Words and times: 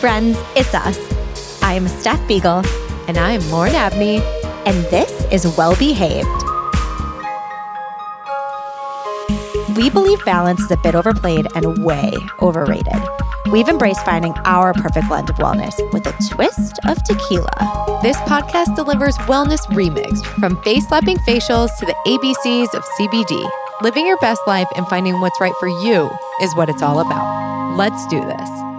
friends, 0.00 0.36
it's 0.56 0.74
us. 0.74 0.98
I 1.62 1.74
am 1.74 1.86
Steph 1.86 2.26
Beagle, 2.26 2.62
And 3.08 3.18
I'm 3.18 3.40
Lauren 3.50 3.74
Abney. 3.74 4.18
and 4.66 4.76
this 4.86 5.10
is 5.32 5.56
Well 5.56 5.74
Behaved. 5.76 6.26
We 9.76 9.88
believe 9.90 10.22
balance 10.24 10.60
is 10.60 10.70
a 10.70 10.76
bit 10.78 10.94
overplayed 10.94 11.46
and 11.54 11.84
way 11.84 12.12
overrated. 12.42 13.00
We've 13.50 13.68
embraced 13.68 14.04
finding 14.04 14.32
our 14.44 14.72
perfect 14.74 15.08
blend 15.08 15.30
of 15.30 15.36
wellness 15.36 15.74
with 15.92 16.06
a 16.06 16.12
twist 16.34 16.78
of 16.86 17.02
tequila. 17.04 18.00
This 18.02 18.16
podcast 18.18 18.76
delivers 18.76 19.16
wellness 19.18 19.60
remixed 19.68 20.26
from 20.38 20.60
face 20.62 20.86
slapping 20.88 21.16
facials 21.18 21.70
to 21.78 21.86
the 21.86 21.96
ABCs 22.06 22.74
of 22.74 22.84
CBD. 22.98 23.48
Living 23.82 24.06
your 24.06 24.18
best 24.18 24.42
life 24.46 24.68
and 24.76 24.86
finding 24.88 25.20
what's 25.20 25.40
right 25.40 25.54
for 25.58 25.68
you 25.68 26.10
is 26.42 26.54
what 26.54 26.68
it's 26.68 26.82
all 26.82 27.00
about. 27.00 27.76
Let's 27.76 28.06
do 28.08 28.20
this. 28.20 28.69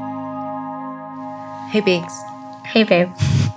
Hey, 1.71 1.79
Binks. 1.79 2.13
Hey, 2.65 2.83
babe. 2.83 3.07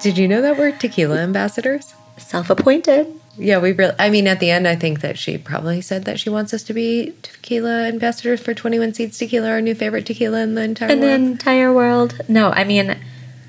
Did 0.01 0.17
you 0.17 0.29
know 0.29 0.41
that 0.41 0.57
we're 0.57 0.71
tequila 0.71 1.19
ambassadors? 1.19 1.95
Self 2.17 2.49
appointed. 2.49 3.09
Yeah, 3.37 3.59
we 3.59 3.73
really, 3.73 3.97
I 3.99 4.09
mean, 4.09 4.29
at 4.29 4.39
the 4.39 4.53
end, 4.53 4.69
I 4.69 4.77
think 4.77 5.01
that 5.01 5.19
she 5.19 5.37
probably 5.37 5.81
said 5.81 6.05
that 6.05 6.21
she 6.21 6.31
wants 6.31 6.55
us 6.55 6.63
to 6.63 6.73
be 6.73 7.13
tequila 7.23 7.89
ambassadors 7.89 8.41
for 8.41 8.55
21 8.55 8.95
Seeds 8.95 9.19
Tequila, 9.19 9.51
our 9.51 9.61
new 9.61 9.75
favorite 9.75 10.07
tequila 10.07 10.43
in 10.43 10.55
the 10.55 10.63
entire 10.63 10.91
in 10.91 11.01
the 11.01 11.09
entire 11.09 11.73
world. 11.73 12.21
No, 12.29 12.51
I 12.53 12.63
mean, 12.63 12.97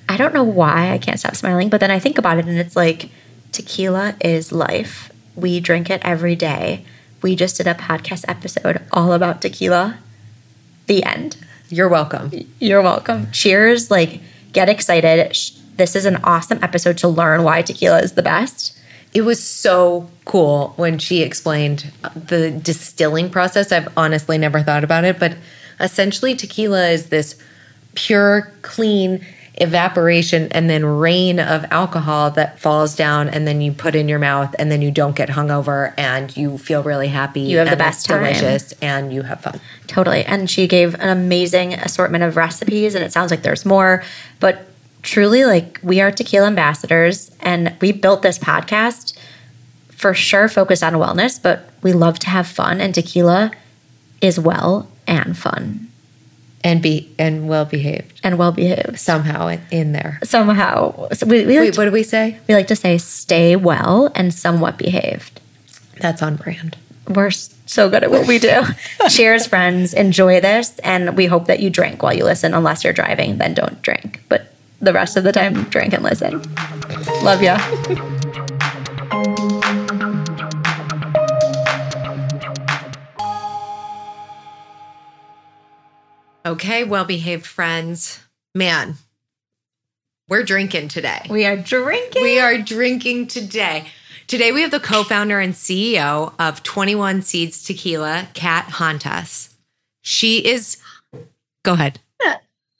I 0.09 0.17
don't 0.17 0.33
know 0.33 0.43
why 0.43 0.91
I 0.91 0.97
can't 0.97 1.19
stop 1.19 1.35
smiling, 1.35 1.69
but 1.69 1.79
then 1.79 1.91
I 1.91 1.99
think 1.99 2.17
about 2.17 2.39
it 2.39 2.47
and 2.47 2.57
it's 2.57 2.75
like 2.75 3.11
tequila 3.51 4.15
is 4.19 4.51
life. 4.51 5.11
We 5.35 5.59
drink 5.59 5.91
it 5.91 6.01
every 6.03 6.35
day. 6.35 6.85
We 7.21 7.35
just 7.35 7.57
did 7.57 7.67
a 7.67 7.75
podcast 7.75 8.25
episode 8.27 8.81
all 8.91 9.13
about 9.13 9.43
tequila. 9.43 9.99
The 10.87 11.03
end. 11.03 11.37
You're 11.69 11.87
welcome. 11.87 12.31
You're 12.59 12.81
welcome. 12.81 13.31
Cheers. 13.31 13.91
Like, 13.91 14.21
get 14.55 14.69
excited. 14.69 15.37
This 15.75 15.95
is 15.95 16.05
an 16.05 16.15
awesome 16.23 16.63
episode 16.63 16.97
to 16.99 17.09
learn 17.09 17.43
why 17.43 17.61
tequila 17.61 17.99
is 17.99 18.13
the 18.13 18.23
best. 18.23 18.75
It 19.13 19.21
was 19.21 19.43
so 19.43 20.09
cool 20.23 20.73
when 20.77 20.97
she 20.97 21.21
explained 21.21 21.91
uh, 22.03 22.09
the 22.15 22.51
distilling 22.51 23.29
process. 23.29 23.71
I've 23.71 23.89
honestly 23.97 24.37
never 24.37 24.63
thought 24.63 24.83
about 24.83 25.03
it, 25.03 25.19
but 25.19 25.37
essentially, 25.79 26.35
tequila 26.35 26.87
is 26.87 27.09
this 27.09 27.35
pure, 27.95 28.51
clean 28.61 29.25
evaporation 29.57 30.49
and 30.51 30.69
then 30.69 30.85
rain 30.85 31.39
of 31.39 31.65
alcohol 31.71 32.31
that 32.31 32.59
falls 32.59 32.95
down, 32.95 33.29
and 33.29 33.47
then 33.47 33.61
you 33.61 33.71
put 33.71 33.95
in 33.95 34.09
your 34.09 34.19
mouth, 34.19 34.53
and 34.59 34.71
then 34.71 34.81
you 34.81 34.91
don't 34.91 35.15
get 35.15 35.29
hungover, 35.29 35.93
and 35.97 36.35
you 36.35 36.57
feel 36.57 36.83
really 36.83 37.07
happy. 37.07 37.41
You 37.41 37.57
have 37.59 37.69
the 37.69 37.75
best 37.75 38.05
time. 38.05 38.23
delicious, 38.23 38.73
and 38.81 39.13
you 39.13 39.21
have 39.21 39.41
fun. 39.41 39.59
Totally. 39.87 40.25
And 40.25 40.49
she 40.49 40.67
gave 40.67 40.93
an 40.95 41.09
amazing 41.09 41.73
assortment 41.73 42.23
of 42.23 42.35
recipes, 42.35 42.95
and 42.95 43.03
it 43.03 43.11
sounds 43.11 43.31
like 43.31 43.43
there's 43.43 43.65
more. 43.65 44.03
But 44.39 44.65
truly, 45.03 45.45
like, 45.45 45.79
we 45.81 46.01
are 46.01 46.11
tequila 46.11 46.47
ambassadors, 46.47 47.31
and 47.39 47.75
we 47.79 47.91
built 47.91 48.21
this 48.21 48.37
podcast 48.37 49.17
for 49.89 50.13
sure 50.13 50.49
focused 50.49 50.83
on 50.83 50.93
wellness, 50.93 51.41
but 51.41 51.69
we 51.81 51.93
love 51.93 52.19
to 52.19 52.29
have 52.29 52.47
fun, 52.47 52.81
and 52.81 52.93
tequila 52.93 53.51
is 54.21 54.39
well 54.39 54.89
and 55.07 55.37
fun 55.37 55.89
And 56.65 56.81
be 56.81 57.13
and 57.19 57.47
well 57.47 57.63
behaved 57.65 58.19
and 58.23 58.39
well 58.39 58.51
behaved. 58.51 58.97
somehow 58.99 59.47
in- 59.49 59.61
in 59.69 59.91
there. 59.91 60.19
Somehow, 60.23 61.07
so 61.13 61.27
we, 61.27 61.45
we, 61.45 61.59
like 61.59 61.65
Wait, 61.67 61.73
to, 61.75 61.79
what 61.79 61.85
do 61.85 61.91
we 61.91 62.01
say? 62.01 62.39
we 62.47 62.55
like 62.55 62.65
to 62.67 62.75
say 62.75 62.97
stay 62.97 63.55
well 63.55 64.11
and 64.15 64.33
somewhat 64.33 64.77
behaved. 64.79 65.39
That's 66.01 66.23
on 66.23 66.37
brand. 66.37 66.75
We're 67.07 67.29
so 67.29 67.87
good 67.87 68.03
at 68.03 68.09
what 68.09 68.25
we 68.27 68.39
do. 68.39 68.63
Cheers, 69.09 69.45
friends. 69.45 69.93
Enjoy 69.93 70.41
this. 70.41 70.79
And 70.79 71.15
we 71.15 71.27
hope 71.27 71.45
that 71.45 71.59
you 71.59 71.69
drink 71.69 72.01
while 72.01 72.15
you 72.15 72.23
listen. 72.25 72.55
Unless 72.55 72.83
you're 72.83 72.93
driving, 72.93 73.37
then 73.37 73.53
don't 73.53 73.79
drink. 73.83 74.23
But 74.27 74.51
the 74.81 74.91
rest 74.91 75.15
of 75.17 75.23
the 75.23 75.31
time, 75.31 75.65
drink 75.65 75.93
and 75.93 76.01
listen. 76.03 76.41
Love 77.23 77.43
ya. 77.43 77.57
Okay, 86.45 86.83
well 86.83 87.05
behaved 87.05 87.47
friends. 87.47 88.19
Man, 88.53 88.97
we're 90.29 90.43
drinking 90.43 90.89
today. 90.89 91.25
We 91.27 91.43
are 91.45 91.57
drinking. 91.57 92.21
We 92.21 92.39
are 92.39 92.59
drinking 92.59 93.27
today. 93.27 93.87
Today 94.27 94.51
we 94.51 94.61
have 94.61 94.69
the 94.69 94.79
co-founder 94.79 95.39
and 95.39 95.55
CEO 95.55 96.33
of 96.37 96.61
21 96.61 97.23
Seeds 97.23 97.63
Tequila, 97.63 98.27
Kat 98.35 98.65
Hantas. 98.65 99.55
She 100.01 100.45
is 100.45 100.77
go 101.63 101.73
ahead. 101.73 101.99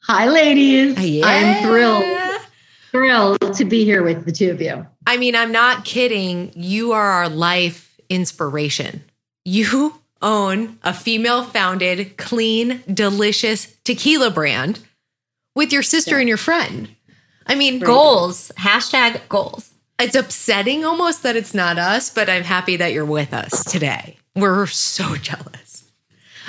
Hi, 0.03 0.27
ladies. 0.29 0.99
Yeah. 0.99 1.25
I 1.25 1.33
am 1.33 1.63
thrilled, 1.63 2.41
thrilled 2.91 3.55
to 3.55 3.65
be 3.65 3.83
here 3.83 4.03
with 4.03 4.25
the 4.25 4.31
two 4.31 4.51
of 4.51 4.61
you. 4.61 4.85
I 5.07 5.17
mean, 5.17 5.35
I'm 5.35 5.51
not 5.51 5.85
kidding. 5.85 6.51
You 6.53 6.91
are 6.91 7.07
our 7.07 7.29
life 7.29 7.99
inspiration. 8.09 9.03
You 9.43 9.99
own 10.25 10.79
a 10.83 10.93
female 10.93 11.43
founded, 11.43 12.17
clean, 12.17 12.83
delicious 12.91 13.73
tequila 13.85 14.31
brand 14.31 14.79
with 15.55 15.71
your 15.71 15.83
sister 15.83 16.17
and 16.17 16.27
your 16.27 16.37
friend. 16.37 16.89
I 17.47 17.55
mean, 17.55 17.79
goals. 17.79 18.51
Hashtag 18.57 19.21
goals. 19.29 19.71
it's 19.99 20.15
upsetting 20.15 20.83
almost 20.83 21.23
that 21.23 21.35
it's 21.35 21.53
not 21.53 21.77
us, 21.77 22.09
but 22.09 22.29
I'm 22.29 22.43
happy 22.43 22.75
that 22.77 22.91
you're 22.91 23.05
with 23.05 23.33
us 23.33 23.63
today. 23.63 24.17
We're 24.35 24.65
so 24.65 25.15
jealous. 25.21 25.91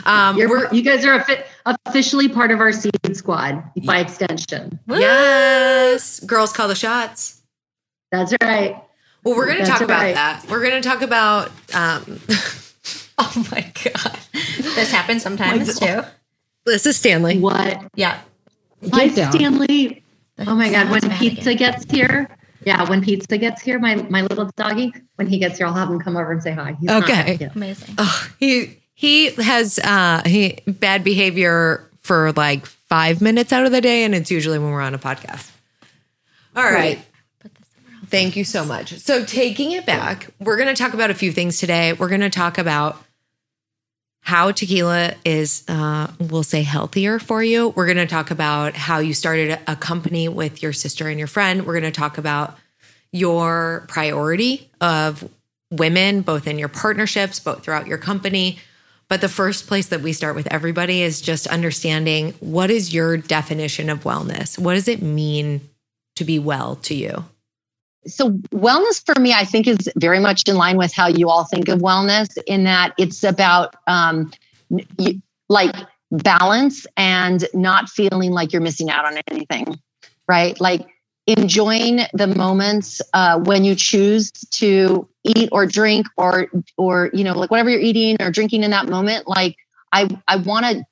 Um, 0.04 0.36
you 0.36 0.82
guys 0.82 1.04
are 1.04 1.14
offi- 1.14 1.42
officially 1.64 2.28
part 2.28 2.50
of 2.50 2.60
our 2.60 2.72
seed 2.72 2.92
squad 3.12 3.62
by 3.84 4.00
extension. 4.00 4.78
yes, 4.88 6.20
girls 6.20 6.52
call 6.52 6.68
the 6.68 6.74
shots. 6.74 7.42
That's 8.12 8.34
right. 8.42 8.82
Well, 9.24 9.36
we're 9.36 9.46
going 9.46 9.58
to 9.58 9.66
talk 9.66 9.80
about 9.80 10.02
right. 10.02 10.14
that. 10.14 10.46
We're 10.48 10.62
going 10.62 10.80
to 10.80 10.88
talk 10.88 11.02
about. 11.02 11.50
Um, 11.74 12.20
oh 13.18 13.46
my 13.50 13.72
god, 13.84 14.18
This 14.32 14.90
happens 14.90 15.22
sometimes 15.22 15.78
too. 15.78 16.02
this 16.64 16.86
is 16.86 16.96
Stanley. 16.96 17.38
What? 17.38 17.82
Yeah. 17.94 18.20
Hi, 18.92 19.08
Stanley. 19.08 20.02
Oh 20.38 20.54
my 20.54 20.70
God. 20.70 20.90
When 20.90 21.10
pizza 21.12 21.50
again. 21.50 21.72
gets 21.72 21.90
here, 21.90 22.28
yeah, 22.64 22.88
when 22.88 23.02
pizza 23.02 23.38
gets 23.38 23.62
here, 23.62 23.78
my, 23.78 23.94
my 24.10 24.22
little 24.22 24.50
doggy, 24.56 24.92
when 25.16 25.28
he 25.28 25.38
gets 25.38 25.58
here, 25.58 25.66
I'll 25.66 25.72
have 25.72 25.88
him 25.88 25.98
come 26.00 26.16
over 26.16 26.32
and 26.32 26.42
say 26.42 26.52
hi. 26.52 26.76
He's 26.80 26.90
Okay. 26.90 27.48
Amazing. 27.54 27.94
Oh, 27.96 28.28
he 28.38 28.78
he 28.92 29.30
has 29.30 29.78
uh, 29.78 30.22
he 30.26 30.58
bad 30.66 31.04
behavior 31.04 31.88
for 32.00 32.32
like 32.32 32.66
five 32.66 33.20
minutes 33.22 33.52
out 33.52 33.64
of 33.64 33.72
the 33.72 33.80
day, 33.80 34.04
and 34.04 34.14
it's 34.14 34.30
usually 34.30 34.58
when 34.58 34.70
we're 34.72 34.80
on 34.82 34.94
a 34.94 34.98
podcast. 34.98 35.50
All 36.54 36.64
right. 36.64 36.98
Thank 38.08 38.36
you 38.36 38.44
so 38.44 38.64
much. 38.64 38.98
So, 38.98 39.24
taking 39.24 39.72
it 39.72 39.84
back, 39.84 40.28
we're 40.38 40.56
going 40.56 40.68
to 40.74 40.80
talk 40.80 40.94
about 40.94 41.10
a 41.10 41.14
few 41.14 41.32
things 41.32 41.58
today. 41.58 41.92
We're 41.92 42.08
going 42.08 42.20
to 42.20 42.30
talk 42.30 42.56
about 42.56 43.02
how 44.26 44.50
tequila 44.50 45.14
is, 45.24 45.62
uh, 45.68 46.10
we'll 46.18 46.42
say, 46.42 46.64
healthier 46.64 47.20
for 47.20 47.44
you. 47.44 47.68
We're 47.68 47.86
going 47.86 47.96
to 47.96 48.08
talk 48.08 48.32
about 48.32 48.74
how 48.74 48.98
you 48.98 49.14
started 49.14 49.56
a 49.68 49.76
company 49.76 50.26
with 50.26 50.64
your 50.64 50.72
sister 50.72 51.08
and 51.08 51.16
your 51.16 51.28
friend. 51.28 51.64
We're 51.64 51.78
going 51.78 51.92
to 51.92 51.96
talk 51.96 52.18
about 52.18 52.58
your 53.12 53.84
priority 53.86 54.68
of 54.80 55.30
women, 55.70 56.22
both 56.22 56.48
in 56.48 56.58
your 56.58 56.66
partnerships, 56.66 57.38
both 57.38 57.62
throughout 57.62 57.86
your 57.86 57.98
company. 57.98 58.58
But 59.08 59.20
the 59.20 59.28
first 59.28 59.68
place 59.68 59.86
that 59.90 60.00
we 60.00 60.12
start 60.12 60.34
with 60.34 60.52
everybody 60.52 61.02
is 61.02 61.20
just 61.20 61.46
understanding 61.46 62.32
what 62.40 62.68
is 62.68 62.92
your 62.92 63.16
definition 63.16 63.88
of 63.88 64.02
wellness? 64.02 64.58
What 64.58 64.74
does 64.74 64.88
it 64.88 65.02
mean 65.02 65.60
to 66.16 66.24
be 66.24 66.40
well 66.40 66.74
to 66.82 66.96
you? 66.96 67.24
So 68.06 68.30
wellness 68.52 69.04
for 69.04 69.20
me 69.20 69.32
i 69.32 69.44
think 69.44 69.66
is 69.66 69.88
very 69.96 70.20
much 70.20 70.42
in 70.48 70.56
line 70.56 70.76
with 70.76 70.92
how 70.92 71.06
you 71.06 71.28
all 71.28 71.44
think 71.44 71.68
of 71.68 71.80
wellness 71.80 72.28
in 72.46 72.64
that 72.64 72.92
it's 72.98 73.24
about 73.24 73.74
um, 73.86 74.32
like 75.48 75.74
balance 76.10 76.86
and 76.96 77.46
not 77.54 77.88
feeling 77.88 78.32
like 78.32 78.52
you're 78.52 78.62
missing 78.62 78.90
out 78.90 79.04
on 79.04 79.18
anything 79.30 79.78
right? 80.28 80.60
Like 80.60 80.86
enjoying 81.26 82.00
the 82.12 82.26
moments 82.26 83.00
uh, 83.12 83.38
when 83.40 83.64
you 83.64 83.74
choose 83.74 84.30
to 84.30 85.08
eat 85.24 85.48
or 85.50 85.66
drink 85.66 86.06
or 86.16 86.48
or 86.76 87.10
you 87.12 87.24
know 87.24 87.32
like 87.36 87.50
whatever 87.50 87.68
you're 87.68 87.80
eating 87.80 88.16
or 88.20 88.30
drinking 88.30 88.62
in 88.62 88.70
that 88.70 88.88
moment 88.88 89.26
like 89.26 89.56
i 89.92 90.08
i 90.28 90.36
want 90.36 90.64
to 90.64 90.84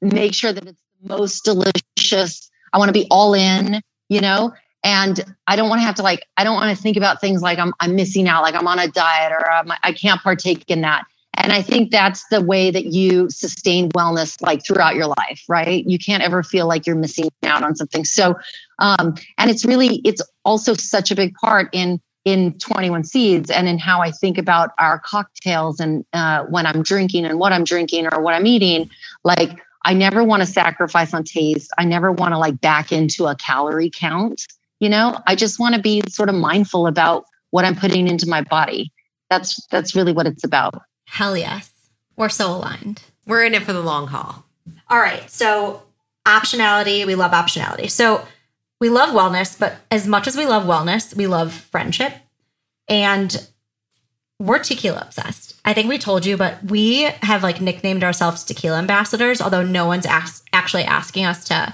make 0.00 0.32
sure 0.32 0.54
that 0.54 0.66
it's 0.66 0.80
the 1.02 1.08
most 1.08 1.44
delicious. 1.44 2.50
I 2.72 2.78
want 2.78 2.88
to 2.88 2.94
be 2.94 3.06
all 3.10 3.34
in 3.34 3.82
you 4.08 4.20
know 4.22 4.52
and 4.84 5.24
I 5.46 5.56
don't 5.56 5.68
want 5.68 5.80
to 5.80 5.84
have 5.84 5.94
to 5.96 6.02
like 6.02 6.26
I 6.36 6.44
don't 6.44 6.54
want 6.54 6.76
to 6.76 6.82
think 6.82 6.96
about 6.96 7.20
things 7.20 7.42
like 7.42 7.58
I'm 7.58 7.72
I'm 7.80 7.94
missing 7.94 8.28
out, 8.28 8.42
like 8.42 8.54
I'm 8.54 8.66
on 8.66 8.78
a 8.78 8.88
diet 8.88 9.32
or 9.32 9.50
I'm, 9.50 9.72
I 9.82 9.92
can't 9.92 10.20
partake 10.20 10.64
in 10.68 10.80
that. 10.82 11.04
And 11.34 11.52
I 11.52 11.62
think 11.62 11.90
that's 11.90 12.26
the 12.28 12.42
way 12.42 12.70
that 12.70 12.86
you 12.86 13.30
sustain 13.30 13.88
wellness 13.90 14.40
like 14.42 14.64
throughout 14.66 14.94
your 14.96 15.06
life, 15.06 15.42
right? 15.48 15.84
You 15.86 15.98
can't 15.98 16.22
ever 16.22 16.42
feel 16.42 16.68
like 16.68 16.86
you're 16.86 16.96
missing 16.96 17.30
out 17.44 17.62
on 17.62 17.74
something. 17.74 18.04
So, 18.04 18.36
um, 18.80 19.14
and 19.38 19.50
it's 19.50 19.64
really 19.64 20.02
it's 20.04 20.22
also 20.44 20.74
such 20.74 21.10
a 21.10 21.14
big 21.14 21.34
part 21.34 21.68
in 21.72 22.00
in 22.24 22.56
21 22.58 23.04
seeds 23.04 23.50
and 23.50 23.68
in 23.68 23.78
how 23.78 24.00
I 24.00 24.10
think 24.12 24.38
about 24.38 24.70
our 24.78 24.98
cocktails 25.00 25.80
and 25.80 26.04
uh, 26.12 26.44
when 26.44 26.66
I'm 26.66 26.82
drinking 26.82 27.24
and 27.24 27.38
what 27.38 27.52
I'm 27.52 27.64
drinking 27.64 28.08
or 28.12 28.20
what 28.20 28.34
I'm 28.34 28.46
eating. 28.46 28.90
Like 29.24 29.60
I 29.84 29.94
never 29.94 30.22
want 30.22 30.42
to 30.42 30.46
sacrifice 30.46 31.14
on 31.14 31.24
taste. 31.24 31.70
I 31.78 31.84
never 31.84 32.12
want 32.12 32.32
to 32.34 32.38
like 32.38 32.60
back 32.60 32.92
into 32.92 33.26
a 33.26 33.34
calorie 33.36 33.90
count. 33.90 34.46
You 34.82 34.88
know, 34.88 35.16
I 35.28 35.36
just 35.36 35.60
want 35.60 35.76
to 35.76 35.80
be 35.80 36.02
sort 36.08 36.28
of 36.28 36.34
mindful 36.34 36.88
about 36.88 37.26
what 37.50 37.64
I'm 37.64 37.76
putting 37.76 38.08
into 38.08 38.28
my 38.28 38.40
body. 38.40 38.90
That's 39.30 39.64
that's 39.66 39.94
really 39.94 40.12
what 40.12 40.26
it's 40.26 40.42
about. 40.42 40.74
Hell 41.06 41.36
yes. 41.36 41.70
We're 42.16 42.28
so 42.28 42.50
aligned. 42.50 43.00
We're 43.24 43.44
in 43.44 43.54
it 43.54 43.62
for 43.62 43.72
the 43.72 43.80
long 43.80 44.08
haul. 44.08 44.44
All 44.90 44.98
right. 44.98 45.30
So, 45.30 45.84
optionality, 46.26 47.06
we 47.06 47.14
love 47.14 47.30
optionality. 47.30 47.88
So, 47.88 48.26
we 48.80 48.88
love 48.88 49.10
wellness, 49.10 49.56
but 49.56 49.76
as 49.92 50.08
much 50.08 50.26
as 50.26 50.36
we 50.36 50.46
love 50.46 50.64
wellness, 50.64 51.14
we 51.14 51.28
love 51.28 51.52
friendship. 51.52 52.14
And 52.88 53.48
we're 54.40 54.58
tequila 54.58 55.02
obsessed. 55.02 55.60
I 55.64 55.74
think 55.74 55.88
we 55.88 55.96
told 55.96 56.26
you, 56.26 56.36
but 56.36 56.58
we 56.64 57.02
have 57.22 57.44
like 57.44 57.60
nicknamed 57.60 58.02
ourselves 58.02 58.42
tequila 58.42 58.78
ambassadors, 58.78 59.40
although 59.40 59.62
no 59.62 59.86
one's 59.86 60.06
ask, 60.06 60.44
actually 60.52 60.82
asking 60.82 61.24
us 61.24 61.44
to 61.44 61.72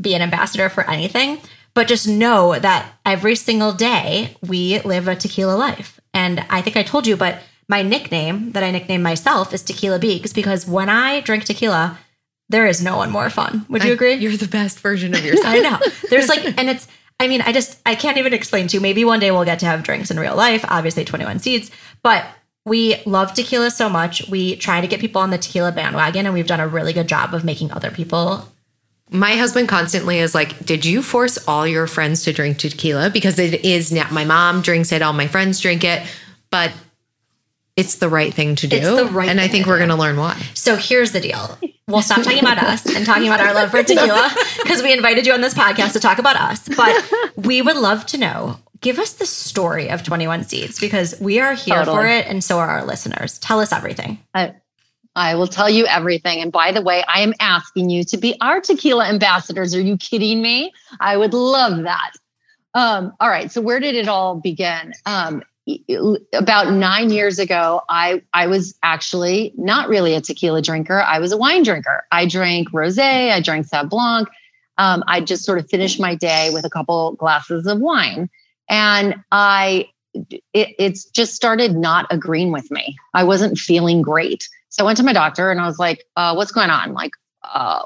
be 0.00 0.16
an 0.16 0.22
ambassador 0.22 0.68
for 0.68 0.90
anything. 0.90 1.38
But 1.76 1.88
just 1.88 2.08
know 2.08 2.58
that 2.58 2.90
every 3.04 3.36
single 3.36 3.74
day 3.74 4.34
we 4.40 4.80
live 4.80 5.08
a 5.08 5.14
tequila 5.14 5.52
life. 5.52 6.00
And 6.14 6.42
I 6.48 6.62
think 6.62 6.74
I 6.74 6.82
told 6.82 7.06
you, 7.06 7.18
but 7.18 7.42
my 7.68 7.82
nickname 7.82 8.52
that 8.52 8.62
I 8.62 8.70
nicknamed 8.70 9.02
myself 9.04 9.52
is 9.52 9.62
Tequila 9.62 9.98
Beaks 9.98 10.32
because 10.32 10.66
when 10.66 10.88
I 10.88 11.20
drink 11.20 11.44
tequila, 11.44 11.98
there 12.48 12.66
is 12.66 12.82
no 12.82 12.96
one 12.96 13.10
more 13.10 13.28
fun. 13.28 13.66
Would 13.68 13.84
you 13.84 13.92
agree? 13.92 14.14
You're 14.14 14.38
the 14.38 14.48
best 14.48 14.80
version 14.80 15.14
of 15.14 15.22
yourself. 15.24 15.46
I 15.46 15.58
know. 15.58 15.78
There's 16.08 16.30
like, 16.30 16.46
and 16.58 16.70
it's, 16.70 16.88
I 17.20 17.28
mean, 17.28 17.42
I 17.42 17.52
just, 17.52 17.78
I 17.84 17.94
can't 17.94 18.16
even 18.16 18.32
explain 18.32 18.68
to 18.68 18.76
you. 18.78 18.80
Maybe 18.80 19.04
one 19.04 19.20
day 19.20 19.30
we'll 19.30 19.44
get 19.44 19.58
to 19.58 19.66
have 19.66 19.82
drinks 19.82 20.10
in 20.10 20.18
real 20.18 20.34
life, 20.34 20.64
obviously 20.68 21.04
21 21.04 21.40
Seeds, 21.40 21.70
but 22.02 22.24
we 22.64 23.02
love 23.04 23.34
tequila 23.34 23.70
so 23.70 23.90
much. 23.90 24.26
We 24.30 24.56
try 24.56 24.80
to 24.80 24.86
get 24.86 24.98
people 24.98 25.20
on 25.20 25.28
the 25.28 25.36
tequila 25.36 25.72
bandwagon, 25.72 26.24
and 26.24 26.34
we've 26.34 26.46
done 26.46 26.60
a 26.60 26.66
really 26.66 26.94
good 26.94 27.06
job 27.06 27.34
of 27.34 27.44
making 27.44 27.70
other 27.70 27.90
people. 27.90 28.48
My 29.10 29.36
husband 29.36 29.68
constantly 29.68 30.18
is 30.18 30.34
like, 30.34 30.64
Did 30.64 30.84
you 30.84 31.02
force 31.02 31.38
all 31.46 31.66
your 31.66 31.86
friends 31.86 32.24
to 32.24 32.32
drink 32.32 32.58
tequila? 32.58 33.10
Because 33.10 33.38
it 33.38 33.64
is 33.64 33.92
now, 33.92 34.08
my 34.10 34.24
mom 34.24 34.62
drinks 34.62 34.92
it, 34.92 35.02
all 35.02 35.12
my 35.12 35.28
friends 35.28 35.60
drink 35.60 35.84
it, 35.84 36.02
but 36.50 36.72
it's 37.76 37.96
the 37.96 38.08
right 38.08 38.32
thing 38.32 38.56
to 38.56 38.66
do. 38.66 38.76
It's 38.76 38.86
the 38.86 39.04
right 39.06 39.28
and 39.28 39.40
I 39.40 39.48
think 39.48 39.64
to 39.64 39.70
we're 39.70 39.76
going 39.76 39.90
to 39.90 39.96
learn 39.96 40.16
why. 40.16 40.40
So 40.54 40.76
here's 40.76 41.12
the 41.12 41.20
deal. 41.20 41.58
We'll 41.86 42.02
stop 42.02 42.22
talking 42.22 42.40
about 42.40 42.58
us 42.58 42.86
and 42.86 43.06
talking 43.06 43.28
about 43.28 43.40
our 43.40 43.54
love 43.54 43.70
for 43.70 43.82
tequila 43.84 44.30
because 44.62 44.82
we 44.82 44.92
invited 44.92 45.26
you 45.26 45.32
on 45.34 45.40
this 45.40 45.54
podcast 45.54 45.92
to 45.92 46.00
talk 46.00 46.18
about 46.18 46.36
us. 46.36 46.68
But 46.68 47.12
we 47.36 47.62
would 47.62 47.76
love 47.76 48.06
to 48.06 48.18
know 48.18 48.58
give 48.80 48.98
us 48.98 49.14
the 49.14 49.26
story 49.26 49.90
of 49.90 50.02
21 50.02 50.44
Seeds 50.44 50.80
because 50.80 51.18
we 51.20 51.40
are 51.40 51.54
here 51.54 51.76
Totally. 51.76 51.96
for 51.96 52.06
it 52.06 52.26
and 52.26 52.42
so 52.42 52.58
are 52.58 52.68
our 52.68 52.84
listeners. 52.84 53.38
Tell 53.38 53.60
us 53.60 53.72
everything. 53.72 54.18
I, 54.34 54.54
I 55.16 55.34
will 55.34 55.46
tell 55.46 55.68
you 55.70 55.86
everything. 55.86 56.40
And 56.40 56.52
by 56.52 56.72
the 56.72 56.82
way, 56.82 57.02
I 57.08 57.20
am 57.20 57.32
asking 57.40 57.88
you 57.90 58.04
to 58.04 58.18
be 58.18 58.36
our 58.40 58.60
tequila 58.60 59.06
ambassadors. 59.08 59.74
Are 59.74 59.80
you 59.80 59.96
kidding 59.96 60.42
me? 60.42 60.72
I 61.00 61.16
would 61.16 61.32
love 61.32 61.82
that. 61.84 62.12
Um, 62.74 63.14
all 63.18 63.30
right. 63.30 63.50
So 63.50 63.62
where 63.62 63.80
did 63.80 63.94
it 63.94 64.08
all 64.08 64.36
begin? 64.36 64.92
Um, 65.06 65.42
about 66.34 66.72
nine 66.72 67.10
years 67.10 67.38
ago, 67.38 67.80
I 67.88 68.22
I 68.34 68.46
was 68.46 68.78
actually 68.82 69.52
not 69.56 69.88
really 69.88 70.14
a 70.14 70.20
tequila 70.20 70.62
drinker. 70.62 71.00
I 71.00 71.18
was 71.18 71.32
a 71.32 71.36
wine 71.36 71.64
drinker. 71.64 72.04
I 72.12 72.26
drank 72.26 72.70
rosé. 72.70 73.32
I 73.32 73.40
drank 73.40 73.66
Sauv 73.66 73.88
Blanc. 73.88 74.28
Um, 74.78 75.02
I 75.08 75.22
just 75.22 75.44
sort 75.44 75.58
of 75.58 75.68
finished 75.68 75.98
my 75.98 76.14
day 76.14 76.50
with 76.52 76.64
a 76.64 76.70
couple 76.70 77.12
glasses 77.14 77.66
of 77.66 77.80
wine, 77.80 78.28
and 78.68 79.16
I 79.32 79.88
it, 80.52 80.74
it's 80.78 81.04
just 81.06 81.34
started 81.34 81.74
not 81.74 82.06
agreeing 82.10 82.52
with 82.52 82.70
me. 82.70 82.96
I 83.14 83.24
wasn't 83.24 83.58
feeling 83.58 84.02
great. 84.02 84.48
So 84.76 84.84
I 84.84 84.86
went 84.86 84.98
to 84.98 85.04
my 85.04 85.14
doctor 85.14 85.50
and 85.50 85.58
I 85.58 85.66
was 85.66 85.78
like, 85.78 86.04
uh, 86.16 86.34
what's 86.34 86.52
going 86.52 86.68
on? 86.68 86.92
Like, 86.92 87.12
uh, 87.42 87.82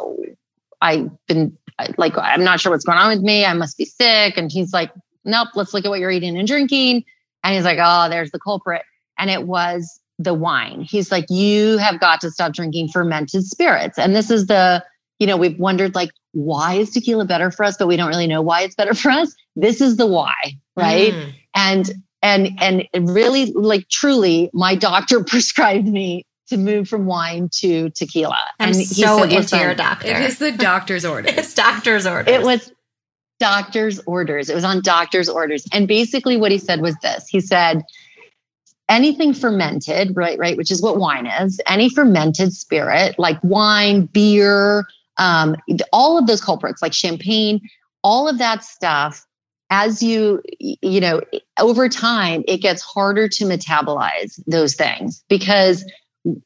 I've 0.82 1.08
been 1.28 1.56
like, 1.98 2.18
I'm 2.18 2.42
not 2.42 2.58
sure 2.58 2.72
what's 2.72 2.84
going 2.84 2.98
on 2.98 3.10
with 3.10 3.22
me. 3.22 3.44
I 3.44 3.52
must 3.52 3.78
be 3.78 3.84
sick. 3.84 4.36
And 4.36 4.50
he's 4.50 4.72
like, 4.72 4.90
nope, 5.24 5.50
let's 5.54 5.72
look 5.72 5.84
at 5.84 5.88
what 5.88 6.00
you're 6.00 6.10
eating 6.10 6.36
and 6.36 6.48
drinking. 6.48 7.04
And 7.44 7.54
he's 7.54 7.64
like, 7.64 7.78
oh, 7.80 8.08
there's 8.08 8.32
the 8.32 8.40
culprit. 8.40 8.82
And 9.20 9.30
it 9.30 9.44
was 9.44 10.00
the 10.18 10.34
wine. 10.34 10.80
He's 10.80 11.12
like, 11.12 11.26
you 11.30 11.78
have 11.78 12.00
got 12.00 12.20
to 12.22 12.30
stop 12.32 12.54
drinking 12.54 12.88
fermented 12.88 13.44
spirits. 13.46 13.96
And 13.96 14.16
this 14.16 14.28
is 14.28 14.48
the, 14.48 14.84
you 15.20 15.28
know, 15.28 15.36
we've 15.36 15.58
wondered 15.60 15.94
like, 15.94 16.10
why 16.32 16.74
is 16.74 16.90
tequila 16.90 17.24
better 17.24 17.52
for 17.52 17.62
us? 17.64 17.76
But 17.78 17.86
we 17.86 17.96
don't 17.96 18.08
really 18.08 18.26
know 18.26 18.42
why 18.42 18.62
it's 18.62 18.74
better 18.74 18.94
for 18.96 19.12
us. 19.12 19.32
This 19.54 19.80
is 19.80 19.96
the 19.96 20.08
why, 20.08 20.34
right? 20.76 21.12
Mm. 21.12 21.34
and 21.54 21.90
and 22.22 22.50
and 22.60 23.08
really 23.08 23.52
like 23.52 23.88
truly 23.90 24.50
my 24.52 24.74
doctor 24.74 25.22
prescribed 25.24 25.86
me 25.86 26.26
to 26.50 26.56
move 26.58 26.88
from 26.88 27.06
wine 27.06 27.48
to 27.52 27.90
tequila 27.90 28.38
I'm 28.60 28.68
and 28.68 28.76
he 28.76 28.84
so 28.84 29.20
said, 29.20 29.32
into 29.32 29.56
your 29.58 29.74
doctor. 29.74 30.08
It 30.08 30.20
is 30.20 30.38
the 30.38 30.52
doctor's 30.52 31.04
order. 31.12 31.28
it's 31.30 31.54
doctor's 31.54 32.06
orders. 32.06 32.32
it 32.32 32.42
was 32.42 32.72
doctor's 33.38 33.98
orders 34.00 34.50
it 34.50 34.54
was 34.54 34.64
on 34.64 34.82
doctor's 34.82 35.28
orders 35.28 35.66
and 35.72 35.88
basically 35.88 36.36
what 36.36 36.52
he 36.52 36.58
said 36.58 36.82
was 36.82 36.94
this 36.96 37.26
he 37.26 37.40
said 37.40 37.82
anything 38.90 39.32
fermented 39.32 40.14
right 40.14 40.38
right 40.38 40.58
which 40.58 40.70
is 40.70 40.82
what 40.82 40.98
wine 40.98 41.26
is 41.26 41.58
any 41.66 41.88
fermented 41.88 42.52
spirit 42.52 43.18
like 43.18 43.38
wine 43.42 44.04
beer 44.06 44.84
um, 45.16 45.56
all 45.92 46.18
of 46.18 46.26
those 46.26 46.40
culprits 46.42 46.82
like 46.82 46.92
champagne 46.92 47.60
all 48.04 48.28
of 48.28 48.36
that 48.36 48.62
stuff 48.62 49.24
as 49.70 50.02
you 50.02 50.42
you 50.58 51.00
know 51.00 51.22
over 51.58 51.88
time 51.88 52.42
it 52.46 52.58
gets 52.58 52.82
harder 52.82 53.26
to 53.28 53.44
metabolize 53.44 54.38
those 54.46 54.74
things 54.74 55.24
because 55.30 55.82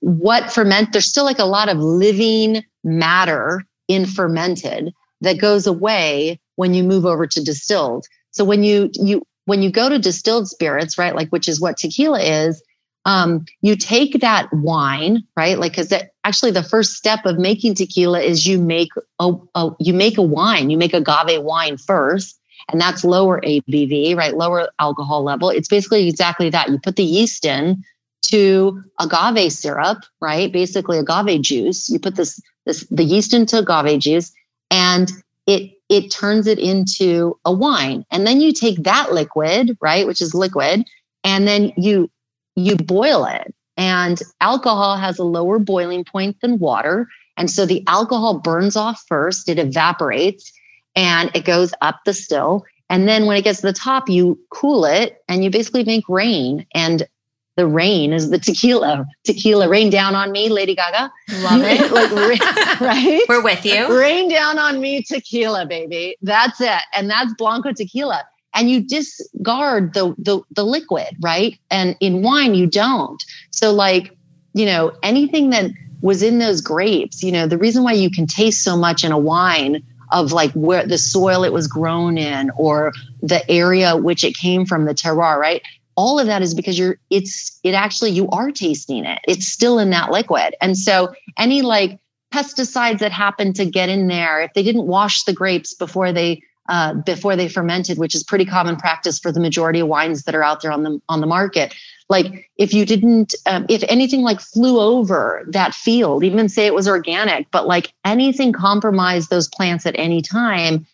what 0.00 0.52
ferment 0.52 0.92
there's 0.92 1.08
still 1.08 1.24
like 1.24 1.38
a 1.38 1.44
lot 1.44 1.68
of 1.68 1.78
living 1.78 2.62
matter 2.84 3.64
in 3.88 4.06
fermented 4.06 4.92
that 5.20 5.40
goes 5.40 5.66
away 5.66 6.38
when 6.56 6.74
you 6.74 6.82
move 6.82 7.04
over 7.04 7.26
to 7.26 7.42
distilled 7.42 8.06
so 8.30 8.44
when 8.44 8.62
you 8.62 8.90
you 8.94 9.22
when 9.46 9.62
you 9.62 9.70
go 9.70 9.88
to 9.88 9.98
distilled 9.98 10.48
spirits 10.48 10.96
right 10.96 11.14
like 11.14 11.28
which 11.30 11.48
is 11.48 11.60
what 11.60 11.76
tequila 11.76 12.20
is 12.20 12.62
um, 13.06 13.44
you 13.60 13.76
take 13.76 14.20
that 14.20 14.48
wine 14.52 15.22
right 15.36 15.58
like 15.58 15.72
because 15.72 15.92
actually 16.24 16.50
the 16.50 16.62
first 16.62 16.94
step 16.94 17.26
of 17.26 17.38
making 17.38 17.74
tequila 17.74 18.20
is 18.20 18.46
you 18.46 18.58
make 18.58 18.90
a, 19.18 19.32
a 19.54 19.70
you 19.80 19.92
make 19.92 20.16
a 20.16 20.22
wine 20.22 20.70
you 20.70 20.78
make 20.78 20.94
agave 20.94 21.42
wine 21.42 21.76
first 21.76 22.40
and 22.70 22.80
that's 22.80 23.04
lower 23.04 23.40
ABV, 23.42 24.16
right? 24.16 24.34
Lower 24.34 24.68
alcohol 24.78 25.22
level. 25.22 25.50
It's 25.50 25.68
basically 25.68 26.08
exactly 26.08 26.50
that. 26.50 26.70
You 26.70 26.78
put 26.78 26.96
the 26.96 27.04
yeast 27.04 27.44
in 27.44 27.84
to 28.28 28.82
agave 29.00 29.52
syrup, 29.52 29.98
right? 30.20 30.52
Basically 30.52 30.98
agave 30.98 31.42
juice. 31.42 31.88
You 31.88 31.98
put 31.98 32.16
this 32.16 32.40
this 32.66 32.86
the 32.90 33.04
yeast 33.04 33.34
into 33.34 33.58
agave 33.58 34.00
juice 34.00 34.32
and 34.70 35.10
it 35.46 35.72
it 35.88 36.10
turns 36.10 36.46
it 36.46 36.58
into 36.58 37.38
a 37.44 37.52
wine. 37.52 38.04
And 38.10 38.26
then 38.26 38.40
you 38.40 38.52
take 38.52 38.82
that 38.84 39.12
liquid, 39.12 39.76
right, 39.80 40.06
which 40.06 40.22
is 40.22 40.34
liquid, 40.34 40.84
and 41.22 41.46
then 41.46 41.72
you 41.76 42.10
you 42.56 42.76
boil 42.76 43.26
it. 43.26 43.54
And 43.76 44.20
alcohol 44.40 44.96
has 44.96 45.18
a 45.18 45.24
lower 45.24 45.58
boiling 45.58 46.04
point 46.04 46.40
than 46.40 46.58
water, 46.58 47.08
and 47.36 47.50
so 47.50 47.66
the 47.66 47.82
alcohol 47.86 48.38
burns 48.38 48.76
off 48.76 49.02
first, 49.08 49.48
it 49.48 49.58
evaporates 49.58 50.52
and 50.94 51.30
it 51.34 51.44
goes 51.44 51.74
up 51.80 52.00
the 52.04 52.14
still. 52.14 52.64
And 52.90 53.08
then 53.08 53.26
when 53.26 53.36
it 53.36 53.42
gets 53.42 53.60
to 53.60 53.66
the 53.66 53.72
top, 53.72 54.08
you 54.08 54.38
cool 54.50 54.84
it 54.84 55.22
and 55.28 55.42
you 55.42 55.50
basically 55.50 55.84
make 55.84 56.08
rain. 56.08 56.66
And 56.74 57.06
the 57.56 57.66
rain 57.66 58.12
is 58.12 58.30
the 58.30 58.38
tequila. 58.38 59.06
Tequila 59.24 59.68
rain 59.68 59.90
down 59.90 60.14
on 60.14 60.32
me, 60.32 60.48
Lady 60.48 60.74
Gaga. 60.74 61.12
Love 61.42 61.62
it. 61.62 61.92
like, 61.92 62.10
rain, 62.10 62.38
right? 62.80 63.22
We're 63.28 63.42
with 63.42 63.64
you. 63.64 63.96
Rain 63.96 64.28
down 64.28 64.58
on 64.58 64.80
me, 64.80 65.02
tequila, 65.02 65.66
baby. 65.66 66.16
That's 66.22 66.60
it. 66.60 66.82
And 66.94 67.08
that's 67.08 67.32
Blanco 67.34 67.72
tequila. 67.72 68.24
And 68.54 68.70
you 68.70 68.80
discard 68.80 69.94
the, 69.94 70.14
the 70.16 70.40
the 70.52 70.64
liquid, 70.64 71.16
right? 71.20 71.58
And 71.70 71.96
in 72.00 72.22
wine, 72.22 72.54
you 72.54 72.68
don't. 72.68 73.22
So, 73.50 73.72
like, 73.72 74.16
you 74.52 74.64
know, 74.64 74.92
anything 75.02 75.50
that 75.50 75.70
was 76.02 76.22
in 76.22 76.38
those 76.38 76.60
grapes, 76.60 77.22
you 77.22 77.32
know, 77.32 77.46
the 77.48 77.58
reason 77.58 77.82
why 77.82 77.92
you 77.92 78.10
can 78.10 78.26
taste 78.26 78.62
so 78.62 78.76
much 78.76 79.02
in 79.02 79.10
a 79.10 79.18
wine 79.18 79.82
of 80.12 80.32
like 80.32 80.52
where 80.52 80.86
the 80.86 80.98
soil 80.98 81.42
it 81.42 81.52
was 81.52 81.66
grown 81.66 82.16
in 82.16 82.50
or 82.56 82.92
the 83.22 83.48
area 83.50 83.96
which 83.96 84.22
it 84.22 84.36
came 84.36 84.64
from, 84.64 84.84
the 84.84 84.94
terroir, 84.94 85.36
right? 85.36 85.62
All 85.96 86.18
of 86.18 86.26
that 86.26 86.42
is 86.42 86.54
because 86.54 86.78
you're 86.78 86.98
it's 87.10 87.58
it 87.62 87.74
actually 87.74 88.10
you 88.10 88.28
are 88.30 88.50
tasting 88.50 89.04
it. 89.04 89.20
It's 89.28 89.46
still 89.46 89.78
in 89.78 89.90
that 89.90 90.10
liquid. 90.10 90.54
And 90.60 90.76
so 90.76 91.14
any 91.38 91.62
like 91.62 91.98
pesticides 92.32 92.98
that 92.98 93.12
happen 93.12 93.52
to 93.54 93.64
get 93.64 93.88
in 93.88 94.08
there, 94.08 94.40
if 94.42 94.52
they 94.54 94.62
didn't 94.62 94.86
wash 94.86 95.22
the 95.22 95.32
grapes 95.32 95.74
before 95.74 96.12
they 96.12 96.42
uh, 96.68 96.94
before 96.94 97.36
they 97.36 97.48
fermented, 97.48 97.98
which 97.98 98.14
is 98.14 98.22
pretty 98.22 98.44
common 98.44 98.76
practice 98.76 99.18
for 99.18 99.30
the 99.30 99.40
majority 99.40 99.80
of 99.80 99.88
wines 99.88 100.22
that 100.22 100.34
are 100.34 100.42
out 100.42 100.62
there 100.62 100.72
on 100.72 100.82
the 100.82 101.00
on 101.08 101.20
the 101.20 101.26
market. 101.26 101.74
Like 102.08 102.50
if 102.56 102.74
you 102.74 102.84
didn't, 102.84 103.34
um, 103.46 103.66
if 103.68 103.82
anything 103.88 104.22
like 104.22 104.40
flew 104.40 104.80
over 104.80 105.44
that 105.48 105.74
field, 105.74 106.24
even 106.24 106.48
say 106.48 106.66
it 106.66 106.74
was 106.74 106.88
organic, 106.88 107.50
but 107.50 107.66
like 107.66 107.92
anything 108.04 108.52
compromised 108.52 109.30
those 109.30 109.48
plants 109.48 109.86
at 109.86 109.94
any 109.98 110.22
time, 110.22 110.86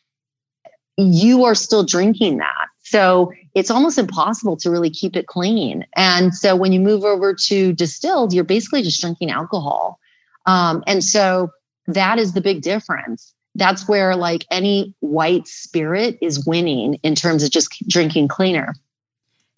you 0.97 1.45
are 1.45 1.54
still 1.54 1.85
drinking 1.85 2.38
that. 2.38 2.66
So 2.83 3.33
it's 3.54 3.71
almost 3.71 3.99
impossible 3.99 4.57
to 4.59 4.71
really 4.71 4.90
keep 4.90 5.16
it 5.16 5.26
clean. 5.26 5.87
And 5.97 6.35
so 6.35 6.54
when 6.57 6.73
you 6.73 6.80
move 6.80 7.04
over 7.04 7.35
to 7.35 7.73
distilled, 7.73 8.33
you're 8.33 8.45
basically 8.45 8.83
just 8.83 9.00
drinking 9.00 9.30
alcohol. 9.30 9.99
Um, 10.47 10.83
and 10.87 11.02
so 11.02 11.50
that 11.87 12.19
is 12.19 12.33
the 12.33 12.40
big 12.40 12.62
difference. 12.62 13.35
That's 13.54 13.88
where 13.88 14.14
like 14.14 14.47
any 14.50 14.95
white 15.00 15.49
spirit 15.49 16.19
is 16.23 16.47
winning 16.47 16.95
in 17.02 17.14
terms 17.14 17.42
of 17.42 17.50
just 17.50 17.83
drinking 17.88 18.28
cleaner. 18.28 18.75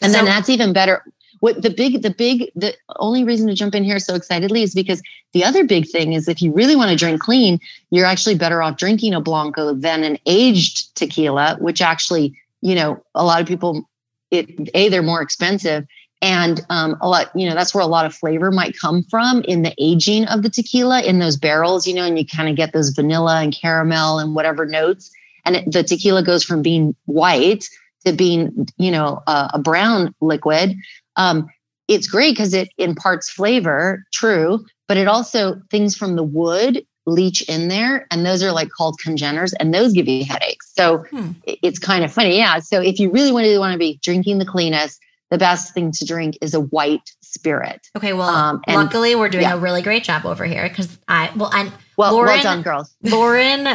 And 0.00 0.12
so, 0.12 0.18
then 0.18 0.24
that's 0.24 0.48
even 0.48 0.72
better. 0.72 1.04
What 1.40 1.60
the 1.60 1.70
big, 1.70 2.02
the 2.02 2.10
big, 2.10 2.50
the 2.54 2.74
only 2.96 3.24
reason 3.24 3.48
to 3.48 3.54
jump 3.54 3.74
in 3.74 3.84
here 3.84 3.98
so 3.98 4.14
excitedly 4.14 4.62
is 4.62 4.74
because 4.74 5.02
the 5.32 5.44
other 5.44 5.64
big 5.64 5.88
thing 5.88 6.12
is 6.12 6.28
if 6.28 6.40
you 6.40 6.52
really 6.52 6.76
want 6.76 6.90
to 6.90 6.96
drink 6.96 7.20
clean, 7.20 7.58
you're 7.90 8.06
actually 8.06 8.36
better 8.36 8.62
off 8.62 8.76
drinking 8.76 9.12
a 9.12 9.20
Blanco 9.20 9.74
than 9.74 10.04
an 10.04 10.18
aged 10.24 10.94
tequila, 10.94 11.56
which 11.60 11.82
actually, 11.82 12.38
you 12.62 12.74
know, 12.74 13.02
a 13.14 13.24
lot 13.24 13.40
of 13.40 13.46
people, 13.46 13.88
it, 14.30 14.70
A, 14.74 14.88
they're 14.88 15.02
more 15.02 15.20
expensive 15.20 15.86
and 16.22 16.64
um, 16.70 16.96
a 17.00 17.08
lot 17.08 17.30
you 17.34 17.46
know 17.46 17.54
that's 17.54 17.74
where 17.74 17.82
a 17.82 17.86
lot 17.86 18.06
of 18.06 18.14
flavor 18.14 18.50
might 18.50 18.78
come 18.78 19.02
from 19.10 19.42
in 19.42 19.62
the 19.62 19.74
aging 19.78 20.24
of 20.26 20.42
the 20.42 20.48
tequila 20.48 21.02
in 21.02 21.18
those 21.18 21.36
barrels 21.36 21.86
you 21.86 21.92
know 21.92 22.04
and 22.04 22.18
you 22.18 22.24
kind 22.24 22.48
of 22.48 22.56
get 22.56 22.72
those 22.72 22.90
vanilla 22.90 23.42
and 23.42 23.52
caramel 23.52 24.18
and 24.18 24.34
whatever 24.34 24.64
notes. 24.64 25.10
And 25.44 25.56
it, 25.56 25.72
the 25.72 25.82
tequila 25.82 26.22
goes 26.22 26.44
from 26.44 26.62
being 26.62 26.94
white 27.06 27.68
to 28.06 28.12
being 28.12 28.68
you 28.78 28.90
know 28.90 29.22
a, 29.26 29.50
a 29.54 29.58
brown 29.58 30.14
liquid. 30.20 30.76
Um, 31.16 31.48
it's 31.88 32.06
great 32.06 32.32
because 32.32 32.54
it 32.54 32.68
imparts 32.78 33.28
flavor 33.28 34.04
true 34.14 34.64
but 34.86 34.96
it 34.96 35.08
also 35.08 35.60
things 35.70 35.96
from 35.96 36.16
the 36.16 36.22
wood 36.22 36.86
leach 37.06 37.42
in 37.48 37.68
there 37.68 38.06
and 38.10 38.24
those 38.24 38.42
are 38.42 38.52
like 38.52 38.68
called 38.70 38.98
congeners 39.00 39.52
and 39.54 39.74
those 39.74 39.92
give 39.92 40.06
you 40.06 40.24
headaches 40.24 40.70
so 40.74 40.98
hmm. 41.10 41.30
it's 41.44 41.78
kind 41.78 42.04
of 42.04 42.12
funny 42.12 42.36
yeah 42.36 42.60
so 42.60 42.80
if 42.80 43.00
you 43.00 43.10
really 43.10 43.32
want 43.32 43.44
to 43.44 43.58
want 43.58 43.72
to 43.72 43.78
be 43.78 43.98
drinking 44.02 44.38
the 44.38 44.44
cleanest 44.44 45.00
the 45.32 45.38
best 45.38 45.72
thing 45.72 45.90
to 45.90 46.04
drink 46.04 46.36
is 46.42 46.52
a 46.52 46.60
white 46.60 47.10
spirit. 47.22 47.88
Okay, 47.96 48.12
well, 48.12 48.28
um, 48.28 48.60
and, 48.66 48.76
luckily 48.76 49.14
we're 49.14 49.30
doing 49.30 49.44
yeah. 49.44 49.54
a 49.54 49.58
really 49.58 49.80
great 49.80 50.04
job 50.04 50.26
over 50.26 50.44
here 50.44 50.68
because 50.68 50.98
I 51.08 51.32
well, 51.34 51.50
and 51.54 51.72
well, 51.96 52.12
Lauren, 52.12 52.34
well 52.34 52.42
done, 52.42 52.60
girls. 52.62 52.94
Lauren 53.02 53.66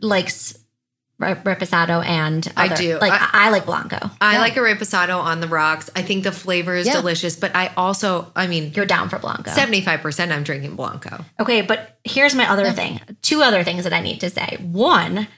likes 0.00 0.56
reposado 1.22 2.04
and 2.04 2.46
other, 2.56 2.74
I 2.74 2.76
do. 2.76 2.98
Like 2.98 3.12
I, 3.12 3.28
I 3.32 3.50
like 3.50 3.66
blanco. 3.66 3.98
I 4.20 4.34
yeah. 4.34 4.40
like 4.40 4.56
a 4.56 4.60
reposado 4.60 5.18
on 5.18 5.40
the 5.40 5.48
rocks. 5.48 5.90
I 5.96 6.02
think 6.02 6.24
the 6.24 6.32
flavor 6.32 6.74
is 6.74 6.86
yeah. 6.86 6.94
delicious, 6.94 7.36
but 7.36 7.54
I 7.54 7.72
also, 7.76 8.30
I 8.36 8.46
mean, 8.46 8.72
you're 8.74 8.86
down 8.86 9.08
for 9.08 9.18
blanco. 9.18 9.50
Seventy 9.50 9.80
five 9.80 10.00
percent, 10.00 10.32
I'm 10.32 10.42
drinking 10.42 10.76
blanco. 10.76 11.24
Okay, 11.40 11.62
but 11.62 11.98
here's 12.04 12.34
my 12.34 12.48
other 12.50 12.72
thing. 12.72 13.00
Two 13.22 13.42
other 13.42 13.64
things 13.64 13.84
that 13.84 13.92
I 13.92 14.00
need 14.00 14.20
to 14.20 14.30
say. 14.30 14.58
One. 14.60 15.28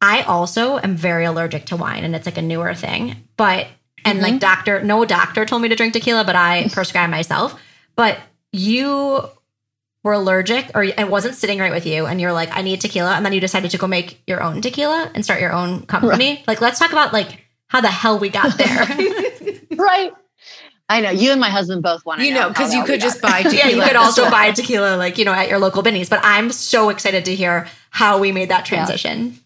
I 0.00 0.20
also 0.22 0.76
am 0.76 0.96
very 0.96 1.24
allergic 1.24 1.64
to 1.66 1.76
wine 1.76 2.04
and 2.04 2.14
it's 2.14 2.26
like 2.26 2.36
a 2.36 2.42
newer 2.42 2.74
thing. 2.74 3.16
But 3.38 3.68
and 4.04 4.18
mm-hmm. 4.18 4.32
like 4.32 4.40
doctor, 4.40 4.82
no 4.82 5.04
doctor 5.06 5.46
told 5.46 5.62
me 5.62 5.70
to 5.70 5.76
drink 5.76 5.94
tequila, 5.94 6.24
but 6.24 6.36
I 6.36 6.68
prescribe 6.72 7.08
myself. 7.08 7.58
But 7.96 8.18
you 8.52 9.28
were 10.04 10.12
allergic 10.12 10.70
or 10.74 10.84
it 10.84 11.08
wasn't 11.08 11.34
sitting 11.34 11.58
right 11.58 11.72
with 11.72 11.86
you 11.86 12.06
and 12.06 12.20
you're 12.20 12.32
like, 12.32 12.50
I 12.52 12.62
need 12.62 12.80
tequila. 12.80 13.14
And 13.14 13.26
then 13.26 13.32
you 13.32 13.40
decided 13.40 13.72
to 13.72 13.78
go 13.78 13.88
make 13.88 14.22
your 14.26 14.42
own 14.42 14.60
tequila 14.60 15.10
and 15.14 15.24
start 15.24 15.40
your 15.40 15.52
own 15.52 15.86
company. 15.86 16.34
Right. 16.36 16.46
Like, 16.46 16.60
let's 16.60 16.78
talk 16.78 16.92
about 16.92 17.12
like 17.12 17.44
how 17.68 17.80
the 17.80 17.88
hell 17.88 18.18
we 18.18 18.28
got 18.28 18.56
there. 18.56 18.86
right. 19.76 20.12
I 20.86 21.00
know 21.00 21.10
you 21.10 21.32
and 21.32 21.40
my 21.40 21.48
husband 21.48 21.82
both 21.82 22.04
want 22.04 22.20
to. 22.20 22.26
You 22.26 22.34
know, 22.34 22.48
because 22.48 22.74
you 22.74 22.84
could 22.84 23.00
just 23.00 23.22
buy 23.22 23.42
tequila. 23.42 23.54
yeah, 23.56 23.68
you 23.68 23.82
could 23.82 23.96
also 23.96 24.30
buy 24.30 24.52
tequila, 24.52 24.96
like 24.96 25.16
you 25.16 25.24
know, 25.24 25.32
at 25.32 25.48
your 25.48 25.58
local 25.58 25.82
Binny's. 25.82 26.10
But 26.10 26.20
I'm 26.22 26.52
so 26.52 26.90
excited 26.90 27.24
to 27.24 27.34
hear 27.34 27.66
how 27.88 28.18
we 28.18 28.30
made 28.30 28.50
that 28.50 28.66
transition. 28.66 29.24
Yeah 29.26 29.38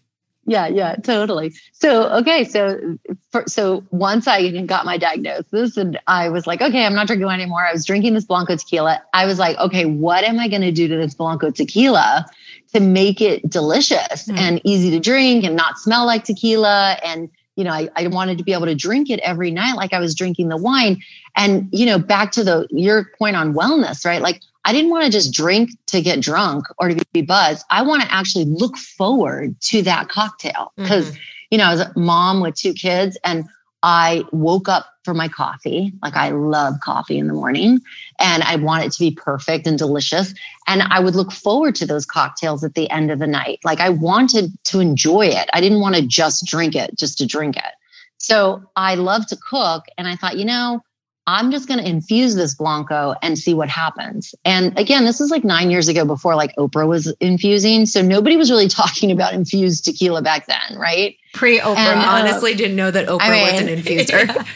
yeah 0.49 0.67
yeah 0.67 0.95
totally. 0.95 1.53
So 1.73 2.09
okay 2.09 2.43
so 2.43 2.97
for, 3.31 3.43
so 3.47 3.83
once 3.91 4.27
i 4.27 4.49
got 4.65 4.83
my 4.83 4.97
diagnosis 4.97 5.77
and 5.77 5.99
i 6.07 6.27
was 6.27 6.47
like 6.47 6.61
okay 6.61 6.85
i'm 6.85 6.95
not 6.95 7.07
drinking 7.07 7.29
anymore. 7.29 7.65
I 7.65 7.71
was 7.71 7.85
drinking 7.85 8.15
this 8.15 8.25
blanco 8.25 8.55
tequila. 8.55 9.01
I 9.13 9.25
was 9.25 9.39
like 9.39 9.57
okay 9.57 9.85
what 9.85 10.23
am 10.23 10.39
i 10.39 10.47
going 10.47 10.61
to 10.61 10.71
do 10.71 10.87
to 10.87 10.97
this 10.97 11.13
blanco 11.13 11.51
tequila 11.51 12.25
to 12.73 12.79
make 12.79 13.21
it 13.21 13.47
delicious 13.49 14.27
mm. 14.27 14.37
and 14.37 14.59
easy 14.63 14.89
to 14.91 14.99
drink 14.99 15.43
and 15.43 15.55
not 15.55 15.77
smell 15.77 16.05
like 16.05 16.23
tequila? 16.23 16.97
And 17.03 17.29
you 17.55 17.63
know 17.63 17.71
I, 17.71 17.89
I 17.95 18.07
wanted 18.07 18.37
to 18.39 18.43
be 18.43 18.53
able 18.53 18.65
to 18.65 18.75
drink 18.75 19.09
it 19.09 19.19
every 19.19 19.51
night 19.51 19.75
like 19.75 19.93
i 19.93 19.99
was 19.99 20.15
drinking 20.15 20.49
the 20.49 20.57
wine. 20.57 21.01
And 21.35 21.69
you 21.71 21.85
know 21.85 21.99
back 21.99 22.31
to 22.31 22.43
the 22.43 22.67
your 22.71 23.11
point 23.19 23.35
on 23.35 23.53
wellness 23.53 24.03
right? 24.03 24.21
Like 24.21 24.41
I 24.65 24.73
didn't 24.73 24.91
want 24.91 25.05
to 25.05 25.11
just 25.11 25.33
drink 25.33 25.71
to 25.87 26.01
get 26.01 26.21
drunk 26.21 26.65
or 26.77 26.89
to 26.89 27.05
be 27.13 27.21
buzzed. 27.21 27.65
I 27.69 27.81
want 27.81 28.03
to 28.03 28.13
actually 28.13 28.45
look 28.45 28.77
forward 28.77 29.59
to 29.61 29.81
that 29.83 30.09
cocktail 30.09 30.73
because, 30.75 31.11
mm-hmm. 31.11 31.19
you 31.51 31.57
know, 31.57 31.65
I 31.65 31.71
was 31.71 31.81
a 31.81 31.93
mom 31.95 32.41
with 32.41 32.55
two 32.55 32.73
kids 32.73 33.17
and 33.23 33.45
I 33.81 34.25
woke 34.31 34.67
up 34.67 34.87
for 35.05 35.13
my 35.13 35.29
coffee. 35.29 35.93
Like 36.03 36.15
I 36.15 36.29
love 36.31 36.75
coffee 36.83 37.17
in 37.17 37.27
the 37.27 37.33
morning 37.33 37.79
and 38.19 38.43
I 38.43 38.57
want 38.57 38.83
it 38.83 38.91
to 38.91 38.99
be 38.99 39.11
perfect 39.11 39.65
and 39.65 39.77
delicious. 39.77 40.33
And 40.67 40.83
I 40.83 40.99
would 40.99 41.15
look 41.15 41.31
forward 41.31 41.75
to 41.75 41.85
those 41.85 42.05
cocktails 42.05 42.63
at 42.63 42.73
the 42.75 42.89
end 42.89 43.09
of 43.09 43.19
the 43.19 43.27
night. 43.27 43.59
Like 43.63 43.79
I 43.79 43.89
wanted 43.89 44.51
to 44.65 44.79
enjoy 44.81 45.27
it. 45.27 45.49
I 45.53 45.61
didn't 45.61 45.79
want 45.79 45.95
to 45.95 46.05
just 46.05 46.45
drink 46.45 46.75
it 46.75 46.97
just 46.97 47.17
to 47.19 47.25
drink 47.25 47.55
it. 47.55 47.73
So 48.17 48.61
I 48.75 48.95
love 48.95 49.25
to 49.27 49.37
cook. 49.37 49.85
And 49.97 50.07
I 50.07 50.17
thought, 50.17 50.37
you 50.37 50.45
know, 50.45 50.81
I'm 51.29 51.51
just 51.51 51.67
going 51.67 51.79
to 51.79 51.87
infuse 51.87 52.33
this 52.33 52.55
Blanco 52.55 53.13
and 53.21 53.37
see 53.37 53.53
what 53.53 53.69
happens. 53.69 54.33
And 54.45 54.77
again, 54.79 55.05
this 55.05 55.21
is 55.21 55.29
like 55.29 55.43
nine 55.43 55.69
years 55.69 55.87
ago 55.87 56.03
before 56.03 56.35
like 56.35 56.55
Oprah 56.55 56.87
was 56.87 57.13
infusing. 57.19 57.85
So 57.85 58.01
nobody 58.01 58.35
was 58.35 58.49
really 58.49 58.67
talking 58.81 59.11
about 59.11 59.33
infused 59.33 59.85
tequila 59.85 60.23
back 60.23 60.47
then, 60.47 60.77
right? 60.77 61.15
Pre 61.33 61.59
Oprah. 61.59 61.75
Uh, 61.75 62.05
honestly 62.07 62.55
didn't 62.55 62.75
know 62.75 62.89
that 62.89 63.07
Oprah 63.07 63.19
I 63.21 63.29
mean, 63.29 63.53
was 63.53 63.61
an 63.61 63.67
infuser. 63.77 64.47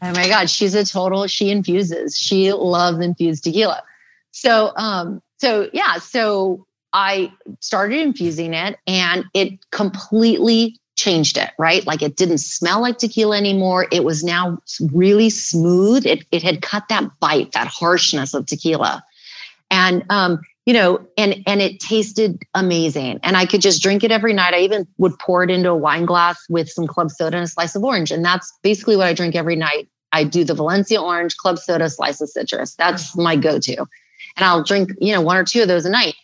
Oh 0.00 0.12
my 0.12 0.26
God. 0.26 0.48
She's 0.48 0.74
a 0.74 0.86
total, 0.86 1.26
she 1.26 1.50
infuses. 1.50 2.16
She 2.16 2.50
loves 2.52 2.98
infused 3.00 3.44
tequila. 3.44 3.82
So, 4.30 4.72
um, 4.76 5.22
so 5.36 5.68
yeah, 5.74 5.98
so 5.98 6.66
I 6.94 7.30
started 7.60 8.00
infusing 8.00 8.54
it 8.54 8.78
and 8.86 9.26
it 9.34 9.58
completely 9.70 10.78
changed 10.96 11.36
it, 11.36 11.50
right? 11.58 11.86
Like 11.86 12.02
it 12.02 12.16
didn't 12.16 12.38
smell 12.38 12.80
like 12.80 12.98
tequila 12.98 13.36
anymore. 13.36 13.86
It 13.90 14.04
was 14.04 14.22
now 14.22 14.58
really 14.92 15.30
smooth. 15.30 16.06
It, 16.06 16.24
it 16.30 16.42
had 16.42 16.62
cut 16.62 16.84
that 16.88 17.08
bite, 17.20 17.52
that 17.52 17.66
harshness 17.66 18.34
of 18.34 18.46
tequila. 18.46 19.04
And, 19.70 20.04
um, 20.10 20.40
you 20.66 20.72
know, 20.72 21.06
and, 21.18 21.42
and 21.46 21.60
it 21.60 21.80
tasted 21.80 22.42
amazing. 22.54 23.20
And 23.22 23.36
I 23.36 23.44
could 23.44 23.60
just 23.60 23.82
drink 23.82 24.02
it 24.02 24.10
every 24.10 24.32
night. 24.32 24.54
I 24.54 24.60
even 24.60 24.86
would 24.98 25.18
pour 25.18 25.42
it 25.42 25.50
into 25.50 25.70
a 25.70 25.76
wine 25.76 26.06
glass 26.06 26.42
with 26.48 26.70
some 26.70 26.86
club 26.86 27.10
soda 27.10 27.36
and 27.36 27.44
a 27.44 27.48
slice 27.48 27.74
of 27.74 27.84
orange. 27.84 28.10
And 28.10 28.24
that's 28.24 28.52
basically 28.62 28.96
what 28.96 29.06
I 29.06 29.12
drink 29.12 29.34
every 29.34 29.56
night. 29.56 29.88
I 30.12 30.24
do 30.24 30.44
the 30.44 30.54
Valencia 30.54 31.02
orange, 31.02 31.36
club 31.36 31.58
soda, 31.58 31.90
slice 31.90 32.20
of 32.20 32.28
citrus. 32.28 32.76
That's 32.76 33.16
my 33.16 33.36
go 33.36 33.58
to. 33.58 33.76
And 33.76 34.44
I'll 34.44 34.62
drink, 34.62 34.90
you 35.00 35.12
know, 35.12 35.20
one 35.20 35.36
or 35.36 35.44
two 35.44 35.62
of 35.62 35.68
those 35.68 35.84
a 35.84 35.90
night. 35.90 36.14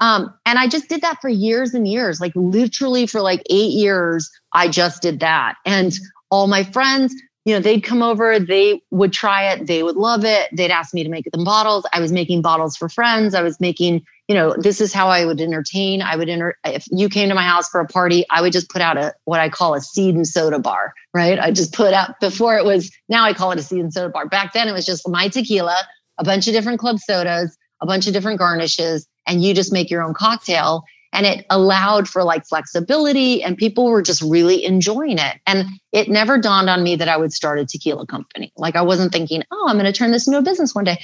Um, 0.00 0.32
and 0.46 0.58
I 0.58 0.66
just 0.66 0.88
did 0.88 1.02
that 1.02 1.20
for 1.20 1.28
years 1.28 1.74
and 1.74 1.86
years, 1.86 2.20
like 2.20 2.32
literally 2.34 3.06
for 3.06 3.20
like 3.20 3.42
eight 3.50 3.72
years, 3.72 4.30
I 4.52 4.68
just 4.68 5.02
did 5.02 5.20
that. 5.20 5.56
And 5.66 5.92
all 6.30 6.46
my 6.46 6.64
friends, 6.64 7.14
you 7.44 7.54
know, 7.54 7.60
they'd 7.60 7.82
come 7.82 8.02
over, 8.02 8.38
they 8.38 8.82
would 8.90 9.12
try 9.12 9.50
it, 9.50 9.66
they 9.66 9.82
would 9.82 9.96
love 9.96 10.24
it. 10.24 10.48
They'd 10.52 10.70
ask 10.70 10.92
me 10.92 11.02
to 11.02 11.08
make 11.08 11.30
them 11.30 11.44
bottles. 11.44 11.86
I 11.92 12.00
was 12.00 12.12
making 12.12 12.42
bottles 12.42 12.76
for 12.76 12.88
friends. 12.88 13.34
I 13.34 13.42
was 13.42 13.58
making, 13.60 14.04
you 14.28 14.34
know, 14.34 14.54
this 14.58 14.80
is 14.80 14.92
how 14.92 15.08
I 15.08 15.24
would 15.24 15.40
entertain. 15.40 16.02
I 16.02 16.16
would 16.16 16.28
enter 16.28 16.56
if 16.64 16.86
you 16.90 17.08
came 17.08 17.28
to 17.28 17.34
my 17.34 17.42
house 17.42 17.68
for 17.68 17.80
a 17.80 17.86
party, 17.86 18.24
I 18.30 18.42
would 18.42 18.52
just 18.52 18.68
put 18.68 18.82
out 18.82 18.98
a 18.98 19.14
what 19.24 19.40
I 19.40 19.48
call 19.48 19.74
a 19.74 19.80
seed 19.80 20.14
and 20.14 20.26
soda 20.26 20.58
bar, 20.58 20.94
right? 21.14 21.38
I 21.38 21.50
just 21.50 21.72
put 21.72 21.94
out 21.94 22.20
before 22.20 22.56
it 22.56 22.64
was 22.64 22.90
now 23.08 23.24
I 23.24 23.32
call 23.32 23.52
it 23.52 23.58
a 23.58 23.62
seed 23.62 23.80
and 23.80 23.92
soda 23.92 24.10
bar. 24.10 24.28
Back 24.28 24.52
then 24.52 24.68
it 24.68 24.72
was 24.72 24.86
just 24.86 25.08
my 25.08 25.28
tequila, 25.28 25.76
a 26.18 26.24
bunch 26.24 26.46
of 26.46 26.52
different 26.52 26.78
club 26.78 26.98
sodas, 26.98 27.56
a 27.80 27.86
bunch 27.86 28.06
of 28.06 28.12
different 28.12 28.38
garnishes, 28.38 29.06
and 29.26 29.42
you 29.42 29.54
just 29.54 29.72
make 29.72 29.90
your 29.90 30.02
own 30.02 30.14
cocktail. 30.14 30.84
And 31.12 31.26
it 31.26 31.44
allowed 31.50 32.08
for 32.08 32.22
like 32.22 32.46
flexibility, 32.46 33.42
and 33.42 33.56
people 33.56 33.86
were 33.86 34.02
just 34.02 34.22
really 34.22 34.64
enjoying 34.64 35.18
it. 35.18 35.40
And 35.46 35.66
it 35.92 36.08
never 36.08 36.38
dawned 36.38 36.70
on 36.70 36.84
me 36.84 36.94
that 36.96 37.08
I 37.08 37.16
would 37.16 37.32
start 37.32 37.58
a 37.58 37.66
tequila 37.66 38.06
company. 38.06 38.52
Like 38.56 38.76
I 38.76 38.82
wasn't 38.82 39.12
thinking, 39.12 39.42
oh, 39.50 39.66
I'm 39.68 39.76
going 39.76 39.92
to 39.92 39.92
turn 39.92 40.12
this 40.12 40.28
into 40.28 40.38
a 40.38 40.42
business 40.42 40.74
one 40.74 40.84
day. 40.84 41.02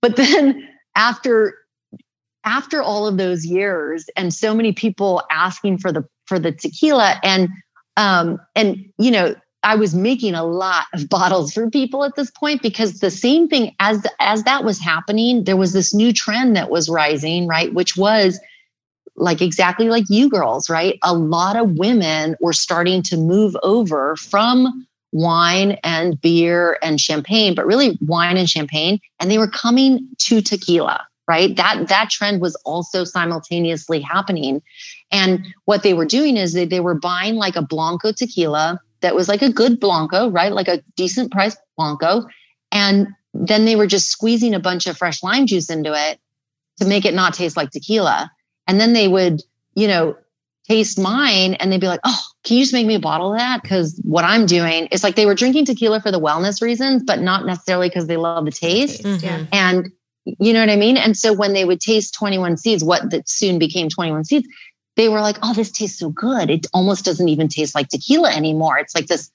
But 0.00 0.16
then 0.16 0.68
after 0.96 1.54
after 2.44 2.82
all 2.82 3.06
of 3.06 3.16
those 3.18 3.44
years 3.44 4.06
and 4.16 4.32
so 4.32 4.54
many 4.54 4.72
people 4.72 5.22
asking 5.30 5.78
for 5.78 5.92
the 5.92 6.02
for 6.26 6.38
the 6.38 6.52
tequila 6.52 7.20
and 7.22 7.48
um 7.96 8.38
and 8.54 8.84
you 8.98 9.10
know 9.10 9.34
I 9.62 9.74
was 9.74 9.94
making 9.94 10.34
a 10.34 10.44
lot 10.44 10.84
of 10.94 11.08
bottles 11.08 11.52
for 11.52 11.68
people 11.68 12.04
at 12.04 12.14
this 12.14 12.30
point 12.30 12.62
because 12.62 13.00
the 13.00 13.10
same 13.10 13.48
thing 13.48 13.74
as 13.80 14.06
as 14.20 14.44
that 14.44 14.64
was 14.64 14.80
happening, 14.80 15.44
there 15.44 15.56
was 15.56 15.72
this 15.72 15.92
new 15.92 16.12
trend 16.12 16.56
that 16.56 16.70
was 16.70 16.88
rising, 16.88 17.46
right? 17.46 17.72
Which 17.74 17.96
was 17.96 18.38
like 19.16 19.42
exactly 19.42 19.88
like 19.88 20.04
you 20.08 20.30
girls, 20.30 20.70
right? 20.70 20.98
A 21.02 21.12
lot 21.14 21.56
of 21.56 21.72
women 21.72 22.36
were 22.40 22.52
starting 22.52 23.02
to 23.04 23.16
move 23.16 23.56
over 23.62 24.14
from 24.16 24.86
wine 25.10 25.72
and 25.82 26.20
beer 26.20 26.78
and 26.82 27.00
champagne, 27.00 27.54
but 27.54 27.66
really 27.66 27.98
wine 28.00 28.36
and 28.36 28.48
champagne, 28.48 29.00
and 29.18 29.30
they 29.30 29.38
were 29.38 29.48
coming 29.48 30.06
to 30.18 30.40
tequila, 30.40 31.04
right? 31.26 31.56
That 31.56 31.88
that 31.88 32.10
trend 32.10 32.40
was 32.40 32.54
also 32.64 33.02
simultaneously 33.02 34.00
happening. 34.00 34.62
And 35.10 35.46
what 35.64 35.82
they 35.82 35.94
were 35.94 36.04
doing 36.04 36.36
is 36.36 36.52
they, 36.52 36.66
they 36.66 36.80
were 36.80 36.94
buying 36.94 37.34
like 37.34 37.56
a 37.56 37.62
Blanco 37.62 38.12
tequila 38.12 38.80
that 39.00 39.14
was 39.14 39.28
like 39.28 39.42
a 39.42 39.52
good 39.52 39.80
Blanco, 39.80 40.28
right? 40.28 40.52
Like 40.52 40.68
a 40.68 40.82
decent 40.96 41.30
price 41.30 41.56
Blanco. 41.76 42.26
And 42.72 43.08
then 43.34 43.64
they 43.64 43.76
were 43.76 43.86
just 43.86 44.10
squeezing 44.10 44.54
a 44.54 44.60
bunch 44.60 44.86
of 44.86 44.96
fresh 44.96 45.22
lime 45.22 45.46
juice 45.46 45.70
into 45.70 45.92
it 45.94 46.18
to 46.78 46.86
make 46.86 47.04
it 47.04 47.14
not 47.14 47.34
taste 47.34 47.56
like 47.56 47.70
tequila. 47.70 48.30
And 48.66 48.80
then 48.80 48.92
they 48.92 49.08
would, 49.08 49.42
you 49.74 49.88
know, 49.88 50.16
taste 50.68 50.98
mine 50.98 51.54
and 51.54 51.72
they'd 51.72 51.80
be 51.80 51.88
like, 51.88 52.00
oh, 52.04 52.22
can 52.44 52.58
you 52.58 52.62
just 52.62 52.74
make 52.74 52.86
me 52.86 52.94
a 52.94 53.00
bottle 53.00 53.32
of 53.32 53.38
that? 53.38 53.62
Because 53.62 54.00
what 54.04 54.24
I'm 54.24 54.44
doing 54.46 54.86
is 54.86 55.02
like 55.02 55.16
they 55.16 55.26
were 55.26 55.34
drinking 55.34 55.64
tequila 55.64 56.00
for 56.00 56.10
the 56.10 56.20
wellness 56.20 56.60
reasons, 56.60 57.02
but 57.02 57.20
not 57.20 57.46
necessarily 57.46 57.88
because 57.88 58.06
they 58.06 58.16
love 58.16 58.44
the 58.44 58.50
taste. 58.50 59.02
Taste, 59.02 59.24
yeah. 59.24 59.38
Mm-hmm. 59.38 59.46
And 59.52 59.92
you 60.24 60.52
know 60.52 60.60
what 60.60 60.68
I 60.68 60.76
mean? 60.76 60.98
And 60.98 61.16
so 61.16 61.32
when 61.32 61.54
they 61.54 61.64
would 61.64 61.80
taste 61.80 62.14
21 62.14 62.58
seeds, 62.58 62.84
what 62.84 63.10
that 63.10 63.28
soon 63.28 63.58
became 63.58 63.88
21 63.88 64.24
seeds, 64.24 64.46
they 64.98 65.08
were 65.08 65.20
like, 65.20 65.38
oh, 65.42 65.54
this 65.54 65.70
tastes 65.70 66.00
so 66.00 66.10
good. 66.10 66.50
It 66.50 66.66
almost 66.74 67.04
doesn't 67.04 67.28
even 67.28 67.46
taste 67.46 67.72
like 67.74 67.88
tequila 67.88 68.32
anymore. 68.32 68.78
It's 68.78 68.96
like 68.96 69.06
this 69.06 69.30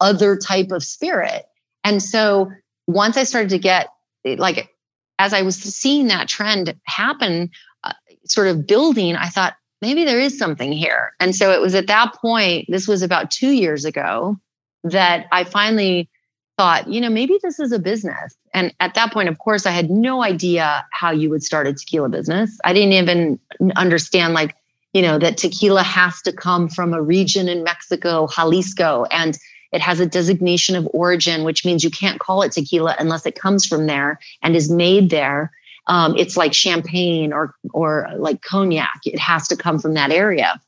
other 0.00 0.34
type 0.34 0.72
of 0.72 0.82
spirit. 0.82 1.44
And 1.84 2.02
so 2.02 2.50
once 2.86 3.18
I 3.18 3.24
started 3.24 3.50
to 3.50 3.58
get 3.58 3.88
like, 4.24 4.70
as 5.18 5.34
I 5.34 5.42
was 5.42 5.56
seeing 5.56 6.06
that 6.06 6.26
trend 6.26 6.74
happen, 6.84 7.50
uh, 7.84 7.92
sort 8.24 8.48
of 8.48 8.66
building, 8.66 9.14
I 9.14 9.28
thought, 9.28 9.54
maybe 9.82 10.04
there 10.04 10.18
is 10.18 10.38
something 10.38 10.72
here. 10.72 11.12
And 11.20 11.36
so 11.36 11.52
it 11.52 11.60
was 11.60 11.74
at 11.74 11.86
that 11.88 12.14
point, 12.14 12.64
this 12.70 12.88
was 12.88 13.02
about 13.02 13.30
two 13.30 13.50
years 13.50 13.84
ago, 13.84 14.38
that 14.84 15.26
I 15.32 15.44
finally 15.44 16.08
thought, 16.56 16.88
you 16.88 17.00
know, 17.02 17.10
maybe 17.10 17.38
this 17.42 17.60
is 17.60 17.72
a 17.72 17.78
business. 17.78 18.34
And 18.54 18.72
at 18.80 18.94
that 18.94 19.12
point, 19.12 19.28
of 19.28 19.38
course, 19.38 19.66
I 19.66 19.70
had 19.70 19.90
no 19.90 20.22
idea 20.22 20.86
how 20.92 21.10
you 21.10 21.28
would 21.28 21.42
start 21.42 21.66
a 21.66 21.74
tequila 21.74 22.08
business. 22.08 22.58
I 22.64 22.72
didn't 22.72 22.92
even 22.92 23.38
understand, 23.76 24.32
like, 24.32 24.54
you 24.94 25.02
know, 25.02 25.18
that 25.18 25.36
tequila 25.36 25.82
has 25.82 26.22
to 26.22 26.32
come 26.32 26.68
from 26.68 26.94
a 26.94 27.02
region 27.02 27.48
in 27.48 27.64
Mexico, 27.64 28.28
Jalisco, 28.28 29.04
and 29.10 29.36
it 29.72 29.80
has 29.80 29.98
a 29.98 30.06
designation 30.06 30.76
of 30.76 30.88
origin, 30.94 31.42
which 31.42 31.64
means 31.64 31.82
you 31.82 31.90
can't 31.90 32.20
call 32.20 32.42
it 32.42 32.52
tequila 32.52 32.94
unless 32.98 33.26
it 33.26 33.34
comes 33.34 33.66
from 33.66 33.86
there 33.86 34.20
and 34.40 34.54
is 34.54 34.70
made 34.70 35.10
there. 35.10 35.50
Um, 35.88 36.16
it's 36.16 36.36
like 36.36 36.54
champagne 36.54 37.32
or 37.32 37.54
or 37.74 38.08
like 38.16 38.40
cognac. 38.42 39.00
It 39.04 39.18
has 39.18 39.48
to 39.48 39.56
come 39.56 39.80
from 39.80 39.94
that 39.94 40.12
area. 40.12 40.60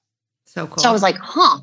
So 0.45 0.67
cool. 0.67 0.79
So 0.79 0.89
I 0.89 0.93
was 0.93 1.03
like, 1.03 1.17
huh, 1.19 1.61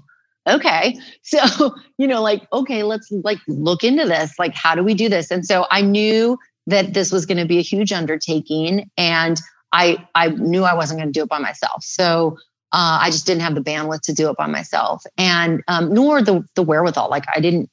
okay. 0.48 0.98
So, 1.24 1.76
you 1.98 2.08
know, 2.08 2.22
like, 2.22 2.48
okay, 2.54 2.84
let's 2.84 3.12
like 3.24 3.40
look 3.48 3.84
into 3.84 4.06
this. 4.06 4.38
Like, 4.38 4.54
how 4.54 4.76
do 4.76 4.84
we 4.84 4.94
do 4.94 5.10
this? 5.10 5.32
And 5.32 5.46
so 5.46 5.66
I 5.72 5.82
knew 5.82 6.38
that 6.68 6.94
this 6.94 7.12
was 7.12 7.26
going 7.26 7.38
to 7.38 7.46
be 7.46 7.58
a 7.58 7.62
huge 7.62 7.92
undertaking. 7.92 8.90
And 8.98 9.40
I 9.74 10.06
I 10.16 10.30
knew 10.30 10.64
I 10.64 10.74
wasn't 10.74 11.00
going 11.00 11.12
to 11.12 11.20
do 11.20 11.24
it 11.24 11.30
by 11.30 11.40
myself. 11.40 11.84
So 11.84 12.38
uh, 12.74 13.00
I 13.02 13.10
just 13.12 13.26
didn't 13.26 13.42
have 13.42 13.56
the 13.56 13.62
bandwidth 13.62 14.02
to 14.02 14.14
do 14.14 14.30
it 14.30 14.38
by 14.38 14.48
myself, 14.48 15.04
and 15.18 15.64
um, 15.68 15.94
nor 15.94 16.22
the 16.22 16.44
the 16.56 16.64
wherewithal. 16.64 17.10
Like 17.10 17.26
I 17.34 17.40
didn't 17.40 17.70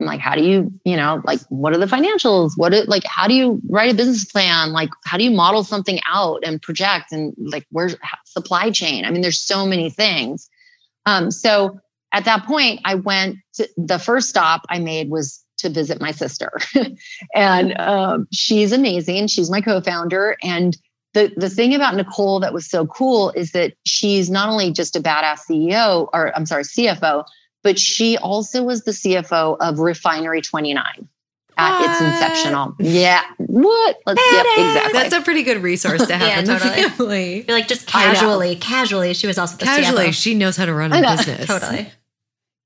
I'm 0.00 0.06
like, 0.06 0.20
how 0.20 0.34
do 0.34 0.42
you, 0.42 0.72
you 0.84 0.96
know, 0.96 1.22
like, 1.24 1.40
what 1.50 1.72
are 1.72 1.78
the 1.78 1.86
financials? 1.86 2.52
What, 2.56 2.74
it, 2.74 2.88
like, 2.88 3.04
how 3.06 3.28
do 3.28 3.34
you 3.34 3.60
write 3.68 3.92
a 3.92 3.94
business 3.94 4.24
plan? 4.24 4.72
Like, 4.72 4.90
how 5.04 5.16
do 5.16 5.24
you 5.24 5.30
model 5.30 5.62
something 5.62 6.00
out 6.08 6.42
and 6.44 6.60
project 6.60 7.12
and 7.12 7.32
like, 7.38 7.64
where's 7.70 7.94
supply 8.24 8.70
chain? 8.70 9.04
I 9.04 9.10
mean, 9.10 9.22
there's 9.22 9.40
so 9.40 9.66
many 9.66 9.90
things. 9.90 10.48
Um, 11.06 11.30
so 11.30 11.78
at 12.12 12.24
that 12.24 12.44
point, 12.44 12.80
I 12.84 12.96
went 12.96 13.36
to 13.54 13.68
the 13.76 13.98
first 13.98 14.28
stop 14.28 14.62
I 14.68 14.78
made 14.78 15.10
was 15.10 15.44
to 15.58 15.68
visit 15.68 16.00
my 16.00 16.10
sister, 16.10 16.50
and 17.34 17.78
um, 17.78 18.26
she's 18.32 18.72
amazing. 18.72 19.28
She's 19.28 19.50
my 19.50 19.60
co-founder, 19.60 20.36
and 20.42 20.76
the 21.14 21.32
the 21.36 21.48
thing 21.48 21.74
about 21.74 21.94
Nicole 21.94 22.40
that 22.40 22.52
was 22.52 22.68
so 22.68 22.86
cool 22.86 23.30
is 23.30 23.52
that 23.52 23.74
she's 23.86 24.30
not 24.30 24.48
only 24.48 24.70
just 24.70 24.94
a 24.96 25.00
badass 25.00 25.40
CEO 25.48 26.08
or 26.12 26.36
I'm 26.36 26.44
sorry 26.44 26.64
CFO, 26.64 27.24
but 27.62 27.78
she 27.78 28.18
also 28.18 28.62
was 28.62 28.84
the 28.84 28.90
CFO 28.90 29.56
of 29.60 29.78
Refinery 29.78 30.42
29 30.42 31.08
at 31.56 31.80
what? 31.80 31.90
its 31.90 32.00
inception. 32.00 32.74
Yeah. 32.78 33.22
What? 33.38 34.00
Let's 34.06 34.20
yep, 34.32 34.46
exactly. 34.58 34.92
That's 34.92 35.14
a 35.14 35.22
pretty 35.22 35.42
good 35.42 35.62
resource 35.62 36.06
to 36.06 36.16
have 36.16 36.28
yeah, 36.28 36.40
in 36.40 36.46
totally. 36.46 36.82
the 36.82 36.90
family. 36.90 37.44
You're 37.48 37.56
like 37.56 37.68
just 37.68 37.86
casually, 37.86 38.56
casually, 38.56 39.14
she 39.14 39.26
was 39.26 39.38
also 39.38 39.56
the 39.56 39.64
casually. 39.64 40.08
CFO. 40.08 40.14
She 40.14 40.34
knows 40.34 40.56
how 40.56 40.66
to 40.66 40.74
run 40.74 40.92
a 40.92 41.00
business. 41.00 41.46
totally. 41.46 41.90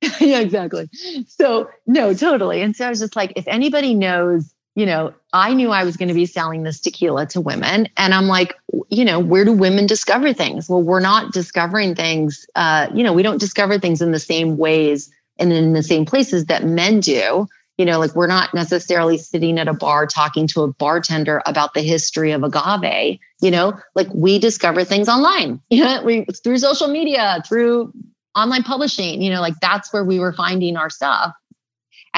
yeah, 0.21 0.41
exactly. 0.41 0.89
So 1.27 1.69
no, 1.87 2.15
totally. 2.15 2.63
And 2.63 2.75
so 2.75 2.87
I 2.87 2.89
was 2.89 3.01
just 3.01 3.17
like, 3.17 3.33
if 3.37 3.47
anybody 3.49 3.95
knows 3.95 4.55
you 4.79 4.87
know, 4.87 5.13
I 5.33 5.55
knew 5.55 5.73
I 5.73 5.83
was 5.83 5.97
going 5.97 6.07
to 6.07 6.15
be 6.15 6.25
selling 6.25 6.63
this 6.63 6.79
tequila 6.79 7.27
to 7.27 7.41
women. 7.41 7.89
And 7.97 8.15
I'm 8.15 8.29
like, 8.29 8.55
you 8.91 9.05
know, 9.05 9.19
where 9.19 9.45
do 9.45 9.53
women 9.53 9.89
discover 9.89 10.33
things? 10.33 10.69
Well, 10.69 10.83
we're 10.83 11.01
not 11.01 11.33
discovering 11.33 11.97
things, 11.97 12.47
uh, 12.55 12.87
you 12.95 13.03
know, 13.03 13.13
we 13.13 13.25
don't 13.25 13.41
discover 13.41 13.81
things 13.81 14.01
in 14.01 14.13
the 14.13 14.21
same 14.21 14.57
ways 14.57 15.11
and 15.37 15.53
in 15.53 15.73
the 15.73 15.83
same 15.83 16.07
places 16.07 16.45
that 16.45 16.65
men 16.65 17.01
do. 17.01 17.49
You 17.77 17.87
know, 17.87 17.99
like 17.99 18.15
we're 18.15 18.29
not 18.29 18.55
necessarily 18.55 19.19
sitting 19.19 19.59
at 19.59 19.67
a 19.67 19.75
bar 19.75 20.07
talking 20.07 20.47
to 20.49 20.63
a 20.63 20.73
bartender 20.73 21.43
about 21.45 21.75
the 21.75 21.83
history 21.83 22.31
of 22.31 22.45
agave. 22.45 23.19
You 23.43 23.51
know, 23.51 23.77
like 23.97 24.09
we 24.15 24.39
discover 24.39 24.85
things 24.85 25.09
online. 25.09 25.61
You 25.71 25.83
know, 25.83 26.03
we 26.05 26.25
through 26.45 26.59
social 26.59 26.87
media, 26.87 27.43
through 27.49 27.93
online 28.37 28.63
publishing. 28.63 29.23
You 29.23 29.31
know, 29.31 29.41
like 29.41 29.55
that's 29.61 29.93
where 29.93 30.05
we 30.05 30.21
were 30.21 30.33
finding 30.33 30.77
our 30.77 30.89
stuff. 30.89 31.33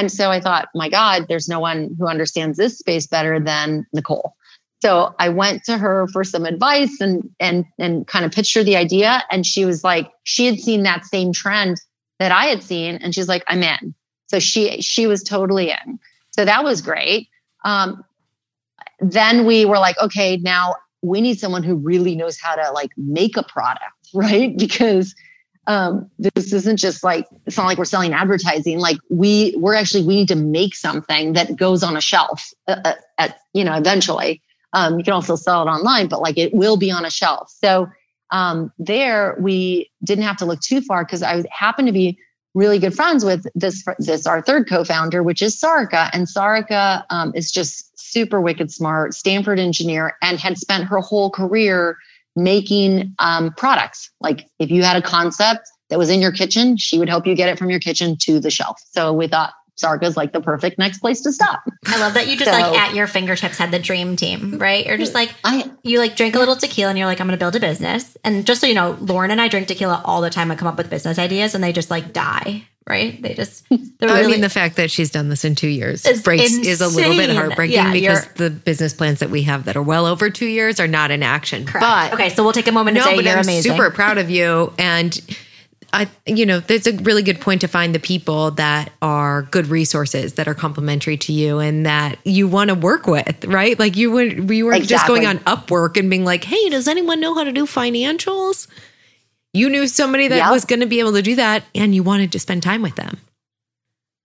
And 0.01 0.11
so 0.11 0.31
I 0.31 0.41
thought, 0.41 0.71
my 0.75 0.89
God, 0.89 1.27
there's 1.29 1.47
no 1.47 1.61
one 1.61 1.95
who 1.99 2.09
understands 2.09 2.57
this 2.57 2.79
space 2.79 3.07
better 3.07 3.39
than 3.39 3.87
Nicole. 3.93 4.35
So 4.81 5.15
I 5.19 5.29
went 5.29 5.63
to 5.65 5.77
her 5.77 6.07
for 6.09 6.25
some 6.25 6.47
advice 6.47 7.03
and 7.03 7.29
and 7.39 7.67
and 7.79 8.07
kind 8.07 8.25
of 8.25 8.33
pitched 8.33 8.55
her 8.55 8.65
the 8.65 8.77
idea. 8.77 9.23
And 9.31 9.45
she 9.45 9.67
was 9.67 9.85
like, 9.85 10.11
she 10.25 10.47
had 10.47 10.59
seen 10.59 10.85
that 10.85 11.05
same 11.05 11.35
trend 11.35 11.83
that 12.19 12.33
I 12.33 12.47
had 12.47 12.63
seen, 12.63 12.95
and 12.97 13.15
she's 13.15 13.29
like, 13.29 13.45
I'm 13.47 13.63
in. 13.63 13.95
So 14.29 14.39
she 14.39 14.81
she 14.81 15.07
was 15.07 15.23
totally 15.23 15.69
in. 15.69 15.99
So 16.31 16.47
that 16.47 16.65
was 16.65 16.81
great. 16.81 17.29
Um, 17.67 18.03
then 19.01 19.45
we 19.45 19.67
were 19.67 19.79
like, 19.79 20.01
okay, 20.01 20.39
now 20.39 20.77
we 21.03 21.21
need 21.21 21.39
someone 21.39 21.63
who 21.63 21.75
really 21.75 22.17
knows 22.17 22.39
how 22.41 22.55
to 22.55 22.73
like 22.73 22.93
make 22.97 23.37
a 23.37 23.43
product, 23.43 23.93
right? 24.15 24.57
Because 24.57 25.15
um, 25.71 26.11
this 26.19 26.53
isn't 26.53 26.79
just 26.79 27.05
like 27.05 27.29
it's 27.47 27.57
not 27.57 27.67
like 27.67 27.79
we're 27.79 27.85
selling 27.85 28.13
advertising. 28.13 28.81
Like 28.81 28.99
we 29.09 29.55
we're 29.57 29.75
actually 29.77 30.05
we 30.05 30.17
need 30.17 30.29
to 30.29 30.35
make 30.35 30.75
something 30.75 31.35
that 31.35 31.55
goes 31.55 31.85
on 31.85 31.97
a 31.97 32.01
shelf 32.01 32.51
uh, 32.67 32.81
uh, 32.85 32.95
at 33.19 33.39
you 33.55 33.63
know 33.63 33.75
eventually. 33.75 34.43
Um, 34.73 34.99
you 34.99 35.05
can 35.05 35.13
also 35.13 35.37
sell 35.37 35.63
it 35.63 35.71
online 35.71 36.09
but 36.09 36.21
like 36.23 36.37
it 36.37 36.53
will 36.53 36.77
be 36.77 36.91
on 36.91 37.05
a 37.05 37.11
shelf. 37.11 37.51
So 37.51 37.89
um, 38.33 38.73
there 38.81 39.37
we 39.39 39.89
didn't 40.03 40.25
have 40.25 40.37
to 40.39 40.45
look 40.45 40.61
too 40.61 40.81
far 40.81 41.05
because 41.05 41.23
i 41.23 41.45
happened 41.51 41.87
to 41.87 41.93
be 41.93 42.19
really 42.55 42.81
good 42.81 42.95
friends 42.95 43.25
with 43.25 43.47
this 43.55 43.85
this 43.99 44.27
our 44.27 44.43
third 44.43 44.69
co-founder 44.69 45.23
which 45.23 45.41
is 45.41 45.61
sarika. 45.61 46.11
And 46.13 46.27
sarika 46.27 47.05
um, 47.11 47.31
is 47.37 47.53
just 47.53 47.97
super 47.97 48.41
wicked 48.41 48.73
smart 48.73 49.15
stanford 49.15 49.61
engineer 49.61 50.17
and 50.21 50.41
had 50.41 50.59
spent 50.59 50.85
her 50.85 50.99
whole 50.99 51.31
career 51.31 51.97
making 52.37 53.15
um, 53.19 53.53
products. 53.55 54.11
Like 54.21 54.47
if 54.59 54.71
you 54.71 54.83
had 54.83 54.97
a 54.97 55.03
concept 55.03 55.69
that 55.89 55.99
was 55.99 56.11
in 56.11 56.21
your 56.21 56.33
kitchen, 56.33 56.77
she 56.77 56.99
would 56.99 57.09
help 57.09 57.27
you 57.27 57.35
get 57.35 57.49
it 57.49 57.59
from 57.59 57.71
your 57.71 57.81
kitchen 57.81 58.17
to 58.19 58.41
the 58.41 58.51
shelf. 58.51 58.81
So 58.93 59.13
we 59.13 59.27
thought 59.27 59.53
Sarika's 59.81 60.17
like 60.17 60.33
the 60.33 60.41
perfect 60.41 60.79
next 60.79 60.99
place 60.99 61.21
to 61.23 61.33
stop. 61.33 61.63
I 61.87 61.99
love 61.99 62.15
that 62.15 62.29
you 62.29 62.37
just 62.37 62.51
so, 62.51 62.57
like 62.57 62.79
at 62.79 62.95
your 62.95 63.07
fingertips 63.07 63.57
had 63.57 63.71
the 63.71 63.79
dream 63.79 64.15
team, 64.17 64.59
right? 64.59 64.87
You're 64.87 64.99
just 64.99 65.15
like 65.15 65.35
I, 65.43 65.71
you 65.83 65.99
like 65.99 66.17
drink 66.17 66.35
a 66.35 66.39
little 66.39 66.57
tequila 66.57 66.91
and 66.91 66.99
you're 66.99 67.07
like 67.07 67.21
I'm 67.21 67.27
going 67.27 67.39
to 67.39 67.43
build 67.43 67.57
a 67.57 67.61
business. 67.61 68.17
And 68.23 68.47
just 68.47 68.61
so 68.61 68.67
you 68.67 68.75
know, 68.75 68.97
Lauren 69.01 69.31
and 69.31 69.41
I 69.41 69.49
drink 69.49 69.69
tequila 69.69 70.03
all 70.05 70.21
the 70.21 70.31
time 70.31 70.51
and 70.51 70.59
come 70.59 70.69
up 70.69 70.77
with 70.77 70.91
business 70.91 71.19
ideas 71.19 71.55
and 71.55 71.65
they 71.65 71.73
just 71.73 71.91
like 71.91 72.13
die 72.13 72.65
right? 72.91 73.23
They 73.23 73.35
just. 73.35 73.65
I 74.03 74.27
mean, 74.27 74.41
the 74.41 74.51
fact 74.51 74.77
that 74.77 74.91
she's 74.91 75.11
done 75.11 75.29
this 75.29 75.45
in 75.45 75.55
two 75.55 75.69
years 75.69 76.03
breaks 76.23 76.53
insane. 76.53 76.65
is 76.65 76.81
a 76.81 76.89
little 76.89 77.15
bit 77.15 77.31
heartbreaking 77.31 77.77
yeah, 77.77 77.93
because 77.93 78.27
the 78.35 78.51
business 78.51 78.93
plans 78.93 79.21
that 79.21 79.31
we 79.31 79.43
have 79.45 79.65
that 79.65 79.77
are 79.77 79.83
well 79.83 80.07
over 80.07 80.29
two 80.29 80.47
years 80.47 80.81
are 80.81 80.89
not 80.89 81.11
in 81.11 81.23
action. 81.23 81.65
Correct. 81.65 81.83
But 81.83 82.13
okay, 82.15 82.29
so 82.29 82.43
we'll 82.43 82.53
take 82.53 82.67
a 82.67 82.73
moment 82.73 82.97
no, 82.97 83.03
to 83.03 83.09
say 83.09 83.17
but 83.17 83.25
you're 83.25 83.35
I'm 83.35 83.45
amazing. 83.45 83.73
Super 83.73 83.91
proud 83.91 84.19
of 84.19 84.29
you 84.29 84.73
and. 84.79 85.19
I, 85.93 86.09
you 86.25 86.47
know, 86.47 86.63
it's 86.69 86.87
a 86.87 86.93
really 86.99 87.25
good 87.25 87.41
point 87.41 87.63
to 87.63 87.67
find 87.67 87.93
the 87.93 87.99
people 87.99 88.53
that 88.53 88.93
are 89.03 89.43
good 89.51 89.67
resources 89.67 90.35
that 90.35 90.47
are 90.47 90.55
complementary 90.55 91.17
to 91.17 91.33
you 91.33 91.59
and 91.59 91.85
that 91.85 92.17
you 92.25 92.47
want 92.47 92.69
to 92.69 92.77
work 92.77 93.09
with, 93.09 93.45
right? 93.47 93.77
Like 93.77 93.97
you 93.97 94.13
would, 94.13 94.49
we 94.49 94.63
were 94.63 94.73
exactly. 94.73 94.87
just 94.89 95.07
going 95.09 95.27
on 95.27 95.39
Upwork 95.41 95.97
and 95.97 96.09
being 96.09 96.25
like, 96.25 96.45
"Hey, 96.45 96.69
does 96.69 96.87
anyone 96.87 97.19
know 97.19 97.35
how 97.35 97.43
to 97.43 97.51
do 97.51 97.67
financials?" 97.67 98.69
You 99.53 99.69
knew 99.69 99.87
somebody 99.87 100.29
that 100.29 100.37
yep. 100.37 100.51
was 100.51 100.65
going 100.65 100.81
to 100.81 100.87
be 100.87 101.01
able 101.01 101.13
to 101.13 101.23
do 101.23 101.35
that 101.37 101.65
and 101.75 101.95
you 101.95 102.03
wanted 102.03 102.33
to 102.33 102.39
spend 102.39 102.63
time 102.63 102.83
with 102.83 102.97
them. 102.97 103.19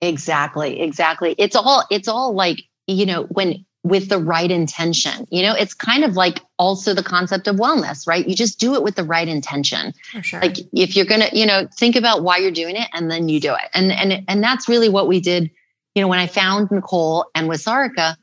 Exactly, 0.02 0.82
exactly. 0.82 1.36
It's 1.38 1.56
all 1.56 1.84
it's 1.90 2.08
all 2.08 2.34
like, 2.34 2.62
you 2.86 3.06
know, 3.06 3.24
when 3.24 3.66
with 3.86 4.10
the 4.10 4.18
right 4.18 4.50
intention. 4.50 5.28
You 5.30 5.44
know, 5.44 5.54
it's 5.54 5.76
kind 5.76 6.04
of 6.04 6.16
like 6.16 6.42
also 6.58 6.96
the 6.96 7.04
concept 7.04 7.48
of 7.48 7.58
wellness, 7.58 8.08
right? 8.08 8.28
You 8.28 8.36
just 8.36 8.60
do 8.60 8.74
it 8.74 8.82
with 8.82 8.96
the 8.96 9.04
right 9.04 9.28
intention. 9.28 9.94
For 10.12 10.24
sure. 10.24 10.42
Like 10.42 10.58
if 10.74 10.96
you're 10.96 11.06
going 11.06 11.22
to, 11.22 11.38
you 11.38 11.46
know, 11.46 11.68
think 11.78 11.96
about 11.96 12.24
why 12.24 12.38
you're 12.38 12.50
doing 12.50 12.76
it 12.76 12.90
and 12.94 13.12
then 13.12 13.30
you 13.30 13.40
do 13.40 13.54
it. 13.54 13.70
And 13.76 13.92
and 13.92 14.24
and 14.28 14.44
that's 14.44 14.68
really 14.68 14.90
what 14.90 15.08
we 15.08 15.20
did, 15.20 15.52
you 15.94 16.02
know, 16.02 16.08
when 16.08 16.18
I 16.18 16.26
found 16.26 16.72
Nicole 16.72 17.28
and 17.36 17.48
with 17.48 17.64
Sarika, 17.64 18.16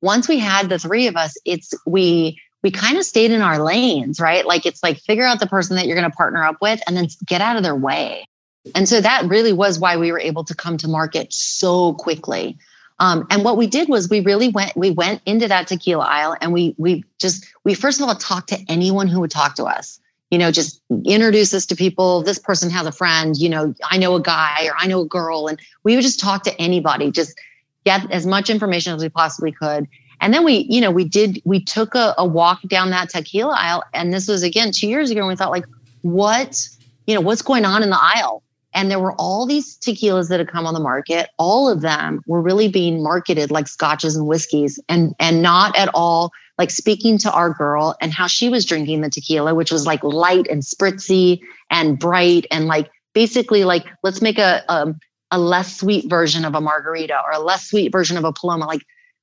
once 0.00 0.28
we 0.28 0.38
had 0.38 0.70
the 0.70 0.78
three 0.78 1.06
of 1.06 1.16
us, 1.16 1.36
it's 1.44 1.74
we 1.86 2.40
we 2.62 2.70
kind 2.70 2.96
of 2.96 3.04
stayed 3.04 3.30
in 3.30 3.42
our 3.42 3.62
lanes, 3.62 4.20
right? 4.20 4.46
Like 4.46 4.66
it's 4.66 4.82
like 4.82 4.98
figure 4.98 5.24
out 5.24 5.40
the 5.40 5.46
person 5.46 5.76
that 5.76 5.86
you're 5.86 5.96
going 5.96 6.10
to 6.10 6.16
partner 6.16 6.44
up 6.44 6.56
with 6.60 6.80
and 6.86 6.96
then 6.96 7.08
get 7.26 7.40
out 7.40 7.56
of 7.56 7.62
their 7.62 7.74
way. 7.74 8.26
And 8.74 8.88
so 8.88 9.00
that 9.00 9.24
really 9.26 9.52
was 9.52 9.80
why 9.80 9.96
we 9.96 10.12
were 10.12 10.20
able 10.20 10.44
to 10.44 10.54
come 10.54 10.76
to 10.78 10.88
market 10.88 11.32
so 11.32 11.94
quickly. 11.94 12.56
Um, 13.00 13.26
and 13.30 13.42
what 13.42 13.56
we 13.56 13.66
did 13.66 13.88
was 13.88 14.08
we 14.08 14.20
really 14.20 14.48
went 14.48 14.76
we 14.76 14.90
went 14.90 15.22
into 15.26 15.48
that 15.48 15.66
tequila 15.66 16.04
aisle 16.04 16.36
and 16.40 16.52
we 16.52 16.74
we 16.78 17.04
just 17.18 17.44
we 17.64 17.74
first 17.74 18.00
of 18.00 18.06
all 18.06 18.14
talked 18.14 18.50
to 18.50 18.58
anyone 18.68 19.08
who 19.08 19.18
would 19.20 19.32
talk 19.32 19.56
to 19.56 19.64
us. 19.64 19.98
you 20.32 20.38
know, 20.38 20.50
just 20.50 20.80
introduce 21.04 21.52
us 21.52 21.66
to 21.66 21.76
people. 21.76 22.22
This 22.22 22.38
person 22.38 22.70
has 22.70 22.86
a 22.86 22.92
friend, 22.92 23.36
you 23.36 23.50
know, 23.50 23.74
I 23.90 23.98
know 23.98 24.14
a 24.14 24.22
guy 24.22 24.64
or 24.64 24.72
I 24.78 24.86
know 24.86 25.02
a 25.02 25.06
girl. 25.06 25.46
And 25.46 25.60
we 25.84 25.94
would 25.94 26.00
just 26.02 26.18
talk 26.18 26.42
to 26.44 26.58
anybody, 26.58 27.10
just 27.10 27.38
get 27.84 28.10
as 28.10 28.24
much 28.24 28.48
information 28.48 28.94
as 28.94 29.02
we 29.02 29.10
possibly 29.10 29.52
could. 29.52 29.86
And 30.22 30.32
then 30.32 30.44
we, 30.44 30.66
you 30.70 30.80
know, 30.80 30.92
we 30.92 31.04
did, 31.04 31.42
we 31.44 31.62
took 31.62 31.96
a, 31.96 32.14
a 32.16 32.24
walk 32.24 32.62
down 32.68 32.90
that 32.90 33.10
tequila 33.10 33.54
aisle. 33.58 33.82
And 33.92 34.14
this 34.14 34.28
was 34.28 34.44
again 34.44 34.70
two 34.70 34.88
years 34.88 35.10
ago. 35.10 35.20
And 35.20 35.28
we 35.28 35.34
thought, 35.34 35.50
like, 35.50 35.66
what, 36.02 36.68
you 37.06 37.14
know, 37.14 37.20
what's 37.20 37.42
going 37.42 37.64
on 37.64 37.82
in 37.82 37.90
the 37.90 37.98
aisle? 38.00 38.44
And 38.72 38.88
there 38.88 39.00
were 39.00 39.14
all 39.14 39.46
these 39.46 39.76
tequilas 39.76 40.28
that 40.28 40.38
had 40.38 40.48
come 40.48 40.64
on 40.64 40.74
the 40.74 40.80
market. 40.80 41.28
All 41.38 41.68
of 41.68 41.80
them 41.80 42.22
were 42.26 42.40
really 42.40 42.68
being 42.68 43.02
marketed 43.02 43.50
like 43.50 43.66
scotches 43.66 44.16
and 44.16 44.26
whiskeys 44.26 44.78
and, 44.88 45.14
and 45.18 45.42
not 45.42 45.76
at 45.76 45.90
all 45.92 46.30
like 46.56 46.70
speaking 46.70 47.18
to 47.18 47.32
our 47.32 47.50
girl 47.50 47.96
and 48.00 48.12
how 48.12 48.28
she 48.28 48.48
was 48.48 48.64
drinking 48.64 49.00
the 49.00 49.10
tequila, 49.10 49.54
which 49.54 49.72
was 49.72 49.86
like 49.86 50.02
light 50.04 50.46
and 50.48 50.62
spritzy 50.62 51.40
and 51.70 51.98
bright 51.98 52.46
and 52.50 52.66
like 52.66 52.88
basically 53.12 53.64
like, 53.64 53.86
let's 54.04 54.22
make 54.22 54.38
a, 54.38 54.62
a, 54.68 54.94
a 55.32 55.38
less 55.38 55.76
sweet 55.76 56.08
version 56.08 56.44
of 56.44 56.54
a 56.54 56.60
margarita 56.60 57.20
or 57.26 57.32
a 57.32 57.40
less 57.40 57.68
sweet 57.68 57.90
version 57.90 58.16
of 58.16 58.24
a 58.24 58.32
paloma. 58.32 58.66
Like, 58.66 58.82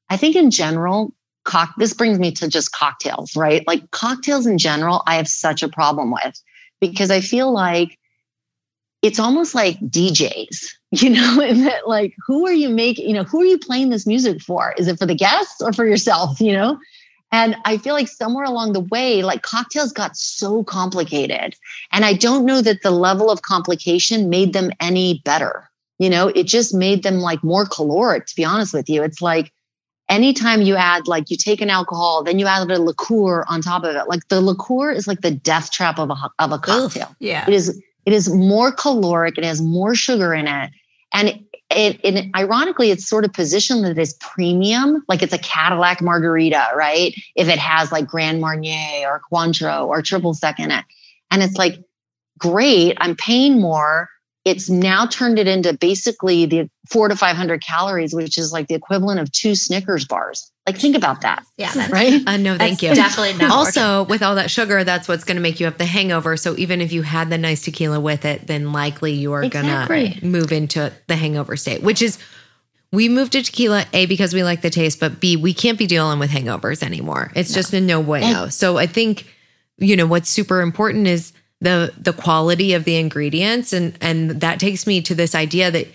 I 0.10 0.18
think 0.18 0.36
in 0.36 0.52
general, 0.52 1.14
this 1.78 1.94
brings 1.94 2.20
me 2.20 2.32
to 2.34 2.48
just 2.48 2.72
cocktails, 2.72 3.36
right? 3.36 3.66
Like 3.68 3.90
cocktails 3.92 4.46
in 4.46 4.58
general, 4.58 5.04
I 5.08 5.16
have 5.16 5.28
such 5.28 5.64
a 5.64 5.70
problem 5.70 6.12
with 6.12 6.42
because 6.80 7.12
I 7.12 7.22
feel 7.22 7.52
like 7.52 7.98
it's 9.02 9.20
almost 9.20 9.56
like 9.56 9.80
DJs, 9.80 10.68
you 10.92 11.10
know, 11.10 11.38
that 11.38 11.88
like, 11.88 12.14
who 12.26 12.46
are 12.48 12.54
you 12.54 12.70
making, 12.70 13.08
you 13.08 13.14
know, 13.14 13.24
who 13.24 13.42
are 13.42 13.46
you 13.46 13.58
playing 13.58 13.90
this 13.90 14.06
music 14.06 14.42
for? 14.42 14.74
Is 14.78 14.88
it 14.88 15.00
for 15.00 15.06
the 15.06 15.16
guests 15.16 15.62
or 15.62 15.74
for 15.74 15.86
yourself, 15.86 16.40
you 16.40 16.54
know? 16.54 16.78
And 17.32 17.56
I 17.64 17.78
feel 17.78 17.94
like 17.94 18.08
somewhere 18.08 18.46
along 18.46 18.74
the 18.74 18.80
way, 18.80 19.22
like 19.22 19.44
cocktails 19.44 19.92
got 19.92 20.18
so 20.18 20.64
complicated. 20.64 21.56
And 21.92 22.04
I 22.04 22.14
don't 22.14 22.44
know 22.44 22.62
that 22.62 22.82
the 22.82 22.92
level 22.92 23.30
of 23.30 23.44
complication 23.44 24.30
made 24.30 24.54
them 24.54 24.72
any 24.80 25.22
better. 25.26 25.70
You 26.00 26.10
know, 26.10 26.30
it 26.30 26.48
just 26.48 26.74
made 26.74 27.04
them 27.04 27.20
like 27.20 27.44
more 27.44 27.66
caloric, 27.66 28.26
to 28.28 28.36
be 28.36 28.46
honest 28.46 28.74
with 28.74 28.90
you. 28.90 29.04
It's 29.04 29.22
like 29.22 29.52
anytime 30.10 30.62
you 30.62 30.76
add, 30.76 31.08
like, 31.08 31.30
you 31.30 31.38
take 31.38 31.62
an 31.62 31.70
alcohol, 31.70 32.24
then 32.24 32.40
you 32.40 32.48
add 32.48 32.70
a 32.70 32.82
liqueur 32.82 33.46
on 33.48 33.62
top 33.62 33.84
of 33.84 33.96
it. 33.96 34.08
Like 34.08 34.28
the 34.28 34.42
liqueur 34.42 34.92
is 34.92 35.08
like 35.08 35.22
the 35.22 35.32
death 35.32 35.72
trap 35.72 36.00
of 36.00 36.10
a, 36.10 36.16
of 36.40 36.52
a 36.52 36.58
cocktail. 36.60 37.08
Ugh, 37.10 37.16
yeah. 37.20 37.46
It 37.48 37.54
is 37.54 37.82
it 38.06 38.14
is 38.14 38.34
more 38.34 38.72
caloric. 38.72 39.38
It 39.38 39.44
has 39.44 39.62
more 39.62 39.94
sugar 39.94 40.34
in 40.34 40.48
it. 40.48 40.72
And 41.14 41.40
it, 41.70 42.00
it, 42.04 42.26
ironically, 42.36 42.90
it's 42.90 43.08
sort 43.08 43.26
of 43.26 43.34
positioned 43.34 43.84
that 43.84 44.00
it's 44.00 44.16
premium, 44.20 45.04
like 45.08 45.22
it's 45.22 45.34
a 45.34 45.38
Cadillac 45.38 46.02
margarita, 46.02 46.70
right? 46.76 47.14
If 47.36 47.48
it 47.48 47.60
has 47.60 47.92
like 47.92 48.08
Grand 48.08 48.42
Marnier 48.42 49.08
or 49.08 49.22
Cointreau 49.32 49.86
or 49.86 50.02
triple 50.02 50.34
sec 50.34 50.60
in 50.60 50.72
it. 50.72 50.84
And 51.30 51.44
it's 51.44 51.58
like, 51.58 51.76
great, 52.40 52.98
I'm 53.00 53.16
paying 53.16 53.60
more, 53.60 54.10
it's 54.50 54.70
now 54.70 55.06
turned 55.06 55.38
it 55.40 55.48
into 55.48 55.74
basically 55.74 56.46
the 56.46 56.70
four 56.90 57.08
to 57.08 57.16
500 57.16 57.64
calories, 57.64 58.14
which 58.14 58.38
is 58.38 58.52
like 58.52 58.68
the 58.68 58.74
equivalent 58.76 59.20
of 59.20 59.32
two 59.32 59.54
Snickers 59.56 60.06
bars. 60.06 60.52
Like, 60.66 60.78
think 60.78 60.96
about 60.96 61.22
that. 61.22 61.44
Yeah. 61.58 61.72
Right. 61.90 62.22
Uh, 62.28 62.38
no, 62.38 62.58
thank 62.58 62.82
you. 62.82 62.94
Definitely 62.94 63.38
not. 63.40 63.52
Also, 63.52 64.04
with 64.04 64.22
all 64.22 64.36
that 64.36 64.52
sugar, 64.52 64.84
that's 64.84 65.08
what's 65.08 65.24
going 65.24 65.38
to 65.38 65.42
make 65.42 65.60
you 65.60 65.66
have 65.66 65.78
the 65.78 65.86
hangover. 65.86 66.36
So 66.38 66.56
even 66.58 66.82
if 66.82 66.92
you 66.92 67.02
had 67.04 67.30
the 67.30 67.38
nice 67.38 67.64
tequila 67.64 68.00
with 68.00 68.26
it, 68.26 68.48
then 68.48 68.72
likely 68.72 69.14
you 69.14 69.34
are 69.34 69.44
Exactly. 69.44 70.10
going 70.10 70.14
to 70.20 70.26
move 70.26 70.52
into 70.52 70.92
the 71.08 71.16
hangover 71.16 71.56
state, 71.56 71.82
which 71.82 72.02
is 72.02 72.20
we 72.92 73.08
moved 73.08 73.34
to 73.34 73.44
tequila 73.44 73.86
A 73.94 74.06
because 74.08 74.34
we 74.34 74.44
like 74.44 74.62
the 74.62 74.70
taste, 74.70 75.00
but 75.00 75.20
B, 75.20 75.36
we 75.38 75.54
can't 75.54 75.78
be 75.78 75.88
dealing 75.88 76.20
with 76.20 76.32
hangovers 76.32 76.82
anymore. 76.84 77.32
It's 77.36 77.54
just 77.54 77.74
a 77.74 77.82
no 77.82 78.02
bueno. 78.02 78.50
So 78.50 78.78
I 78.78 78.88
think, 78.88 79.28
you 79.78 79.96
know, 79.96 80.08
what's 80.08 80.30
super 80.30 80.62
important 80.62 81.08
is 81.08 81.34
the 81.62 81.94
the 81.98 82.14
quality 82.14 82.74
of 82.74 82.86
the 82.86 82.96
ingredients 82.96 83.74
and 83.74 83.98
and 84.02 84.42
that 84.42 84.60
takes 84.60 84.88
me 84.88 85.02
to 85.02 85.14
this 85.14 85.36
idea 85.36 85.70
that 85.72 85.88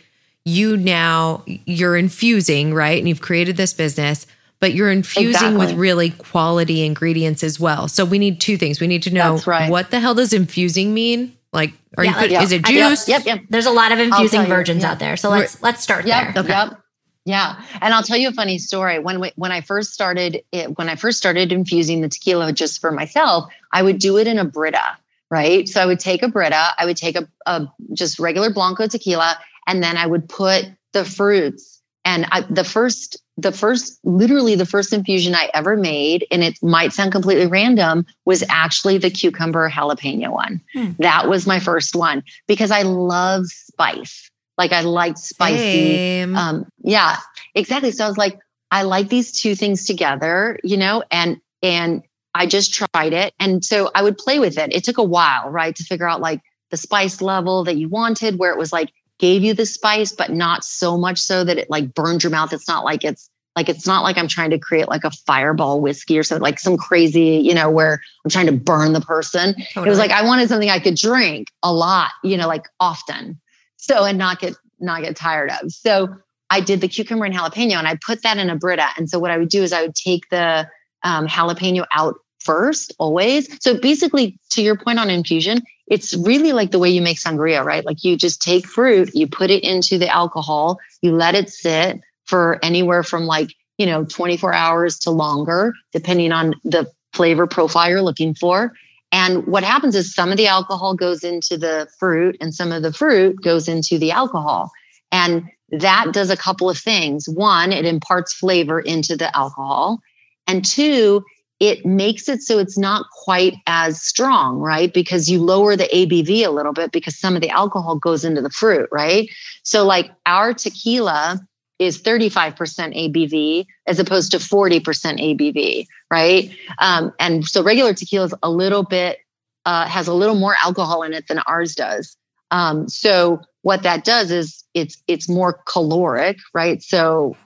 you 0.44 0.77
now 0.77 1.42
you're 1.46 1.96
infusing, 1.96 2.74
right? 2.74 2.98
And 2.98 3.09
you've 3.09 3.22
created 3.22 3.57
this 3.57 3.72
business, 3.72 4.27
but 4.61 4.74
you're 4.74 4.90
infusing 4.90 5.57
with 5.57 5.72
really 5.72 6.11
quality 6.11 6.85
ingredients 6.85 7.42
as 7.42 7.59
well. 7.59 7.88
So 7.88 8.05
we 8.05 8.18
need 8.18 8.40
two 8.40 8.59
things. 8.59 8.79
We 8.81 8.87
need 8.87 9.03
to 9.05 9.11
know 9.11 9.38
right. 9.46 9.70
what 9.70 9.90
the 9.90 10.00
hell 10.00 10.14
does 10.14 10.35
infusing 10.35 10.92
mean? 10.92 11.35
Like 11.53 11.72
are 11.96 12.05
Yeah, 12.05 12.11
you 12.11 12.16
like- 12.16 12.31
put, 12.31 12.42
is 12.42 12.53
it 12.53 12.64
juice? 12.64 13.09
Yep. 13.09 13.24
Yep. 13.24 13.40
There's 13.48 13.66
a 13.66 13.70
lot 13.70 13.92
of 13.92 13.98
infusing 14.00 14.40
tell 14.40 14.48
you, 14.48 14.55
virgins 14.55 14.83
yeah. 14.83 14.90
out 14.90 14.98
there. 14.98 15.16
So 15.16 15.31
let's 15.31 15.62
let's 15.62 15.83
start 15.83 16.05
Yep. 16.07 16.35
there. 16.35 16.44
Yep. 16.46 16.81
Yeah. 17.24 17.62
And 17.81 17.94
I'll 17.94 18.03
tell 18.03 18.18
you 18.18 18.29
a 18.29 18.33
funny 18.33 18.59
story. 18.59 18.98
When 18.98 19.18
we, 19.18 19.33
when 19.37 19.50
I 19.50 19.62
first 19.62 19.94
started 19.94 20.42
it, 20.53 20.77
when 20.77 20.90
I 20.90 20.96
first 20.96 21.16
started 21.16 21.53
infusing 21.53 22.03
the 22.03 22.09
tequila 22.09 22.53
just 22.53 22.83
for 22.83 22.92
myself, 22.92 23.50
I 23.72 23.83
would 23.83 23.98
do 23.98 24.18
it 24.18 24.27
in 24.27 24.38
a 24.38 24.44
Brita, 24.44 24.98
right? 25.35 25.68
So 25.68 25.83
I 25.83 25.87
would 25.87 25.99
take 25.99 26.23
a 26.23 26.29
Brita, 26.29 26.68
I 26.79 26.87
would 26.87 26.97
take 26.97 27.16
a, 27.16 27.27
a 27.47 27.66
just 27.92 28.20
regular 28.20 28.51
Blanco 28.51 28.87
tequila, 28.87 29.37
and 29.66 29.83
then 29.83 29.97
I 29.97 30.07
would 30.07 30.29
put 30.29 30.66
the 30.92 31.05
fruits. 31.05 31.83
And 32.05 32.27
I, 32.31 32.42
the 32.42 32.62
first, 32.62 33.20
the 33.37 33.51
first, 33.51 33.99
literally 34.05 34.55
the 34.55 34.64
first 34.64 34.92
infusion 34.92 35.35
I 35.35 35.51
ever 35.53 35.77
made, 35.77 36.25
and 36.31 36.44
it 36.44 36.57
might 36.62 36.92
sound 36.92 37.11
completely 37.11 37.47
random, 37.47 38.07
was 38.27 38.44
actually 38.49 38.99
the 38.99 39.11
cucumber 39.11 39.68
jalapeno 39.68 40.31
one. 40.31 40.61
Hmm. 40.73 40.92
That 41.01 41.29
was 41.29 41.49
my 41.49 41.59
first 41.59 41.97
one 41.97 42.23
because 42.47 42.70
I 42.70 42.83
love 42.83 43.47
spice. 43.47 44.31
Like 44.57 44.70
I 44.70 44.83
like 44.83 45.18
spicy. 45.18 46.23
Um, 46.37 46.66
yeah, 46.85 47.16
exactly. 47.57 47.90
So 47.90 48.05
I 48.05 48.09
was 48.09 48.18
like, 48.18 48.38
I 48.70 48.83
like 48.83 49.09
these 49.09 49.33
two 49.33 49.57
things 49.57 49.85
together, 49.85 50.61
you 50.62 50.77
know, 50.77 51.03
and 51.11 51.40
and 51.61 52.03
I 52.35 52.47
just 52.47 52.75
tried 52.75 53.12
it. 53.12 53.33
And 53.38 53.64
so 53.64 53.90
I 53.94 54.03
would 54.03 54.18
play 54.18 54.38
with 54.38 54.59
it. 54.59 54.73
It 54.73 54.85
took 54.85 54.99
a 54.99 55.05
while, 55.05 55.51
right, 55.51 55.75
to 55.75 55.85
figure 55.85 56.09
out 56.09 56.20
like 56.20 56.40
the 56.70 56.77
spice 56.77 57.20
level 57.23 57.64
that 57.64 57.77
you 57.77 57.88
wanted, 57.88 58.38
where 58.38 58.53
it 58.53 58.59
was 58.59 58.73
like 58.73 58.90
gave 59.18 59.44
you 59.44 59.55
the 59.55 59.66
spice, 59.66 60.12
but 60.12 60.33
not 60.33 60.64
so 60.64 60.99
much 60.99 61.18
so 61.18 61.44
that 61.44 61.59
it 61.59 61.70
like 61.70 61.94
burned 61.94 62.23
your 62.23 62.31
mouth. 62.31 62.53
It's 62.53 62.68
not 62.68 62.85
like 62.85 63.05
it's 63.05 63.31
like 63.55 63.68
it's 63.68 63.87
not 63.87 64.03
like 64.03 64.18
I'm 64.18 64.27
trying 64.27 64.51
to 64.51 64.59
create 64.59 64.88
like 64.88 65.05
a 65.05 65.12
fireball 65.12 65.81
whiskey 65.81 66.18
or 66.18 66.25
something 66.25 66.42
like 66.42 66.59
some 66.59 66.77
crazy, 66.77 67.37
you 67.37 67.55
know, 67.55 67.70
where 67.70 68.01
I'm 68.25 68.31
trying 68.31 68.47
to 68.47 68.53
burn 68.53 68.92
the 68.92 69.01
person. 69.01 69.55
It 69.77 69.88
was 69.88 69.99
like 69.99 70.11
I 70.11 70.25
wanted 70.25 70.49
something 70.49 70.70
I 70.70 70.81
could 70.81 70.97
drink 70.97 71.49
a 71.62 71.73
lot, 71.73 72.11
you 72.25 72.37
know, 72.37 72.49
like 72.49 72.64
often. 72.81 73.40
So 73.77 74.05
and 74.05 74.18
not 74.18 74.40
get 74.40 74.55
not 74.81 75.03
get 75.03 75.14
tired 75.14 75.51
of. 75.62 75.70
So 75.70 76.16
I 76.51 76.61
did 76.61 76.81
the 76.81 76.88
cucumber 76.88 77.25
and 77.25 77.35
jalapeno 77.35 77.75
and 77.75 77.87
I 77.87 77.97
put 78.05 78.23
that 78.23 78.38
in 78.38 78.51
a 78.51 78.57
Brita. 78.57 78.88
And 78.97 79.09
so 79.09 79.18
what 79.18 79.31
I 79.31 79.38
would 79.38 79.49
do 79.49 79.62
is 79.62 79.73
I 79.73 79.83
would 79.83 79.94
take 79.94 80.29
the 80.31 80.68
um, 81.05 81.29
jalapeno 81.29 81.87
out 81.94 82.16
first, 82.44 82.94
always. 82.98 83.48
So 83.62 83.78
basically, 83.80 84.38
to 84.50 84.62
your 84.62 84.76
point 84.76 84.98
on 84.98 85.11
infusion, 85.11 85.62
it's 85.87 86.14
really 86.16 86.52
like 86.52 86.70
the 86.70 86.78
way 86.78 86.88
you 86.88 87.02
make 87.02 87.18
sangria, 87.18 87.64
right? 87.64 87.85
Like 87.85 88.04
you 88.04 88.16
just 88.16 88.40
take 88.40 88.66
fruit, 88.66 89.11
you 89.14 89.26
put 89.26 89.50
it 89.50 89.62
into 89.62 89.98
the 89.98 90.09
alcohol, 90.09 90.78
you 91.02 91.12
let 91.12 91.35
it 91.35 91.50
sit 91.50 92.00
for 92.26 92.59
anywhere 92.62 93.02
from 93.02 93.26
like, 93.26 93.50
you 93.78 93.87
know, 93.87 94.04
24 94.04 94.54
hours 94.54 94.98
to 95.00 95.11
longer, 95.11 95.74
depending 95.92 96.33
on 96.33 96.54
the 96.64 96.90
flavor 97.12 97.46
profile 97.46 97.90
you're 97.90 98.02
looking 98.02 98.35
for. 98.35 98.72
And 99.12 99.46
what 99.46 99.62
happens 99.62 99.94
is 99.94 100.14
some 100.14 100.30
of 100.30 100.37
the 100.37 100.46
alcohol 100.46 100.94
goes 100.94 101.22
into 101.22 101.57
the 101.57 101.87
fruit 101.98 102.37
and 102.40 102.54
some 102.54 102.72
of 102.72 102.83
the 102.83 102.92
fruit 102.92 103.40
goes 103.42 103.68
into 103.68 103.98
the 103.98 104.11
alcohol. 104.11 104.70
And 105.12 105.44
that 105.70 106.12
does 106.12 106.30
a 106.30 106.37
couple 106.37 106.68
of 106.68 106.78
things. 106.78 107.28
One, 107.28 107.72
it 107.72 107.85
imparts 107.85 108.35
flavor 108.35 108.80
into 108.80 109.16
the 109.16 109.35
alcohol. 109.37 110.00
And 110.46 110.64
two, 110.64 111.24
it 111.61 111.85
makes 111.87 112.29
it 112.29 112.43
so 112.43 112.59
it's 112.59 112.77
not 112.77 113.07
quite 113.23 113.55
as 113.67 114.03
strong, 114.03 114.59
right? 114.59 114.93
Because 114.93 115.31
you 115.31 115.40
lower 115.40 115.77
the 115.77 115.88
ABV 115.93 116.45
a 116.45 116.51
little 116.51 116.73
bit 116.73 116.93
because 116.93 117.19
some 117.19 117.37
of 117.37 117.43
the 117.43 117.51
alcohol 117.51 117.97
goes 117.97 118.25
into 118.25 118.43
the 118.43 118.51
fruit, 118.51 118.88
right? 118.93 119.29
So, 119.62 119.85
like 119.85 120.11
our 120.27 120.53
tequila 120.53 121.40
is 121.79 122.01
35% 122.01 122.55
ABV 122.57 123.67
as 123.87 123.99
opposed 123.99 124.31
to 124.31 124.38
40% 124.38 124.81
ABV, 124.81 125.87
right? 126.11 126.51
Um, 126.79 127.12
and 127.19 127.45
so 127.45 127.62
regular 127.62 127.95
tequila 127.95 128.27
is 128.27 128.35
a 128.43 128.51
little 128.51 128.85
bit, 128.85 129.19
uh, 129.64 129.87
has 129.87 130.07
a 130.07 130.14
little 130.14 130.37
more 130.37 130.55
alcohol 130.62 131.03
in 131.03 131.12
it 131.12 131.27
than 131.29 131.40
ours 131.40 131.75
does. 131.75 132.17
Um, 132.51 132.88
so 132.88 133.40
what 133.62 133.83
that 133.83 134.05
does 134.05 134.31
is 134.31 134.62
it's 134.75 135.03
it's 135.09 135.29
more 135.29 135.61
caloric, 135.67 136.37
right? 136.53 136.83
So 136.83 137.37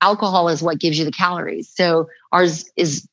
alcohol 0.00 0.48
is 0.48 0.62
what 0.62 0.78
gives 0.78 0.98
you 0.98 1.04
the 1.04 1.10
calories. 1.10 1.70
So 1.74 2.08
ours 2.30 2.70
is 2.76 3.08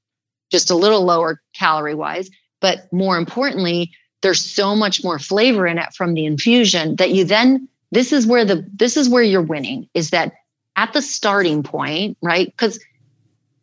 just 0.52 0.70
a 0.70 0.76
little 0.76 1.04
lower 1.04 1.42
calorie 1.54 1.96
wise, 1.96 2.30
but 2.60 2.92
more 2.92 3.18
importantly, 3.18 3.92
there's 4.22 4.44
so 4.44 4.76
much 4.76 5.04
more 5.04 5.18
flavor 5.18 5.66
in 5.66 5.78
it 5.78 5.94
from 5.96 6.14
the 6.14 6.26
infusion 6.26 6.96
that 6.98 7.12
you 7.12 7.24
then 7.24 7.68
this 7.92 8.14
is 8.14 8.28
where 8.28 8.46
the 8.46 8.66
this 8.74 8.96
is 8.96 9.10
where 9.10 9.24
you're 9.24 9.42
winning 9.42 9.90
is 9.94 10.12
that 10.12 10.34
at 10.76 10.94
the 10.94 11.02
starting 11.02 11.64
point, 11.64 12.18
right? 12.22 12.48
Because 12.48 12.80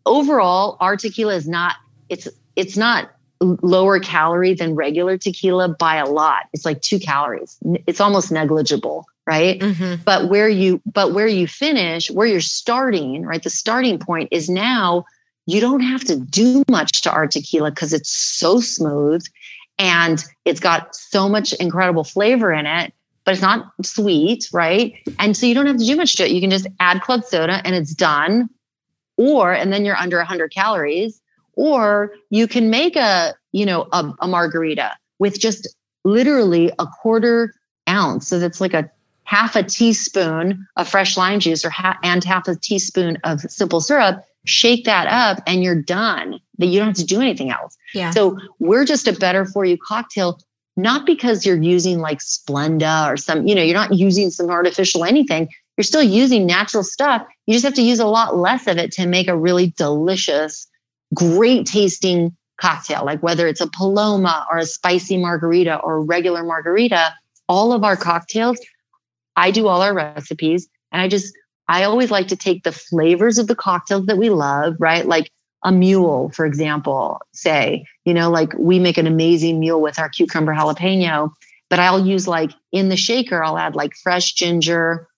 overall, 0.05 0.77
our 0.81 0.97
tequila 0.97 1.35
is 1.35 1.49
not 1.49 1.77
it's 2.09 2.29
it's 2.57 2.77
not 2.77 3.11
lower 3.41 4.01
calorie 4.01 4.55
than 4.55 4.75
regular 4.75 5.17
tequila 5.17 5.69
by 5.69 5.95
a 5.97 6.07
lot. 6.07 6.47
It's 6.53 6.65
like 6.65 6.83
two 6.83 6.99
calories. 6.99 7.57
It's 7.87 8.01
almost 8.01 8.33
negligible, 8.33 9.07
right? 9.27 9.61
Mhm. 9.61 10.05
But 10.05 10.29
where 10.29 10.49
you 10.49 10.83
but 10.93 11.13
where 11.13 11.29
you 11.29 11.47
finish, 11.47 12.11
where 12.11 12.27
you're 12.27 12.41
starting, 12.41 13.25
right? 13.25 13.43
The 13.43 13.51
starting 13.51 13.99
point 13.99 14.29
is 14.33 14.49
now 14.49 15.05
you 15.49 15.63
don't 15.63 15.81
have 15.81 16.05
to 16.05 16.17
do 16.17 16.63
much 16.69 17.01
to 17.01 17.11
our 17.11 17.27
tequila 17.27 17.71
because 17.71 17.95
it's 17.95 18.11
so 18.11 18.61
smooth 18.61 19.25
and 19.79 20.23
it's 20.45 20.61
got 20.61 20.95
so 20.95 21.27
much 21.27 21.55
incredible 21.55 22.05
flavor 22.05 22.53
in 22.53 22.67
it, 22.67 22.93
but 23.25 23.33
it's 23.33 23.41
not 23.41 23.73
sweet, 23.83 24.47
right? 24.53 24.93
And 25.19 25.35
so 25.35 25.47
you 25.47 25.55
don't 25.55 25.67
have 25.67 25.79
to 25.79 25.87
do 25.87 25.97
much 25.97 26.17
to 26.17 26.27
it. 26.27 26.33
You 26.33 26.43
can 26.43 26.51
just 26.51 26.67
add 26.81 27.01
club 27.01 27.25
soda 27.25 27.63
and 27.65 27.75
it's 27.75 27.95
done. 27.95 28.51
Or, 29.17 29.55
and 29.55 29.73
then 29.73 29.87
you're 29.87 29.97
under 29.97 30.19
100 30.19 30.53
calories. 30.53 31.19
Or 31.55 32.13
you 32.29 32.47
can 32.47 32.69
make 32.69 32.95
a, 32.95 33.35
you 33.53 33.65
know, 33.65 33.89
a, 33.93 34.13
a 34.21 34.29
margarita 34.29 34.93
with 35.19 35.41
just 35.41 35.67
literally 36.05 36.71
a 36.79 36.87
quarter 37.01 37.55
ounce. 37.89 38.29
So 38.29 38.39
that's 38.39 38.61
like 38.61 38.75
a 38.75 38.91
half 39.25 39.57
a 39.57 39.63
teaspoon 39.63 40.67
of 40.77 40.89
fresh 40.89 41.17
lime 41.17 41.41
juice 41.41 41.65
or 41.65 41.71
ha- 41.71 41.99
and 42.03 42.23
half 42.23 42.49
a 42.49 42.55
teaspoon 42.55 43.17
of 43.25 43.41
simple 43.41 43.81
syrup 43.81 44.23
shake 44.47 44.85
that 44.85 45.07
up 45.07 45.43
and 45.47 45.63
you're 45.63 45.81
done 45.81 46.39
that 46.59 46.67
you 46.67 46.79
don't 46.79 46.89
have 46.89 46.97
to 46.97 47.05
do 47.05 47.21
anything 47.21 47.51
else. 47.51 47.77
Yeah. 47.95 48.11
so 48.11 48.39
we're 48.59 48.85
just 48.85 49.07
a 49.09 49.13
better 49.13 49.45
for 49.45 49.65
you 49.65 49.77
cocktail 49.77 50.41
not 50.77 51.07
because 51.07 51.45
you're 51.45 51.61
using 51.61 51.99
like 51.99 52.21
splenda 52.21 53.13
or 53.13 53.17
some 53.17 53.47
you 53.47 53.55
know 53.55 53.63
you're 53.63 53.75
not 53.75 53.95
using 53.95 54.31
some 54.31 54.49
artificial 54.51 55.05
anything. 55.05 55.49
You're 55.77 55.85
still 55.85 56.03
using 56.03 56.47
natural 56.47 56.83
stuff. 56.83 57.25
You 57.47 57.55
just 57.55 57.65
have 57.65 57.75
to 57.75 57.83
use 57.83 58.01
a 58.01 58.07
lot 58.07 58.37
less 58.37 58.67
of 58.67 58.79
it 58.79 58.91
to 58.93 59.07
make 59.07 59.29
a 59.29 59.37
really 59.37 59.73
delicious 59.77 60.67
great 61.15 61.67
tasting 61.67 62.37
cocktail 62.61 63.05
like 63.05 63.23
whether 63.23 63.47
it's 63.47 63.61
a 63.61 63.69
paloma 63.69 64.45
or 64.51 64.59
a 64.59 64.67
spicy 64.67 65.17
margarita 65.17 65.77
or 65.77 65.97
a 65.97 66.01
regular 66.01 66.43
margarita. 66.43 67.13
All 67.49 67.73
of 67.73 67.83
our 67.83 67.97
cocktails 67.97 68.59
i 69.39 69.51
do 69.51 69.69
all 69.69 69.81
our 69.81 69.95
recipes 69.95 70.69
and 70.93 71.01
i 71.01 71.09
just 71.09 71.33
I 71.69 71.85
always 71.85 72.11
like 72.11 72.29
to 72.29 72.37
take 72.37 72.63
the 72.63 72.73
flavors 72.73 73.39
of 73.39 73.47
the 73.47 73.55
cocktails 73.55 74.07
that 74.07 74.19
we 74.19 74.31
love, 74.31 74.75
right? 74.79 75.07
Like 75.07 75.31
a 75.65 75.73
mule, 75.73 76.31
for 76.31 76.47
example, 76.47 77.21
say, 77.33 77.85
you 78.05 78.15
know, 78.15 78.31
like 78.31 78.53
we 78.59 78.79
make 78.79 78.97
an 78.97 79.07
amazing 79.07 79.61
mule 79.61 79.81
with 79.81 79.99
our 79.99 80.09
cucumber 80.09 80.55
jalapeno, 80.55 81.31
but 81.69 81.79
I'll 81.79 82.05
use 82.07 82.27
like 82.27 82.53
in 82.73 82.89
the 82.89 82.97
shaker, 82.97 83.43
I'll 83.43 83.59
add 83.59 83.75
like 83.75 83.93
fresh 84.03 84.33
ginger 84.33 85.09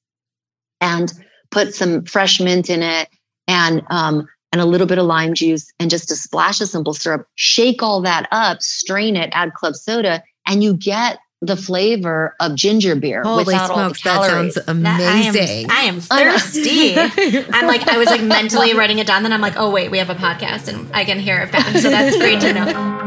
and 0.80 1.12
put 1.50 1.74
some 1.74 2.04
fresh 2.04 2.40
mint 2.40 2.70
in 2.70 2.82
it 2.82 3.08
and, 3.46 3.82
um, 3.90 4.26
and 4.52 4.60
a 4.60 4.64
little 4.66 4.86
bit 4.86 4.98
of 4.98 5.06
lime 5.06 5.34
juice 5.34 5.70
and 5.78 5.90
just 5.90 6.10
a 6.10 6.16
splash 6.16 6.60
of 6.60 6.68
simple 6.68 6.94
syrup. 6.94 7.26
Shake 7.36 7.82
all 7.82 8.00
that 8.00 8.26
up, 8.32 8.62
strain 8.62 9.14
it, 9.14 9.30
add 9.32 9.54
club 9.54 9.76
soda, 9.76 10.24
and 10.46 10.64
you 10.64 10.74
get 10.74 11.18
the 11.42 11.56
flavor 11.56 12.34
of 12.38 12.54
ginger 12.54 12.94
beer 12.94 13.22
Holy 13.22 13.44
without 13.44 13.70
all 13.70 13.76
the 13.78 13.84
smokes, 13.94 14.02
that 14.02 14.12
calories. 14.14 14.54
sounds 14.54 14.66
That- 14.66 14.68
amazing. 14.68 15.70
I 15.70 15.84
am, 15.84 16.00
I 16.10 16.22
am 16.22 16.34
thirsty. 16.38 16.94
I'm 17.52 17.66
like, 17.66 17.88
I 17.88 17.96
was 17.96 18.08
like 18.08 18.22
mentally 18.22 18.74
writing 18.74 18.98
it 18.98 19.06
down. 19.06 19.22
Then 19.22 19.32
I'm 19.32 19.40
like, 19.40 19.56
oh 19.56 19.70
wait, 19.70 19.90
we 19.90 19.98
have 19.98 20.10
a 20.10 20.14
podcast 20.14 20.68
and 20.68 20.94
I 20.94 21.04
can 21.06 21.18
hear 21.18 21.38
it 21.38 21.50
back. 21.50 21.76
So 21.78 21.88
that's 21.88 22.16
great 22.18 22.40
to 22.42 22.52
know. 22.52 23.00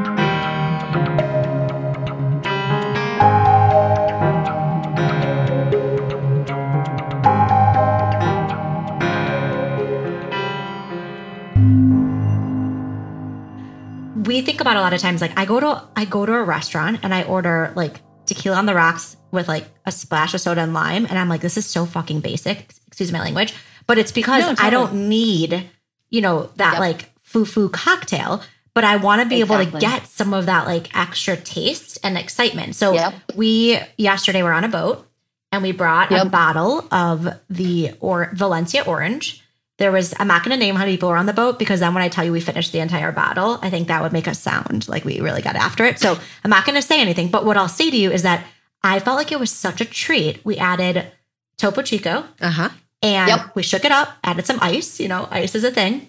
We 14.26 14.42
think 14.42 14.62
about 14.62 14.78
a 14.78 14.82
lot 14.82 14.94
of 14.94 15.02
times 15.02 15.20
like 15.22 15.38
I 15.38 15.46
go 15.46 15.60
to 15.60 15.84
I 15.96 16.06
go 16.06 16.26
to 16.26 16.34
a 16.34 16.44
restaurant 16.44 17.00
and 17.04 17.14
I 17.14 17.24
order 17.24 17.74
like 17.76 18.00
tequila 18.26 18.58
on 18.58 18.66
the 18.66 18.76
rocks 18.76 19.18
with 19.32 19.48
like 19.48 19.66
a 19.86 19.92
splash 19.92 20.34
of 20.34 20.42
soda 20.42 20.62
and 20.62 20.74
lime 20.74 21.06
and 21.06 21.18
I'm 21.18 21.30
like 21.30 21.42
this 21.42 21.58
is 21.58 21.66
so 21.66 21.86
fucking 21.86 22.20
basic. 22.22 22.74
Excuse 22.88 23.12
my 23.12 23.20
language. 23.20 23.54
But 23.88 23.98
it's 23.98 24.12
because 24.12 24.46
No, 24.46 24.56
I 24.58 24.70
don't 24.70 25.10
need 25.10 25.70
you 26.10 26.22
know 26.22 26.50
that 26.58 26.74
Yep. 26.74 26.80
like 26.80 27.10
foo 27.22 27.46
foo 27.46 27.70
cocktail 27.70 28.42
but 28.76 28.84
I 28.84 28.96
want 28.96 29.22
to 29.22 29.28
be 29.28 29.40
able 29.42 29.58
to 29.64 29.80
get 29.80 30.08
some 30.08 30.34
of 30.34 30.48
that 30.48 30.66
like 30.66 30.96
extra 30.98 31.38
taste 31.38 32.00
and 32.04 32.18
excitement. 32.18 32.76
So 32.76 32.94
Yep. 32.94 33.14
we 33.36 33.80
yesterday 33.98 34.42
were 34.42 34.54
on 34.54 34.64
a 34.64 34.68
boat 34.70 35.08
and 35.52 35.62
we 35.62 35.72
brought 35.72 36.12
a 36.12 36.26
bottle 36.26 36.88
of 36.92 37.28
the 37.50 37.92
or 38.00 38.32
Valencia 38.34 38.84
orange 38.84 39.43
there 39.80 39.92
was 39.92 40.14
i'm 40.20 40.28
not 40.28 40.44
going 40.44 40.52
to 40.58 40.64
name 40.66 40.76
how 40.76 40.82
many 40.82 40.94
people 40.94 41.10
were 41.10 41.18
on 41.18 41.26
the 41.26 41.34
boat 41.34 41.58
because 41.60 41.80
then 41.80 41.94
when 41.94 42.04
i 42.04 42.08
tell 42.10 42.24
you 42.24 42.32
we 42.32 42.40
finished 42.40 42.72
the 42.72 42.80
entire 42.80 43.12
bottle 43.12 43.60
i 43.62 43.70
think 43.70 43.88
that 43.88 44.02
would 44.02 44.14
make 44.14 44.28
us 44.28 44.40
sound 44.40 44.88
like 44.88 45.04
we 45.06 45.20
really 45.20 45.42
got 45.42 45.56
after 45.56 45.84
it. 45.86 46.00
So 46.00 46.18
i'm 46.44 46.50
not 46.50 46.66
going 46.66 46.76
to 46.76 46.82
say 46.82 47.02
anything 47.02 47.30
but 47.30 47.46
what 47.46 47.58
i'll 47.58 47.68
say 47.68 47.90
to 47.90 47.98
you 47.98 48.12
is 48.12 48.22
that 48.24 48.46
i 48.84 49.00
felt 49.00 49.18
like 49.18 49.32
it 49.32 49.40
was 49.40 49.52
such 49.52 49.82
a 49.82 49.86
treat. 49.86 50.44
We 50.46 50.58
added 50.58 51.12
topo 51.58 51.82
chico. 51.82 52.26
Uh 52.42 52.50
huh. 52.52 52.70
and 53.02 53.30
Yep. 53.30 53.56
we 53.56 53.64
shook 53.64 53.86
it 53.86 53.92
up 53.92 54.10
added 54.24 54.46
some 54.46 54.60
ice 54.62 55.00
you 55.00 55.08
know 55.08 55.28
ice 55.32 55.56
is 55.56 55.64
a 55.64 55.72
thing. 55.72 56.08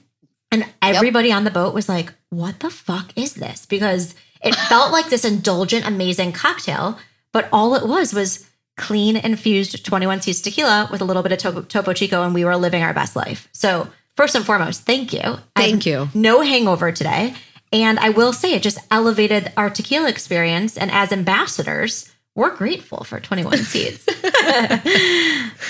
And 0.52 0.66
everybody 0.80 1.32
on 1.32 1.42
the 1.44 1.50
boat 1.50 1.74
was 1.74 1.88
like 1.88 2.12
what 2.30 2.60
the 2.60 2.70
fuck 2.70 3.12
is 3.16 3.34
this? 3.34 3.66
Because 3.66 4.14
it 4.42 4.54
felt 4.54 4.92
like 4.92 5.08
this 5.08 5.24
indulgent 5.24 5.86
amazing 5.86 6.32
cocktail 6.32 6.98
but 7.32 7.48
all 7.52 7.74
it 7.74 7.86
was 7.88 8.12
was 8.14 8.48
clean 8.76 9.16
infused 9.16 9.84
21 9.84 10.22
Seeds 10.22 10.40
tequila 10.40 10.88
with 10.90 11.00
a 11.00 11.04
little 11.04 11.22
bit 11.22 11.32
of 11.32 11.38
topo, 11.38 11.62
topo 11.62 11.92
chico 11.92 12.22
and 12.22 12.34
we 12.34 12.44
were 12.44 12.56
living 12.56 12.82
our 12.82 12.94
best 12.94 13.16
life. 13.16 13.48
So 13.52 13.88
first 14.16 14.34
and 14.34 14.44
foremost 14.44 14.82
thank 14.82 15.12
you. 15.12 15.38
Thank 15.56 15.86
you. 15.86 16.08
no 16.14 16.40
hangover 16.40 16.92
today. 16.92 17.34
And 17.72 17.98
i 17.98 18.10
will 18.10 18.32
say 18.32 18.54
it 18.54 18.62
just 18.62 18.78
elevated 18.90 19.52
our 19.56 19.70
tequila 19.70 20.08
experience. 20.08 20.76
And 20.76 20.90
as 20.90 21.12
ambassadors 21.12 22.13
we're 22.36 22.54
grateful 22.56 23.04
for 23.04 23.20
21 23.20 23.58
seeds. 23.64 24.04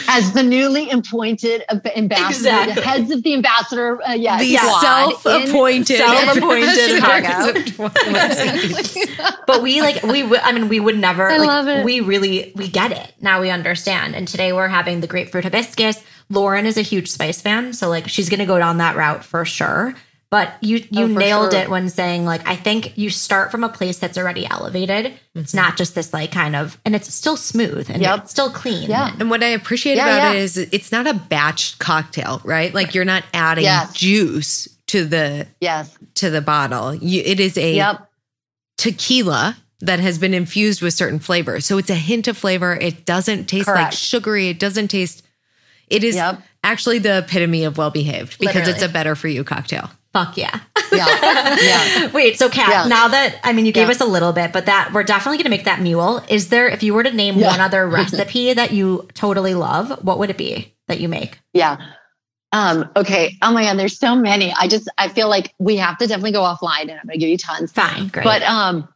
As 0.09 0.33
the 0.33 0.43
newly 0.43 0.91
appointed 0.91 1.63
ambassador, 1.71 2.29
Exactly. 2.29 2.75
the 2.75 2.81
heads 2.83 3.11
of 3.11 3.23
the 3.23 3.35
ambassador, 3.35 4.03
uh, 4.03 4.13
yeah, 4.15 4.39
The 4.39 4.55
squad 4.57 4.81
self-appointed, 5.21 5.97
Self-appointed 5.99 6.75
Chicago. 6.89 7.53
but 9.47 9.63
we 9.63 9.81
like 9.83 10.03
we 10.05 10.23
w- 10.23 10.41
i 10.43 10.53
mean 10.53 10.69
we 10.69 10.81
would 10.81 10.99
never 10.99 11.29
I 11.31 11.37
like, 11.39 11.47
love 11.49 11.69
it. 11.69 11.85
we 11.85 12.01
really 12.01 12.53
we 12.57 12.69
get 12.69 12.93
it. 12.93 13.13
Now 13.21 13.41
we 13.41 13.51
understand. 13.51 14.15
And 14.15 14.27
today 14.27 14.53
we're 14.53 14.69
having 14.69 15.01
the 15.01 15.07
grapefruit 15.07 15.45
hibiscus. 15.45 16.03
Lauren 16.31 16.65
is 16.67 16.77
a 16.79 16.83
huge 16.83 17.11
spice 17.11 17.41
fan 17.41 17.73
so 17.75 17.89
like 17.89 18.09
she's 18.09 18.29
gonna 18.31 18.47
go 18.47 18.59
down 18.59 18.79
that 18.79 18.97
route 18.97 19.25
for 19.25 19.45
sure 19.45 19.95
but 20.35 20.49
you 20.61 20.77
you 20.91 21.05
Oh, 21.05 21.07
nailed 21.07 21.53
sure. 21.53 21.61
it 21.63 21.71
when 21.71 21.89
saying 21.89 22.25
like 22.25 22.43
i 22.49 22.57
think 22.57 22.99
you 22.99 23.09
start 23.11 23.53
from 23.53 23.63
a 23.63 23.69
place 23.69 23.99
that's 23.99 24.19
already 24.19 24.45
elevated 24.57 25.13
it's 25.37 25.55
not 25.55 25.77
just 25.77 25.95
this 25.95 26.13
like 26.13 26.33
kind 26.33 26.57
of 26.57 26.77
and 26.85 26.97
it's 26.97 27.13
still 27.15 27.37
smooth 27.37 27.89
and 27.89 28.03
Yep. 28.03 28.19
it's 28.21 28.31
still 28.33 28.51
clean 28.51 28.91
Yeah. 28.91 29.15
And 29.21 29.31
what 29.31 29.43
I 29.45 29.51
appreciate 29.61 29.97
Yeah, 29.97 30.07
about 30.09 30.23
yeah. 30.23 30.33
it 30.33 30.43
is 30.43 30.57
it's 30.59 30.91
not 30.91 31.07
a 31.07 31.15
batched 31.15 31.79
cocktail, 31.79 32.41
right? 32.45 32.75
Like 32.75 32.95
you're 32.95 33.05
not 33.15 33.23
adding 33.33 33.65
Yes. 33.65 33.93
juice 33.95 34.69
to 34.89 35.05
the 35.05 35.47
yes, 35.61 35.97
to 36.21 36.31
the 36.31 36.41
bottle. 36.41 36.95
You, 36.95 37.23
it 37.25 37.39
is 37.41 37.57
a 37.57 37.75
yep, 37.75 38.09
tequila 38.77 39.57
that 39.81 40.01
has 40.01 40.19
been 40.19 40.35
infused 40.35 40.83
with 40.83 40.95
certain 40.95 41.19
flavors. 41.19 41.65
So 41.67 41.79
it's 41.79 41.91
a 41.91 41.95
hint 42.11 42.27
of 42.29 42.37
flavor. 42.37 42.75
It 42.75 43.05
doesn't 43.05 43.47
taste 43.47 43.69
like 43.69 43.93
sugary. 43.93 44.49
It 44.49 44.59
doesn't 44.59 44.89
taste. 44.89 45.23
It 45.89 46.03
is 46.05 46.15
Yep. 46.17 46.43
actually 46.63 46.99
the 46.99 47.19
epitome 47.19 47.65
of 47.65 47.77
well 47.79 47.91
behaved 47.91 48.39
because 48.39 48.55
Literally. 48.57 48.73
it's 48.73 48.83
a 48.83 48.89
better 48.89 49.15
for 49.15 49.29
you 49.29 49.45
cocktail. 49.45 49.91
Fuck 50.15 50.39
yeah 50.39 50.61
yeah, 50.93 51.57
yeah. 51.61 52.11
Wait, 52.13 52.39
so 52.39 52.49
Kat, 52.49 52.69
Yeah. 52.71 52.87
now 52.87 53.09
that 53.09 53.41
I 53.43 53.53
mean 53.53 53.67
you 53.67 53.73
gave 53.73 53.89
Yeah. 53.89 53.93
us 53.95 54.01
a 54.01 54.05
little 54.05 54.33
bit, 54.33 54.53
but 54.53 54.67
that 54.67 54.93
we're 54.93 55.03
definitely 55.03 55.39
gonna 55.39 55.51
make 55.51 55.65
that 55.65 55.81
mule. 55.81 56.23
Is 56.29 56.51
there 56.51 56.69
if 56.69 56.85
you 56.85 56.95
were 56.95 57.03
to 57.03 57.11
name 57.11 57.41
one 57.41 57.61
other 57.61 57.89
recipe 57.89 58.53
that 58.53 58.73
you 58.73 59.09
totally 59.15 59.55
love, 59.55 60.05
what 60.05 60.19
would 60.21 60.31
it 60.31 60.39
be 60.39 60.73
that 60.87 61.01
you 61.01 61.09
make? 61.09 61.41
Yeah. 61.53 61.79
Um, 62.53 62.89
okay. 62.95 63.33
Oh 63.43 63.53
my 63.53 63.65
God, 63.65 63.77
there's 63.79 63.99
so 63.99 64.15
many. 64.15 64.53
I 64.57 64.69
just 64.69 64.89
I 64.99 65.09
feel 65.09 65.29
like 65.29 65.53
we 65.59 65.77
have 65.77 65.99
to 65.99 66.07
definitely 66.07 66.31
go 66.33 66.43
offline 66.43 66.83
and 66.83 66.93
I'm 66.93 67.07
gonna 67.07 67.19
give 67.19 67.29
you 67.31 67.39
tons. 67.39 67.73
Fine, 67.73 68.09
great. 68.09 68.23
But 68.25 68.43
um 68.43 68.87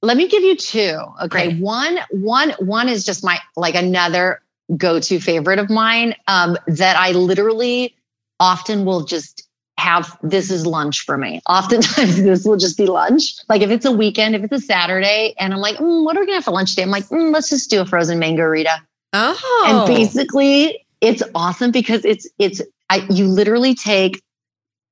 let 0.00 0.16
me 0.16 0.28
give 0.28 0.42
you 0.42 0.56
two. 0.56 0.98
Okay. 1.24 1.48
Great. 1.48 1.60
One, 1.60 1.98
one, 2.10 2.50
one 2.58 2.88
is 2.88 3.04
just 3.04 3.22
my 3.24 3.38
like 3.56 3.74
another 3.74 4.40
go-to 4.78 5.18
favorite 5.20 5.58
of 5.58 5.68
mine. 5.68 6.14
Um, 6.26 6.56
that 6.68 6.96
I 6.96 7.10
literally 7.12 7.94
often 8.40 8.84
will 8.84 9.04
just 9.04 9.43
have 9.78 10.16
this 10.22 10.50
is 10.50 10.66
lunch 10.66 11.00
for 11.00 11.18
me. 11.18 11.40
Oftentimes 11.48 12.16
this 12.22 12.44
will 12.44 12.56
just 12.56 12.76
be 12.76 12.86
lunch. 12.86 13.34
Like 13.48 13.62
if 13.62 13.70
it's 13.70 13.84
a 13.84 13.92
weekend, 13.92 14.34
if 14.34 14.42
it's 14.42 14.52
a 14.52 14.66
Saturday, 14.66 15.34
and 15.38 15.52
I'm 15.52 15.60
like, 15.60 15.76
mm, 15.76 16.04
what 16.04 16.16
are 16.16 16.20
we 16.20 16.26
gonna 16.26 16.36
have 16.36 16.44
for 16.44 16.52
lunch 16.52 16.70
today? 16.70 16.82
I'm 16.82 16.90
like, 16.90 17.08
mm, 17.08 17.32
let's 17.32 17.50
just 17.50 17.70
do 17.70 17.80
a 17.80 17.86
frozen 17.86 18.18
mango 18.18 18.44
Rita. 18.44 18.82
Oh, 19.12 19.64
And 19.66 19.96
basically, 19.96 20.84
it's 21.00 21.22
awesome 21.34 21.70
because 21.70 22.04
it's 22.04 22.28
it's 22.38 22.62
I 22.90 23.06
you 23.10 23.26
literally 23.26 23.74
take 23.74 24.22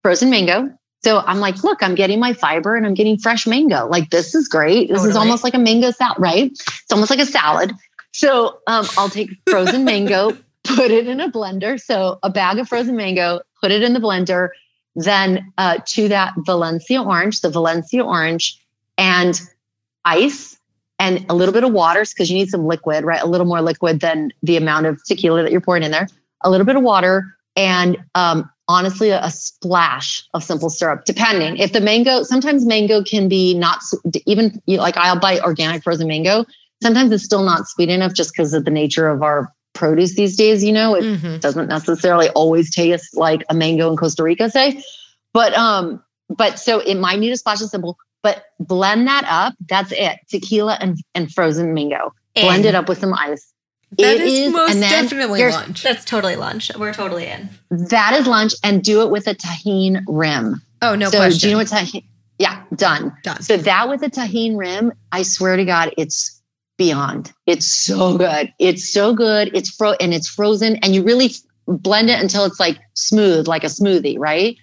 frozen 0.02 0.30
mango. 0.30 0.70
So 1.04 1.20
I'm 1.26 1.40
like, 1.40 1.64
look, 1.64 1.82
I'm 1.82 1.96
getting 1.96 2.20
my 2.20 2.32
fiber 2.32 2.76
and 2.76 2.86
I'm 2.86 2.94
getting 2.94 3.18
fresh 3.18 3.46
mango. 3.46 3.88
Like 3.88 4.10
this 4.10 4.34
is 4.34 4.46
great. 4.46 4.88
This 4.88 5.04
is 5.04 5.16
almost 5.16 5.42
like 5.42 5.54
a 5.54 5.58
mango 5.58 5.90
salad, 5.90 6.16
right? 6.20 6.50
It's 6.52 6.92
almost 6.92 7.10
like 7.10 7.18
a 7.18 7.26
salad. 7.26 7.72
So 8.12 8.58
um, 8.68 8.86
I'll 8.96 9.08
take 9.08 9.30
frozen 9.48 9.84
mango, 9.84 10.36
put 10.64 10.92
it 10.92 11.08
in 11.08 11.20
a 11.20 11.28
blender. 11.28 11.80
So 11.80 12.20
a 12.22 12.30
bag 12.30 12.58
of 12.58 12.68
frozen 12.68 12.94
mango, 12.94 13.40
put 13.60 13.72
it 13.72 13.82
in 13.82 13.94
the 13.94 14.00
blender. 14.00 14.50
Then 14.94 15.52
uh, 15.58 15.78
to 15.86 16.08
that 16.08 16.34
Valencia 16.38 17.02
orange, 17.02 17.40
the 17.40 17.50
Valencia 17.50 18.04
orange, 18.04 18.58
and 18.98 19.40
ice 20.04 20.58
and 20.98 21.26
a 21.28 21.34
little 21.34 21.52
bit 21.52 21.64
of 21.64 21.72
water 21.72 22.04
because 22.08 22.30
you 22.30 22.36
need 22.36 22.48
some 22.48 22.66
liquid, 22.66 23.04
right? 23.04 23.22
A 23.22 23.26
little 23.26 23.46
more 23.46 23.60
liquid 23.60 24.00
than 24.00 24.32
the 24.42 24.56
amount 24.56 24.86
of 24.86 25.02
tequila 25.04 25.42
that 25.42 25.50
you're 25.50 25.60
pouring 25.60 25.82
in 25.82 25.90
there. 25.90 26.06
A 26.42 26.50
little 26.50 26.66
bit 26.66 26.76
of 26.76 26.82
water 26.82 27.24
and 27.56 27.96
um, 28.14 28.48
honestly 28.68 29.10
a, 29.10 29.30
splash 29.30 30.22
of 30.34 30.44
simple 30.44 30.70
syrup, 30.70 31.04
depending. 31.04 31.56
If 31.56 31.72
the 31.72 31.80
mango, 31.80 32.22
sometimes 32.22 32.64
mango 32.64 33.02
can 33.02 33.28
be 33.28 33.54
not 33.54 33.80
even 34.26 34.62
you 34.66 34.76
know, 34.76 34.82
like 34.82 34.96
I'll 34.96 35.18
buy 35.18 35.40
organic 35.40 35.82
frozen 35.82 36.06
mango. 36.06 36.44
Sometimes 36.82 37.12
it's 37.12 37.24
still 37.24 37.42
not 37.42 37.68
sweet 37.68 37.88
enough 37.88 38.14
just 38.14 38.32
because 38.32 38.54
of 38.54 38.64
the 38.64 38.70
nature 38.70 39.08
of 39.08 39.22
our 39.22 39.52
produce 39.74 40.14
these 40.14 40.36
days. 40.36 40.62
You 40.62 40.72
know, 40.72 40.94
it 40.94 41.04
Mhm. 41.04 41.40
doesn't 41.40 41.68
necessarily 41.68 42.28
always 42.30 42.74
taste 42.74 43.16
like 43.16 43.42
a 43.48 43.54
mango 43.54 43.90
in 43.90 43.96
Costa 43.96 44.22
Rica, 44.22 44.50
say. 44.50 44.82
But 45.32 45.56
um, 45.56 46.02
but 46.28 46.58
so 46.58 46.80
it 46.80 46.96
might 46.96 47.18
need 47.18 47.32
a 47.32 47.36
splash 47.36 47.60
of 47.62 47.68
simple, 47.68 47.96
but 48.22 48.44
blend 48.60 49.06
that 49.08 49.24
up. 49.28 49.54
That's 49.68 49.92
it. 49.92 50.18
Tequila 50.28 50.78
and, 50.80 50.98
and 51.14 51.32
frozen 51.32 51.74
mango. 51.74 52.12
Blend 52.34 52.64
it 52.64 52.74
up 52.74 52.88
with 52.88 52.98
some 52.98 53.14
ice. 53.14 53.52
That 53.98 54.14
It 54.16 54.20
is 54.22 54.52
most 54.52 54.72
and 54.72 54.82
then 54.82 55.04
definitely 55.04 55.46
lunch. 55.50 55.82
That's 55.82 56.04
totally 56.04 56.36
lunch. 56.36 56.70
We're 56.78 56.94
totally 56.94 57.26
in. 57.26 57.50
That 57.70 58.14
is 58.14 58.26
lunch, 58.26 58.54
and 58.64 58.82
do 58.82 59.02
it 59.02 59.10
with 59.10 59.26
a 59.26 59.34
Tajín 59.34 60.02
rim. 60.08 60.62
Oh, 60.80 60.94
no 60.94 61.10
so 61.10 61.18
question. 61.18 61.38
do 61.40 61.46
you 61.48 61.52
know 61.52 61.58
what 61.58 61.66
Tajín? 61.66 62.04
Yeah, 62.38 62.62
done. 62.74 63.14
Done. 63.22 63.42
So 63.42 63.56
that 63.58 63.88
with 63.90 64.02
a 64.02 64.08
Tajín 64.08 64.56
rim, 64.56 64.92
I 65.12 65.22
swear 65.22 65.56
to 65.56 65.64
God, 65.66 65.92
it's 65.98 66.41
beyond. 66.82 67.32
It's 67.46 67.66
so 67.66 68.18
good. 68.18 68.52
It's 68.58 68.92
so 68.92 69.14
good. 69.14 69.50
It's 69.54 69.70
fro 69.70 69.92
and 70.00 70.12
it's 70.12 70.28
frozen, 70.28 70.76
and 70.82 70.94
you 70.94 71.02
really 71.04 71.30
blend 71.68 72.10
it 72.10 72.20
until 72.20 72.44
it's 72.44 72.58
like 72.58 72.78
smooth, 72.94 73.46
like 73.46 73.62
a 73.62 73.68
smoothie, 73.68 74.18
right? 74.18 74.56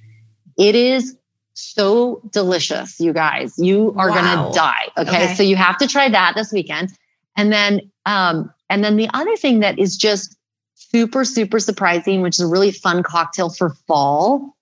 It 0.58 0.76
is 0.76 1.16
so 1.54 2.22
delicious, 2.32 3.00
you 3.00 3.14
guys. 3.14 3.54
You 3.58 3.94
are 3.98 4.10
Wow. 4.10 4.16
gonna 4.16 4.54
die. 4.54 4.88
Okay? 4.98 5.24
Okay. 5.26 5.36
so 5.36 5.44
you 5.44 5.56
have 5.56 5.78
to 5.78 5.88
try 5.88 6.10
that 6.10 6.34
this 6.36 6.52
weekend, 6.52 6.90
and 7.38 7.54
then 7.54 7.90
um, 8.06 8.52
and 8.70 8.84
then 8.84 8.98
the 8.98 9.10
other 9.14 9.36
thing 9.38 9.62
that 9.62 9.80
is 9.80 9.96
just 9.96 10.36
super 10.76 11.24
super 11.24 11.60
surprising, 11.60 12.22
which 12.22 12.36
is 12.36 12.42
a 12.42 12.48
really 12.48 12.72
fun 12.72 13.02
cocktail 13.02 13.50
for 13.50 13.70
fall, 13.88 14.58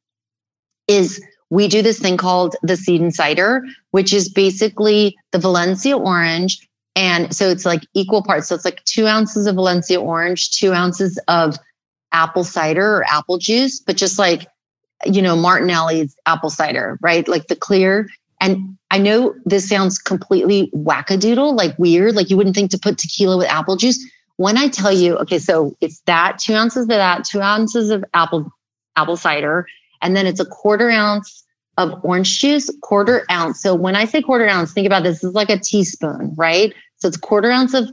is 0.88 1.20
we 1.50 1.68
do 1.68 1.82
this 1.82 1.98
thing 2.00 2.18
called 2.18 2.56
the 2.62 2.76
seed 2.78 3.02
and 3.02 3.16
cider, 3.16 3.64
which 3.92 4.14
is 4.14 4.30
basically 4.30 5.16
the 5.32 5.40
Valencia 5.40 5.98
orange. 5.98 6.67
And 6.98 7.34
so 7.34 7.48
it's 7.48 7.64
like 7.64 7.84
equal 7.94 8.24
parts. 8.24 8.48
So 8.48 8.56
it's 8.56 8.66
like 8.66 8.84
two 8.86 9.06
ounces 9.06 9.46
of 9.46 9.54
Valencia 9.54 10.02
orange, 10.02 10.50
two 10.50 10.74
ounces 10.74 11.20
of 11.28 11.56
apple 12.12 12.44
cider 12.44 12.98
or 12.98 13.06
apple 13.06 13.38
juice, 13.38 13.80
but 13.80 13.98
just 13.98 14.18
like, 14.18 14.48
you 15.06 15.22
know, 15.22 15.36
Martinelli's 15.36 16.16
apple 16.26 16.50
cider, 16.50 16.98
right? 17.00 17.28
Like 17.28 17.48
the 17.48 17.56
clear. 17.56 18.10
And 18.42 18.76
I 18.90 18.98
know 18.98 19.36
this 19.46 19.70
sounds 19.70 20.00
completely 20.00 20.72
wackadoodle, 20.74 21.56
like 21.56 21.78
weird, 21.78 22.16
like 22.16 22.32
you 22.32 22.38
wouldn't 22.38 22.56
think 22.56 22.72
to 22.72 22.80
put 22.80 22.98
tequila 22.98 23.38
with 23.38 23.48
apple 23.48 23.76
juice. 23.76 24.04
When 24.38 24.58
I 24.58 24.68
tell 24.68 24.92
you, 24.92 25.18
okay, 25.18 25.38
so 25.38 25.78
it's 25.82 26.00
that 26.08 26.40
two 26.40 26.56
ounces 26.56 26.84
of 26.84 26.90
that, 26.90 27.26
two 27.26 27.42
ounces 27.42 27.92
of 27.92 28.04
apple 28.16 28.52
apple 28.96 29.18
cider, 29.18 29.68
and 30.02 30.16
then 30.16 30.26
it's 30.26 30.40
a 30.40 30.46
quarter 30.46 30.90
ounce 30.90 31.44
of 31.78 31.94
orange 32.04 32.40
juice, 32.40 32.72
quarter 32.82 33.24
ounce. 33.30 33.62
So 33.62 33.76
when 33.76 33.96
I 33.96 34.06
say 34.06 34.24
quarter 34.24 34.48
ounce, 34.48 34.74
think 34.74 34.88
about 34.88 35.04
this, 35.04 35.18
this 35.18 35.30
is 35.30 35.36
like 35.36 35.52
a 35.52 35.60
teaspoon, 35.60 36.34
right? 36.36 36.74
So 36.98 37.08
it's 37.08 37.18
quarter 37.18 37.52
ounce 37.52 37.74
of 37.74 37.90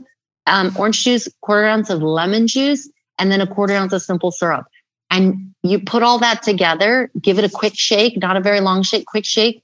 um, 0.47 0.75
orange 0.77 1.03
juice, 1.03 1.27
quarter 1.41 1.65
ounce 1.67 1.89
of 1.89 2.01
lemon 2.01 2.47
juice, 2.47 2.89
and 3.17 3.31
then 3.31 3.41
a 3.41 3.47
quarter 3.47 3.73
ounce 3.73 3.93
of 3.93 4.01
simple 4.01 4.31
syrup. 4.31 4.65
And 5.09 5.53
you 5.63 5.79
put 5.79 6.03
all 6.03 6.19
that 6.19 6.43
together, 6.43 7.09
give 7.21 7.39
it 7.39 7.45
a 7.45 7.49
quick 7.49 7.73
shake, 7.75 8.17
not 8.17 8.37
a 8.37 8.41
very 8.41 8.59
long 8.59 8.83
shake, 8.83 9.05
quick 9.05 9.25
shake. 9.25 9.63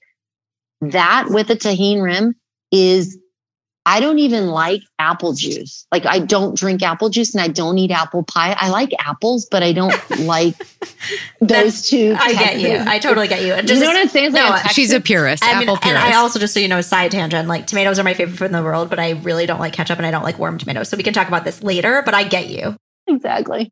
That 0.81 1.27
with 1.29 1.49
a 1.49 1.55
Tajín 1.55 2.01
rim 2.01 2.35
is, 2.71 3.17
I 3.85 3.99
don't 3.99 4.19
even 4.19 4.47
like 4.47 4.81
apple 4.99 5.33
juice. 5.33 5.87
Like 5.91 6.05
I 6.05 6.19
don't 6.19 6.55
drink 6.55 6.83
apple 6.83 7.09
juice 7.09 7.33
and 7.33 7.41
I 7.41 7.47
don't 7.47 7.77
eat 7.79 7.89
apple 7.89 8.23
pie. 8.23 8.55
I 8.57 8.69
like 8.69 8.91
apples, 8.99 9.47
but 9.49 9.63
I 9.63 9.73
don't 9.73 9.93
like 10.19 10.55
those 11.39 11.89
two. 11.89 12.15
I 12.17 12.33
get 12.33 12.59
you. 12.59 12.77
I 12.77 12.99
totally 12.99 13.27
get 13.27 13.41
you. 13.41 13.53
And 13.53 13.67
you 13.67 13.79
know 13.79 13.87
what 13.87 13.97
I'm 13.97 14.07
saying? 14.07 14.33
Like 14.33 14.65
No. 14.65 14.69
She's 14.71 14.93
a 14.93 15.01
purist. 15.01 15.43
I 15.43 15.59
mean, 15.59 15.67
apple 15.67 15.79
and. 15.89 15.97
I 15.97 16.15
also 16.15 16.37
just 16.37 16.53
so 16.53 16.59
you 16.59 16.67
know, 16.67 16.81
side 16.81 17.11
tangent, 17.11 17.47
like 17.47 17.65
tomatoes 17.65 17.97
are 17.97 18.03
my 18.03 18.13
favorite 18.13 18.37
food 18.37 18.45
in 18.45 18.51
the 18.51 18.63
world, 18.63 18.89
but 18.89 18.99
I 18.99 19.11
really 19.11 19.47
don't 19.47 19.59
like 19.59 19.73
ketchup 19.73 19.97
and 19.97 20.05
I 20.05 20.11
don't 20.11 20.23
like 20.23 20.37
warm 20.37 20.59
tomatoes. 20.59 20.89
So 20.89 20.97
we 20.97 21.03
can 21.03 21.13
talk 21.13 21.27
about 21.27 21.43
this 21.43 21.63
later, 21.63 22.03
but 22.05 22.13
I 22.13 22.23
get 22.23 22.49
you. 22.49 22.75
exactly. 23.07 23.71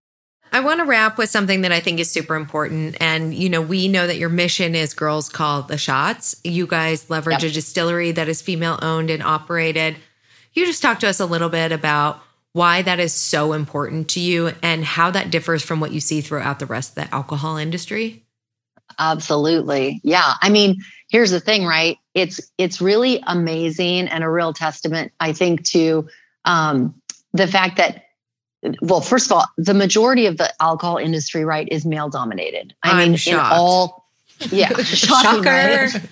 I 0.52 0.60
want 0.62 0.80
to 0.80 0.86
wrap 0.86 1.18
with 1.18 1.30
something 1.30 1.62
that 1.62 1.72
I 1.72 1.80
think 1.80 2.00
is 2.00 2.10
super 2.10 2.36
important. 2.36 2.98
And, 3.00 3.34
you 3.34 3.50
know, 3.50 3.62
we 3.62 3.88
know 3.88 4.08
that 4.08 4.18
your 4.18 4.30
mission 4.30 4.76
is 4.76 4.94
Girls 4.94 5.30
Call 5.30 5.62
the 5.64 5.78
Shots. 5.78 6.36
You 6.44 6.68
guys 6.68 7.10
leverage 7.10 7.44
Yep. 7.44 7.52
a 7.52 7.54
distillery 7.54 8.12
that 8.12 8.28
is 8.28 8.42
female 8.42 8.80
owned 8.82 9.10
and 9.10 9.22
operated. 9.24 9.98
You 10.54 10.66
just 10.66 10.82
talk 10.82 11.00
to 11.02 11.08
us 11.08 11.20
a 11.20 11.26
little 11.26 11.50
bit 11.50 11.72
about 11.72 12.22
why 12.54 12.82
that 12.82 13.00
is 13.00 13.14
so 13.14 13.54
important 13.54 14.10
to 14.10 14.20
you 14.20 14.52
and 14.64 14.84
how 14.84 15.12
that 15.12 15.30
differs 15.30 15.62
from 15.64 15.80
what 15.80 15.92
you 15.92 16.00
see 16.00 16.22
throughout 16.22 16.60
the 16.60 16.66
rest 16.66 16.98
of 16.98 17.08
the 17.08 17.14
alcohol 17.16 17.58
industry. 17.58 18.26
Absolutely. 18.98 20.02
Yeah. 20.04 20.34
I 20.42 20.50
mean, 20.50 20.82
here's 21.10 21.32
the 21.32 21.40
thing, 21.40 21.66
right? 21.66 21.98
It's 22.16 22.42
it's 22.58 22.82
really 22.82 23.24
amazing 23.28 24.08
and 24.08 24.24
a 24.24 24.30
real 24.30 24.52
testament, 24.52 25.12
I 25.20 25.32
think, 25.32 25.64
to 25.68 26.08
um, 26.46 27.00
the 27.34 27.48
fact 27.48 27.78
that 27.78 28.06
well, 28.82 29.02
first 29.02 29.28
of 29.28 29.32
all, 29.34 29.46
the 29.58 29.74
majority 29.74 30.26
of 30.26 30.38
the 30.38 30.54
alcohol 30.62 30.98
industry, 30.98 31.46
right, 31.46 31.68
is 31.72 31.86
male 31.86 32.10
dominated. 32.10 32.74
I 32.84 32.92
I'm 33.04 33.12
mean, 33.12 33.20
in 33.26 33.36
all 33.36 34.10
yeah, 34.52 34.70
shocking? 34.84 35.44
Shocker. 35.44 36.08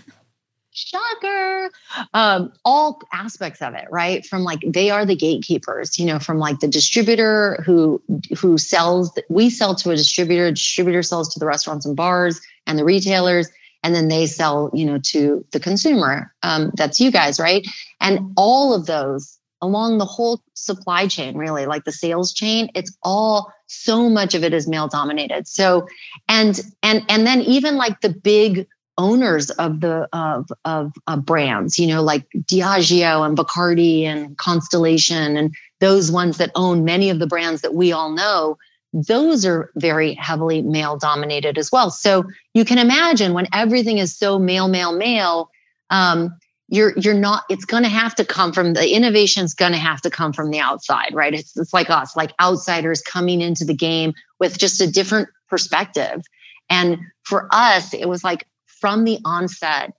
shocker 0.74 1.72
um 2.14 2.54
all 2.64 3.02
aspects 3.12 3.64
of 3.64 3.74
it 3.74 3.86
right 3.90 4.24
from 4.28 4.44
like 4.44 4.60
they 4.68 4.92
are 4.92 5.08
the 5.08 5.16
gatekeepers 5.16 5.98
you 5.98 6.06
know 6.06 6.20
from 6.20 6.38
like 6.38 6.60
the 6.60 6.68
distributor 6.68 7.64
who 7.66 8.00
who 8.38 8.60
sells 8.60 9.12
we 9.28 9.50
sell 9.50 9.74
to 9.74 9.90
a 9.90 9.96
distributor 9.96 10.52
distributor 10.52 11.02
sells 11.02 11.34
to 11.34 11.40
the 11.40 11.48
restaurants 11.48 11.84
and 11.84 11.96
bars 11.96 12.40
and 12.68 12.78
the 12.78 12.86
retailers 12.86 13.50
and 13.84 13.96
then 13.96 14.08
they 14.08 14.28
sell 14.28 14.70
you 14.72 14.86
know 14.86 15.00
to 15.00 15.44
the 15.52 15.60
consumer 15.60 16.32
um 16.44 16.72
that's 16.76 17.00
you 17.00 17.10
guys 17.10 17.40
right 17.40 17.66
and 18.00 18.20
all 18.38 18.72
of 18.72 18.86
those 18.86 19.37
along 19.62 19.98
the 19.98 20.06
whole 20.06 20.42
supply 20.54 21.08
chain 21.08 21.38
really 21.38 21.66
like 21.66 21.84
the 21.84 21.92
sales 21.92 22.34
chain 22.34 22.70
it's 22.76 22.96
all 23.04 23.52
so 23.68 24.10
much 24.10 24.34
of 24.34 24.44
it 24.44 24.54
is 24.54 24.68
male 24.68 24.88
dominated 24.88 25.48
so 25.48 25.88
and 26.28 26.62
and 26.84 27.04
and 27.10 27.26
then 27.26 27.42
even 27.42 27.76
like 27.76 28.02
the 28.02 28.10
big 28.10 28.68
owners 28.98 29.50
of 29.52 29.82
the 29.82 30.08
of 30.14 30.50
of 30.66 30.94
brands, 31.26 31.78
you 31.78 31.88
know, 31.88 32.02
like 32.02 32.28
Diageo 32.36 33.26
and 33.26 33.38
Bacardi 33.38 34.04
and 34.04 34.38
Constellation 34.38 35.38
and 35.38 35.54
those 35.80 36.12
ones 36.12 36.38
that 36.38 36.52
own 36.56 36.84
many 36.84 37.10
of 37.10 37.20
the 37.20 37.28
brands 37.28 37.62
that 37.62 37.76
we 37.76 37.92
all 37.92 38.12
know. 38.12 38.58
Those 38.94 39.46
are 39.46 39.72
very 39.76 40.14
heavily 40.16 40.62
male 40.62 40.98
dominated 40.98 41.58
as 41.58 41.72
well. 41.72 41.92
So 41.92 42.24
you 42.54 42.66
can 42.66 42.78
imagine 42.78 43.34
when 43.34 43.48
everything 43.54 44.00
is 44.00 44.18
so 44.18 44.40
male, 44.40 44.68
male, 44.68 44.96
male, 44.96 45.52
um, 45.90 46.36
you're 46.70 46.94
you're 46.98 47.14
not. 47.14 47.44
It's 47.50 47.66
going 47.66 47.84
to 47.84 47.90
have 47.90 48.14
to 48.16 48.26
come 48.26 48.52
from 48.52 48.74
the 48.74 48.94
innovation's 48.94 49.54
going 49.54 49.72
to 49.72 49.78
have 49.78 50.02
to 50.02 50.10
come 50.10 50.34
from 50.34 50.52
the 50.52 50.60
outside, 50.60 51.14
right? 51.14 51.34
It's 51.34 51.56
it's 51.58 51.74
like 51.74 51.90
us, 51.90 52.16
like 52.16 52.34
outsiders 52.42 53.02
coming 53.02 53.42
into 53.42 53.64
the 53.64 53.74
game 53.74 54.14
with 54.40 54.58
just 54.58 54.82
a 54.82 54.90
different 54.90 55.30
perspective. 55.50 56.24
And 56.70 57.00
for 57.24 57.48
us, 57.52 57.94
it 57.94 58.10
was 58.10 58.24
like 58.24 58.46
from 58.66 59.06
the 59.06 59.20
onset, 59.24 59.94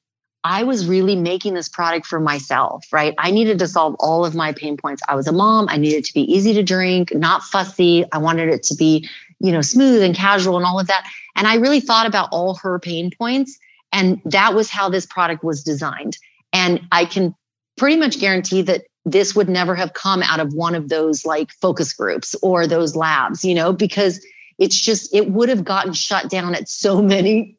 I 0.44 0.62
was 0.62 0.86
really 0.86 1.16
making 1.16 1.54
this 1.54 1.68
product 1.68 2.06
for 2.06 2.20
myself, 2.20 2.86
right? 2.92 3.14
I 3.18 3.30
needed 3.30 3.58
to 3.60 3.66
solve 3.66 3.96
all 3.98 4.24
of 4.24 4.34
my 4.34 4.52
pain 4.52 4.76
points. 4.76 5.02
I 5.08 5.14
was 5.14 5.26
a 5.26 5.32
mom. 5.32 5.68
I 5.68 5.78
needed 5.78 6.04
to 6.04 6.14
be 6.14 6.22
easy 6.32 6.52
to 6.54 6.62
drink, 6.62 7.14
not 7.14 7.42
fussy. 7.42 8.04
I 8.12 8.18
wanted 8.18 8.50
it 8.50 8.62
to 8.64 8.74
be, 8.74 9.08
you 9.40 9.52
know, 9.52 9.62
smooth 9.62 10.02
and 10.02 10.14
casual 10.14 10.56
and 10.56 10.66
all 10.66 10.78
of 10.78 10.86
that. 10.86 11.06
And 11.34 11.46
I 11.46 11.54
really 11.56 11.80
thought 11.80 12.06
about 12.06 12.28
all 12.30 12.54
her 12.56 12.78
pain 12.78 13.10
points. 13.10 13.58
And 13.92 14.20
that 14.26 14.54
was 14.54 14.70
how 14.70 14.88
this 14.88 15.06
product 15.06 15.42
was 15.42 15.64
designed. 15.64 16.18
And 16.52 16.80
I 16.92 17.04
can 17.04 17.34
pretty 17.76 17.96
much 17.96 18.18
guarantee 18.18 18.62
that 18.62 18.84
this 19.04 19.34
would 19.34 19.48
never 19.48 19.74
have 19.74 19.94
come 19.94 20.22
out 20.22 20.40
of 20.40 20.52
one 20.52 20.74
of 20.74 20.88
those 20.88 21.24
like 21.24 21.50
focus 21.62 21.92
groups 21.92 22.34
or 22.42 22.66
those 22.66 22.94
labs, 22.94 23.44
you 23.44 23.54
know, 23.54 23.72
because 23.72 24.24
it's 24.58 24.78
just, 24.78 25.14
it 25.14 25.30
would 25.30 25.48
have 25.48 25.64
gotten 25.64 25.92
shut 25.92 26.28
down 26.28 26.54
at 26.54 26.68
so 26.68 27.00
many 27.00 27.56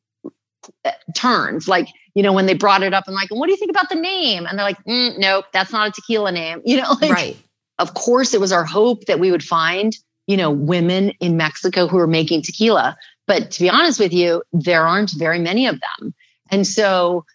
turns. 1.16 1.68
Like, 1.68 1.88
you 2.14 2.24
know, 2.24 2.34
when 2.34 2.46
they 2.46 2.54
brought 2.54 2.84
it 2.84 2.94
up 2.94 3.06
and 3.08 3.16
like, 3.16 3.30
what 3.30 3.48
do 3.48 3.52
you 3.52 3.58
think 3.58 3.72
about 3.72 3.90
the 3.90 3.96
name? 3.96 4.46
And 4.46 4.58
they're 4.58 4.66
like, 4.66 4.84
mm, 4.86 5.18
nope, 5.18 5.46
that's 5.54 5.72
not 5.72 5.88
a 5.88 5.92
tequila 5.92 6.32
name. 6.32 6.62
You 6.66 6.78
know, 6.78 6.96
like, 7.02 7.12
right. 7.12 7.38
of 7.80 7.94
course, 7.94 8.34
it 8.34 8.42
was 8.42 8.52
our 8.52 8.66
hope 8.66 9.06
that 9.06 9.20
we 9.20 9.32
would 9.32 9.44
find, 9.44 9.96
you 10.28 10.38
know, 10.38 10.52
women 10.52 11.12
in 11.20 11.38
Mexico 11.38 11.88
who 11.88 11.98
are 11.98 12.08
making 12.08 12.42
tequila. 12.44 12.98
But 13.26 13.52
to 13.52 13.62
be 13.62 13.70
honest 13.70 14.00
with 14.00 14.14
you, 14.14 14.44
there 14.54 14.86
aren't 14.86 15.12
very 15.12 15.40
many 15.40 15.66
of 15.68 15.80
them. 15.80 16.14
And 16.52 16.68
so 16.68 17.26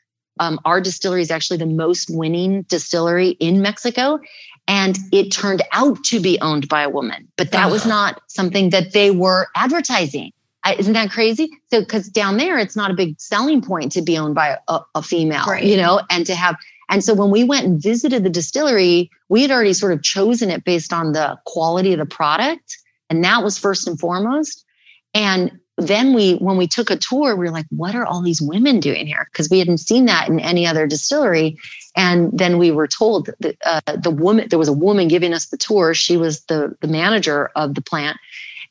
um, 0.41 0.61
our 0.64 0.80
distillery 0.80 1.22
is 1.22 1.30
actually 1.30 1.57
the 1.59 1.66
most 1.66 2.11
winning 2.11 2.62
distillery 2.62 3.30
in 3.41 3.62
Mexico. 3.62 4.18
And 4.66 4.99
it 5.12 5.30
turned 5.30 5.62
out 5.72 6.03
to 6.05 6.20
be 6.20 6.41
owned 6.41 6.68
by 6.68 6.82
a 6.82 6.89
woman, 6.89 7.28
but 7.37 7.53
that 7.53 7.70
was 7.70 7.85
not 7.85 8.22
something 8.28 8.70
that 8.70 8.95
they 8.95 9.11
were 9.11 9.49
advertising. 9.55 10.32
I, 10.64 10.74
isn't 10.76 10.95
that 10.95 11.11
crazy? 11.11 11.51
So, 11.70 11.80
because 11.80 12.09
down 12.09 12.39
there, 12.39 12.59
it's 12.59 12.74
not 12.74 12.91
a 12.91 12.95
big 12.95 13.20
selling 13.20 13.61
point 13.61 13.93
to 13.93 14.01
be 14.01 14.16
owned 14.16 14.35
by 14.35 14.57
a, 14.68 14.80
a 14.95 15.03
female, 15.03 15.45
Right. 15.47 15.62
you 15.62 15.76
know, 15.76 16.01
and 16.11 16.24
to 16.24 16.35
have. 16.35 16.57
And 16.89 17.05
so, 17.05 17.12
when 17.12 17.30
we 17.30 17.45
went 17.45 17.66
and 17.66 17.82
visited 17.82 18.24
the 18.24 18.30
distillery, 18.30 19.11
we 19.28 19.43
had 19.43 19.51
already 19.51 19.74
sort 19.74 19.93
of 19.93 20.03
chosen 20.03 20.51
it 20.51 20.64
based 20.64 20.95
on 20.95 21.12
the 21.12 21.39
quality 21.45 21.93
of 21.93 21.99
the 21.99 22.07
product. 22.07 22.78
And 23.11 23.22
that 23.22 23.45
was 23.45 23.59
first 23.59 23.87
and 23.87 24.01
foremost. 24.01 24.64
And 25.12 25.53
then 25.76 26.14
we, 26.14 26.34
when 26.34 26.56
we 26.56 26.68
took 26.68 26.90
a 26.90 26.96
tour, 26.96 27.34
we 27.34 27.46
were 27.46 27.50
like, 27.50 27.66
what 27.70 27.94
are 27.94 28.06
all 28.06 28.22
these 28.22 28.40
women 28.40 28.78
doing 28.78 29.06
here? 29.06 29.28
Because 29.32 29.50
we 29.50 29.58
hadn't 29.58 29.78
seen 29.78 30.04
that 30.06 30.28
in 30.28 30.38
any 30.38 30.66
other 30.66 30.86
distillery. 30.86 31.58
And 31.96 32.30
then 32.36 32.58
we 32.58 32.70
were 32.70 32.86
told 32.86 33.30
that 33.40 33.56
uh, 33.64 33.96
the 33.96 34.10
woman, 34.10 34.48
there 34.48 34.58
was 34.58 34.68
a 34.68 34.72
woman 34.72 35.08
giving 35.08 35.34
us 35.34 35.46
the 35.46 35.56
tour. 35.56 35.92
She 35.94 36.16
was 36.16 36.44
the, 36.44 36.76
the 36.80 36.88
manager 36.88 37.50
of 37.56 37.74
the 37.74 37.82
plant. 37.82 38.18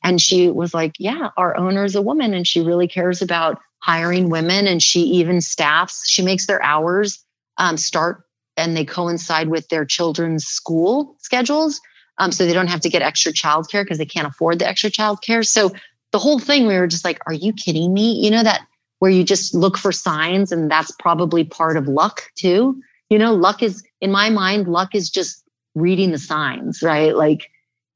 And 0.04 0.22
she 0.22 0.50
was 0.50 0.74
like, 0.74 0.94
yeah, 0.98 1.30
our 1.38 1.58
owner 1.58 1.84
is 1.84 1.96
a 1.96 2.02
woman 2.02 2.34
and 2.34 2.48
she 2.48 2.62
really 2.62 2.88
cares 2.88 3.22
about 3.22 3.60
hiring 3.80 4.30
women. 4.30 4.68
And 4.68 4.82
she 4.82 5.02
even 5.02 5.42
staffs, 5.42 6.10
she 6.10 6.22
makes 6.22 6.48
their 6.48 6.64
hours 6.64 7.24
um, 7.58 7.78
start 7.78 8.24
and 8.56 8.78
they 8.78 8.86
coincide 8.86 9.50
with 9.50 9.68
their 9.70 9.86
children's 9.86 10.46
school 10.46 11.16
schedules. 11.20 11.82
Um, 12.20 12.32
so 12.32 12.46
they 12.46 12.54
don't 12.54 12.68
have 12.68 12.82
to 12.82 12.90
get 12.90 13.02
extra 13.02 13.34
childcare 13.34 13.84
because 13.84 13.98
they 13.98 14.06
can't 14.06 14.28
afford 14.28 14.60
the 14.60 14.68
extra 14.68 14.92
childcare. 14.92 15.46
So 15.46 15.72
the 16.14 16.20
whole 16.20 16.40
thing, 16.40 16.68
we 16.68 16.78
were 16.78 16.88
just 16.88 17.04
like, 17.04 17.20
are 17.26 17.34
you 17.34 17.52
kidding 17.52 17.94
me? 17.94 18.14
You 18.24 18.32
know, 18.32 18.44
that 18.44 18.62
where 19.00 19.12
you 19.12 19.26
just 19.26 19.54
look 19.54 19.78
for 19.78 19.92
signs 19.92 20.52
and 20.52 20.72
that's 20.72 20.92
probably 20.92 21.44
part 21.44 21.76
of 21.76 21.88
luck 21.90 22.22
too. 22.36 22.82
You 23.10 23.18
know, 23.18 23.34
luck 23.34 23.62
is, 23.62 23.84
in 24.00 24.12
my 24.12 24.30
mind, 24.30 24.68
luck 24.68 24.96
is 24.96 25.10
just 25.10 25.44
reading 25.76 26.12
the 26.12 26.20
signs, 26.20 26.82
right? 26.82 27.16
Like 27.16 27.50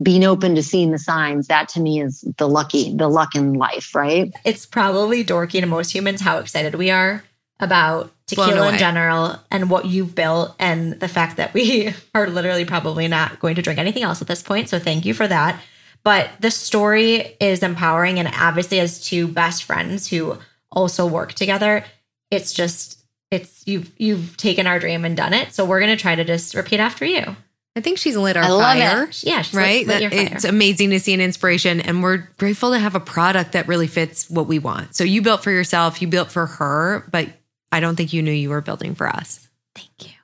being 0.04 0.26
open 0.26 0.56
to 0.56 0.64
seeing 0.64 0.92
the 0.92 1.00
signs. 1.00 1.48
That 1.48 1.70
to 1.70 1.80
me 1.80 2.02
is 2.02 2.28
the 2.38 2.50
lucky, 2.50 2.94
the 2.96 3.08
luck 3.08 3.36
in 3.36 3.54
life, 3.54 3.96
right? 3.96 4.34
It's 4.44 4.66
probably 4.66 5.24
dorky 5.24 5.62
to 5.62 5.66
most 5.66 5.94
humans 5.94 6.22
how 6.22 6.40
excited 6.40 6.76
we 6.76 6.90
are 6.90 7.24
about 7.60 8.12
tequila 8.26 8.74
in 8.74 8.78
general 8.78 9.38
and 9.50 9.70
what 9.70 9.86
you've 9.86 10.14
built 10.14 10.56
and 10.60 11.00
the 11.00 11.08
fact 11.08 11.38
that 11.38 11.54
we 11.54 11.94
are 12.16 12.28
literally 12.28 12.66
probably 12.66 13.08
not 13.08 13.40
going 13.40 13.56
to 13.56 13.62
drink 13.62 13.80
anything 13.80 14.04
else 14.04 14.22
at 14.22 14.28
this 14.28 14.44
point. 14.44 14.70
So 14.70 14.80
thank 14.80 15.06
you 15.06 15.14
for 15.14 15.28
that. 15.28 15.62
But 16.08 16.30
the 16.40 16.52
story 16.52 17.36
is 17.42 17.62
empowering 17.62 18.18
and 18.18 18.30
obviously 18.34 18.80
as 18.80 19.04
two 19.04 19.28
best 19.28 19.66
friends 19.66 20.08
who 20.08 20.38
also 20.72 21.06
work 21.06 21.34
together, 21.34 21.84
it's 22.32 22.54
just 22.54 23.04
it's 23.30 23.62
you've 23.68 23.92
you've 23.98 24.38
taken 24.38 24.68
our 24.68 24.80
dream 24.80 25.04
and 25.04 25.18
done 25.18 25.34
it. 25.34 25.52
So 25.52 25.66
we're 25.66 25.82
gonna 25.82 25.98
try 25.98 26.16
to 26.16 26.24
just 26.24 26.56
repeat 26.56 26.80
after 26.80 27.04
you. 27.04 27.36
I 27.76 27.82
think 27.82 27.98
she's 27.98 28.16
lit 28.16 28.38
our 28.38 28.44
I 28.44 28.48
love 28.48 28.62
fire. 28.62 29.04
it. 29.04 29.22
Yeah, 29.26 29.42
she's 29.42 29.54
right. 29.54 29.86
lit- 29.86 30.02
lit 30.02 30.02
your 30.04 30.12
fire. 30.12 30.30
it's 30.32 30.46
amazing 30.46 30.92
to 30.92 31.00
see 31.02 31.14
an 31.14 31.20
inspiration, 31.20 31.82
and 31.82 32.02
we're 32.02 32.30
grateful 32.38 32.72
to 32.72 32.80
have 32.80 32.96
a 32.96 33.02
product 33.02 33.52
that 33.52 33.68
really 33.68 33.88
fits 33.88 34.30
what 34.30 34.48
we 34.48 34.60
want. 34.60 34.96
So 34.96 35.04
you 35.04 35.22
built 35.22 35.44
for 35.44 35.52
yourself, 35.52 36.02
you 36.02 36.08
built 36.08 36.32
for 36.32 36.46
her, 36.46 37.06
but 37.12 37.28
I 37.70 37.82
don't 37.82 37.98
think 37.98 38.14
you 38.14 38.22
knew 38.22 38.32
you 38.32 38.50
were 38.50 38.62
building 38.62 38.96
for 38.96 39.10
us. 39.10 39.50
Thank 39.76 40.08
you. 40.08 40.17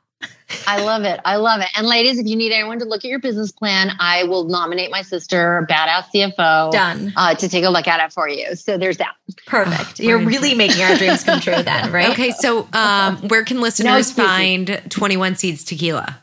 I 0.68 0.84
love 0.84 1.04
it. 1.04 1.20
I 1.26 1.38
love 1.38 1.62
it. 1.62 1.68
And 1.76 1.88
ladies, 1.88 2.20
if 2.20 2.26
you 2.26 2.36
need 2.36 2.52
anyone 2.52 2.80
to 2.80 2.86
look 2.86 3.04
at 3.04 3.10
your 3.10 3.20
business 3.20 3.52
plan, 3.52 3.92
I 4.00 4.24
will 4.24 4.46
nominate 4.46 4.92
my 4.92 5.02
sister, 5.02 5.68
badass 5.70 6.06
CFO, 6.14 6.72
Done. 6.72 7.14
Uh, 7.16 7.36
to 7.36 7.50
take 7.50 7.64
a 7.64 7.70
look 7.70 7.88
at 7.88 8.04
it 8.04 8.14
for 8.14 8.28
you. 8.28 8.56
So 8.56 8.78
there's 8.78 8.98
that. 8.98 9.16
Perfect. 9.46 10.00
You're 10.00 10.20
really 10.20 10.56
making 10.56 10.82
our 10.84 10.96
dreams 10.96 11.24
come 11.24 11.40
true 11.40 11.62
then, 11.62 11.92
right? 11.92 12.10
Okay, 12.12 12.32
so 12.32 12.68
um, 12.74 13.18
where 13.28 13.44
can 13.44 13.62
listeners 13.62 14.08
speaking. 14.08 14.26
find 14.26 14.82
Twenty 14.90 15.18
One 15.18 15.36
Seeds 15.36 15.64
Tequila? 15.64 16.22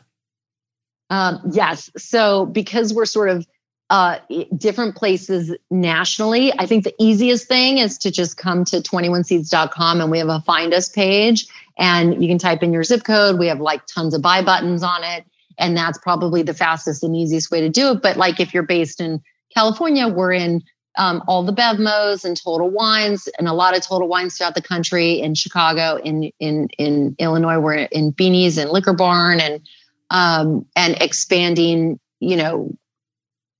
Um, 1.09 1.41
yes. 1.51 1.89
So 1.97 2.45
because 2.45 2.93
we're 2.93 3.05
sort 3.05 3.29
of 3.29 3.45
uh, 3.91 4.19
different 4.55 4.95
places 4.95 5.53
nationally, 5.69 6.53
I 6.57 6.65
think 6.65 6.85
the 6.85 6.95
easiest 6.97 7.45
thing 7.49 7.77
is 7.77 7.97
to 7.97 8.09
just 8.09 8.37
come 8.37 8.63
to 8.65 8.77
21seeds.com 8.77 9.99
and 9.99 10.09
we 10.09 10.17
have 10.17 10.29
a 10.29 10.39
find 10.41 10.73
us 10.73 10.87
page 10.87 11.45
and 11.77 12.23
you 12.23 12.29
can 12.29 12.37
type 12.37 12.63
in 12.63 12.71
your 12.71 12.85
zip 12.85 13.03
code. 13.03 13.37
We 13.37 13.47
have 13.47 13.59
like 13.59 13.85
tons 13.87 14.13
of 14.13 14.21
buy 14.21 14.41
buttons 14.41 14.81
on 14.81 15.03
it. 15.03 15.25
And 15.59 15.75
that's 15.75 15.97
probably 15.97 16.41
the 16.41 16.53
fastest 16.53 17.03
and 17.03 17.17
easiest 17.17 17.51
way 17.51 17.59
to 17.59 17.67
do 17.67 17.91
it. 17.91 18.01
But 18.01 18.15
like 18.15 18.39
if 18.39 18.53
you're 18.53 18.63
based 18.63 19.01
in 19.01 19.21
California, 19.53 20.07
we're 20.07 20.31
in 20.31 20.61
um, 20.97 21.21
all 21.27 21.43
the 21.43 21.51
Bevmos 21.51 22.23
and 22.23 22.41
Total 22.41 22.69
Wines 22.69 23.27
and 23.37 23.49
a 23.49 23.53
lot 23.53 23.75
of 23.75 23.85
Total 23.85 24.07
Wines 24.07 24.37
throughout 24.37 24.55
the 24.55 24.61
country. 24.61 25.19
In 25.19 25.35
Chicago, 25.35 25.97
in 25.97 26.31
in 26.39 26.67
in 26.77 27.15
Illinois, 27.19 27.59
we're 27.59 27.75
in 27.75 28.11
Binny's 28.11 28.57
and 28.57 28.69
Liquor 28.71 28.93
Barn, 28.93 29.39
and 29.39 29.61
um, 30.09 30.65
and 30.75 30.95
expanding. 31.01 31.99
You 32.19 32.35
know, 32.35 32.77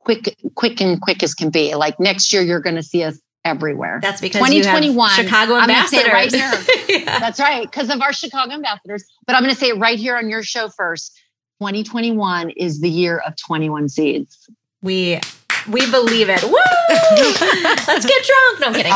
quick, 0.03 0.35
quick 0.55 0.81
and 0.81 0.99
quick 1.01 1.23
as 1.23 1.33
can 1.33 1.49
be. 1.49 1.75
Like 1.75 1.99
next 1.99 2.31
year, 2.33 2.41
you're 2.41 2.59
going 2.59 2.75
to 2.75 2.83
see 2.83 3.03
us 3.03 3.19
everywhere. 3.43 3.99
That's 4.01 4.21
because 4.21 4.39
you 4.53 4.63
have 4.63 4.81
2021 4.81 5.09
Chicago 5.11 5.55
I'm 5.55 5.87
say 5.87 5.97
it 5.99 6.07
ambassadors. 6.07 6.13
right 6.13 6.33
here. 6.33 6.99
Yeah. 7.01 7.19
That's 7.19 7.39
right, 7.39 7.69
because 7.69 7.89
of 7.89 8.01
our 8.01 8.11
Chicago 8.13 8.51
ambassadors. 8.51 9.05
But 9.25 9.35
I'm 9.35 9.43
going 9.43 9.53
to 9.53 9.59
say 9.59 9.69
it 9.69 9.77
right 9.77 9.97
here 9.97 10.17
on 10.17 10.29
your 10.29 10.43
show 10.43 10.69
first. 10.69 11.17
2021 11.59 12.49
is 12.51 12.81
the 12.81 12.89
year 12.89 13.19
of 13.25 13.35
21 13.37 13.87
seeds. 13.87 14.49
We 14.81 15.19
we 15.69 15.89
believe 15.91 16.27
it. 16.29 16.43
Woo! 16.43 16.51
Let's 17.87 18.05
get 18.05 18.25
drunk. 18.25 18.59
No 18.59 18.67
I'm 18.67 18.73
kidding. 18.73 18.93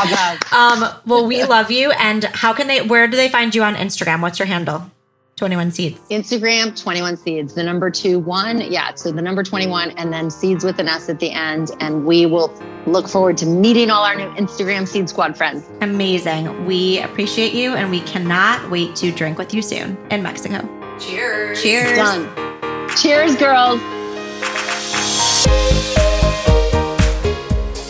Um, 0.52 1.00
well, 1.06 1.24
we 1.24 1.44
love 1.44 1.70
you. 1.70 1.92
And 1.92 2.24
how 2.24 2.52
can 2.52 2.66
they? 2.66 2.82
Where 2.82 3.06
do 3.06 3.16
they 3.16 3.28
find 3.28 3.54
you 3.54 3.62
on 3.62 3.76
Instagram? 3.76 4.20
What's 4.20 4.38
your 4.40 4.46
handle? 4.46 4.90
Twenty 5.36 5.54
One 5.54 5.70
Seeds. 5.70 6.00
Instagram, 6.10 6.82
21 6.82 7.18
seeds, 7.18 7.52
the 7.52 7.62
number 7.62 7.90
two, 7.90 8.18
one. 8.20 8.58
Yeah, 8.72 8.94
so 8.94 9.12
the 9.12 9.20
number 9.20 9.42
21, 9.42 9.90
and 9.90 10.10
then 10.10 10.30
seeds 10.30 10.64
with 10.64 10.78
an 10.78 10.88
S 10.88 11.10
at 11.10 11.20
the 11.20 11.30
end. 11.30 11.72
And 11.78 12.06
we 12.06 12.24
will 12.24 12.50
look 12.86 13.06
forward 13.06 13.36
to 13.38 13.46
meeting 13.46 13.90
all 13.90 14.02
our 14.02 14.16
new 14.16 14.30
Instagram 14.36 14.88
Seed 14.88 15.10
Squad 15.10 15.36
friends. 15.36 15.68
Amazing. 15.82 16.64
We 16.64 17.00
appreciate 17.00 17.52
you, 17.52 17.74
and 17.74 17.90
we 17.90 18.00
cannot 18.00 18.70
wait 18.70 18.96
to 18.96 19.12
drink 19.12 19.36
with 19.36 19.52
you 19.52 19.60
soon 19.60 19.98
in 20.10 20.22
Mexico. 20.22 20.66
Cheers. 20.98 21.62
Cheers. 21.62 21.98
Done. 21.98 22.96
Cheers, 22.96 23.36
girls. 23.36 23.78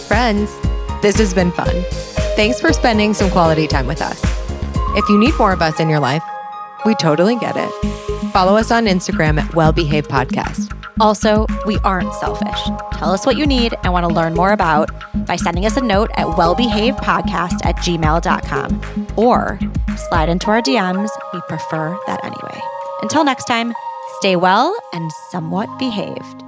Friends, 0.09 0.53
this 1.01 1.17
has 1.19 1.33
been 1.33 1.53
fun. 1.53 1.85
Thanks 2.35 2.61
for 2.61 2.73
spending 2.73 3.15
some 3.15 3.31
quality 3.31 3.69
time 3.69 3.87
with 3.87 4.03
us. 4.03 4.21
If 4.97 5.09
you 5.09 5.17
need 5.17 5.39
more 5.39 5.53
of 5.53 5.63
us 5.63 5.79
in 5.79 5.89
your 5.89 6.01
life, 6.01 6.25
we 6.85 6.95
totally 6.97 7.37
get 7.37 7.57
it. 7.57 7.71
Follow 8.33 8.57
us 8.57 8.71
on 8.71 8.87
Instagram 8.87 9.41
at 9.41 9.55
Well 9.55 9.73
Behaved 9.73 10.11
Podcast. 10.11 10.73
Also, 11.01 11.47
we 11.67 11.79
aren't 11.79 12.13
selfish. 12.15 12.61
Tell 12.93 13.11
us 13.13 13.27
what 13.27 13.37
you 13.37 13.47
need 13.47 13.75
and 13.85 13.93
want 13.93 14.09
to 14.09 14.15
learn 14.15 14.35
more 14.35 14.53
about 14.53 14.91
by 15.27 15.37
sending 15.37 15.67
us 15.67 15.77
a 15.77 15.81
note 15.81 16.11
at 16.17 16.27
wellbehavedpodcast 16.27 17.65
at 17.65 17.77
gmail.com 17.77 19.07
or 19.17 19.59
slide 20.09 20.29
into 20.29 20.51
our 20.51 20.63
DMs. 20.63 21.11
We 21.35 21.41
prefer 21.49 21.99
that 22.07 22.25
anyway. 22.25 22.61
Until 23.03 23.25
next 23.25 23.45
time, 23.45 23.75
stay 24.19 24.37
well 24.37 24.75
and 24.93 25.11
somewhat 25.31 25.69
behaved. 25.79 26.46